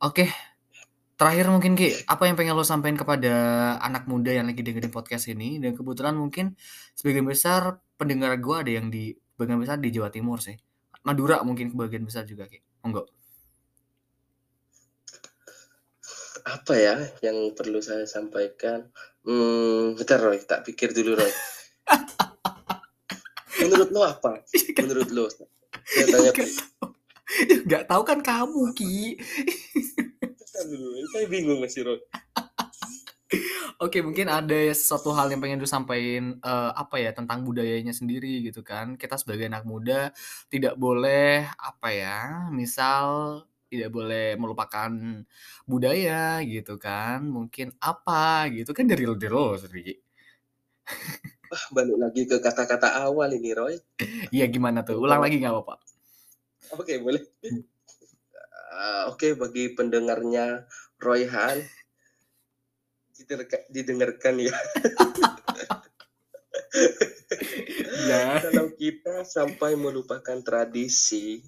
Oke. 0.03 0.29
Terakhir 1.15 1.47
mungkin 1.55 1.79
Ki, 1.79 1.95
apa 2.11 2.27
yang 2.27 2.35
pengen 2.35 2.59
lo 2.59 2.67
sampaikan 2.67 2.99
kepada 2.99 3.33
anak 3.79 4.11
muda 4.11 4.35
yang 4.35 4.51
lagi 4.51 4.67
dengerin 4.67 4.91
podcast 4.91 5.31
ini 5.31 5.63
dan 5.63 5.79
kebetulan 5.79 6.19
mungkin 6.19 6.59
sebagian 6.99 7.23
besar 7.23 7.79
pendengar 7.95 8.35
gue 8.43 8.57
ada 8.59 8.73
yang 8.75 8.91
di 8.91 9.15
sebagian 9.35 9.59
besar 9.61 9.77
di 9.81 9.89
Jawa 9.91 10.09
Timur 10.13 10.39
sih. 10.39 10.57
Madura 11.03 11.43
mungkin 11.43 11.73
sebagian 11.75 12.07
besar 12.07 12.23
juga 12.29 12.47
Ki. 12.47 12.63
Monggo. 12.85 13.09
Apa 16.43 16.75
ya 16.75 16.99
yang 17.23 17.55
perlu 17.55 17.79
saya 17.79 18.07
sampaikan? 18.07 18.91
Hmm, 19.23 19.95
bentar 19.95 20.19
Roy, 20.19 20.43
tak 20.43 20.67
pikir 20.67 20.91
dulu 20.91 21.15
Roy. 21.19 21.33
Menurut 23.63 23.89
lo 23.95 24.03
apa? 24.03 24.43
Menurut 24.83 25.09
lo? 25.15 25.31
Saya 25.87 26.07
tanya. 26.11 26.31
Ya, 26.35 26.47
Gak 27.63 27.85
tahu 27.91 28.03
kan 28.03 28.19
kamu 28.19 28.75
Ki. 28.75 29.15
Bentar 30.19 30.65
dulu, 30.67 30.89
saya 31.15 31.27
bingung 31.31 31.63
masih 31.63 31.87
Roy. 31.87 31.99
Oke, 33.83 33.99
mungkin 34.05 34.29
ada 34.29 34.61
sesuatu 34.75 35.11
hal 35.17 35.33
yang 35.33 35.41
pengen 35.41 35.59
lu 35.63 35.69
sampaikan 35.69 36.39
eh, 36.39 36.71
apa 36.77 36.97
ya 37.01 37.11
tentang 37.17 37.43
budayanya 37.43 37.91
sendiri 37.91 38.45
gitu 38.47 38.61
kan. 38.63 38.95
Kita 39.01 39.17
sebagai 39.19 39.49
anak 39.49 39.65
muda 39.67 40.13
tidak 40.53 40.77
boleh 40.77 41.49
apa 41.57 41.89
ya, 41.91 42.21
misal 42.53 43.43
tidak 43.73 43.89
boleh 43.89 44.37
melupakan 44.37 44.93
budaya 45.65 46.45
gitu 46.45 46.77
kan. 46.77 47.25
Mungkin 47.25 47.73
apa 47.81 48.53
gitu 48.53 48.71
kan 48.77 48.85
dari 48.85 49.05
lo 49.09 49.17
dari 49.17 49.33
sendiri. 49.61 49.95
Wah, 51.53 51.65
balik 51.73 51.97
lagi 52.01 52.23
ke 52.25 52.37
kata-kata 52.41 52.97
awal 53.05 53.33
ini 53.37 53.53
Roy. 53.53 53.77
Iya 54.33 54.49
gimana 54.49 54.81
tuh? 54.85 54.97
Ulang 54.97 55.21
lagi 55.21 55.37
nggak 55.37 55.53
apa-apa. 55.53 55.75
Oke, 56.73 56.97
boleh. 56.97 57.21
Ah, 58.73 59.13
Oke, 59.13 59.37
bagi 59.37 59.69
pendengarnya 59.77 60.65
Roy 60.97 61.29
Han, 61.29 61.61
didengarkan, 63.23 63.61
didengarkan 63.71 64.35
ya. 64.43 64.55
Ya. 68.03 68.41
Kalau 68.43 68.73
kita 68.75 69.25
sampai 69.25 69.77
melupakan 69.77 70.41
tradisi, 70.43 71.45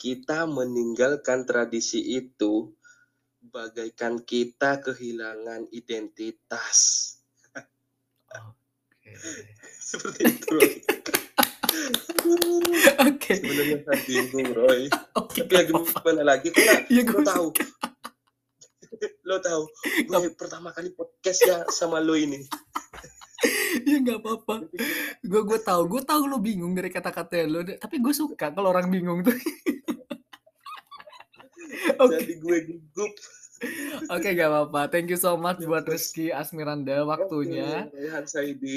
kita 0.00 0.48
meninggalkan 0.48 1.44
tradisi 1.46 2.00
itu, 2.18 2.72
bagaikan 3.42 4.22
kita 4.22 4.80
kehilangan 4.82 5.68
identitas. 5.70 6.78
Oke. 8.32 9.12
Seperti 9.92 10.22
itu. 10.26 10.56
Oke. 13.08 13.32
Sebenarnya 13.40 13.78
saya 13.84 14.00
bingung, 14.06 14.50
Roy. 14.54 14.88
Oke. 15.18 15.44
Tapi 15.44 15.52
lagi 15.52 15.72
mana 15.74 16.22
lagi? 16.22 16.48
Lo 16.90 17.00
gue 17.02 17.22
tahu, 17.24 17.46
lo 19.28 19.36
tahu, 19.42 19.62
gue 20.06 20.30
pertama 20.34 20.70
kali 20.70 20.94
podcast 20.94 21.40
ya 21.42 21.58
sama 21.68 21.98
lo 21.98 22.14
ini. 22.14 22.46
Iya 23.82 23.96
nggak 24.04 24.18
apa-apa. 24.22 24.70
Gue 25.22 25.42
gue 25.42 25.58
tahu, 25.62 25.82
gue 25.90 26.02
tahu 26.06 26.22
lo 26.30 26.38
bingung 26.38 26.74
dari 26.74 26.90
kata-kata 26.92 27.46
lo, 27.46 27.66
tapi 27.66 27.98
gue 27.98 28.14
suka 28.14 28.54
kalau 28.54 28.70
orang 28.70 28.90
bingung 28.90 29.26
tuh. 29.26 29.34
Oke. 32.02 32.18
Jadi 32.18 32.34
gue 32.38 32.58
gugup. 32.68 33.12
Oke, 34.10 34.34
gak 34.34 34.48
apa-apa. 34.50 34.90
Thank 34.90 35.14
you 35.14 35.18
so 35.20 35.38
much 35.38 35.62
buat 35.62 35.86
Rizky 35.86 36.34
Asmiranda 36.34 37.06
waktunya. 37.06 37.86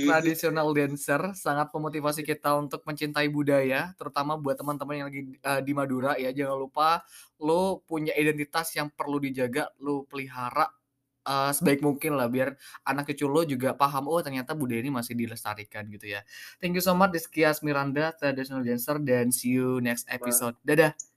Traditional 0.05 0.67
dancer 0.71 1.21
sangat 1.33 1.73
memotivasi 1.73 2.21
kita 2.21 2.53
untuk 2.55 2.85
mencintai 2.85 3.27
budaya, 3.33 3.91
terutama 3.97 4.37
buat 4.37 4.55
teman-teman 4.55 4.95
yang 5.01 5.07
lagi 5.09 5.21
eh, 5.35 5.61
di 5.65 5.71
Madura 5.73 6.15
ya. 6.15 6.29
Jangan 6.29 6.57
lupa 6.57 7.01
lo 7.41 7.81
punya 7.83 8.13
identitas 8.13 8.71
yang 8.77 8.93
perlu 8.93 9.17
dijaga, 9.17 9.73
lo 9.81 10.05
pelihara 10.05 10.69
eh, 11.25 11.51
sebaik 11.51 11.81
mungkin 11.81 12.15
lah 12.15 12.29
biar 12.29 12.53
anak 12.85 13.09
cucu 13.09 13.25
lo 13.25 13.41
juga 13.43 13.73
paham 13.73 14.05
oh 14.05 14.21
ternyata 14.21 14.53
budaya 14.53 14.85
ini 14.85 14.93
masih 14.93 15.17
dilestarikan 15.17 15.89
gitu 15.89 16.13
ya. 16.13 16.21
Thank 16.61 16.77
you 16.77 16.83
so 16.85 16.93
much 16.93 17.11
Rizky 17.17 17.41
Asmiranda, 17.43 18.13
traditional 18.13 18.61
dancer 18.61 19.01
dan 19.01 19.33
see 19.33 19.57
you 19.57 19.81
next 19.81 20.05
episode. 20.07 20.53
Dadah. 20.61 21.14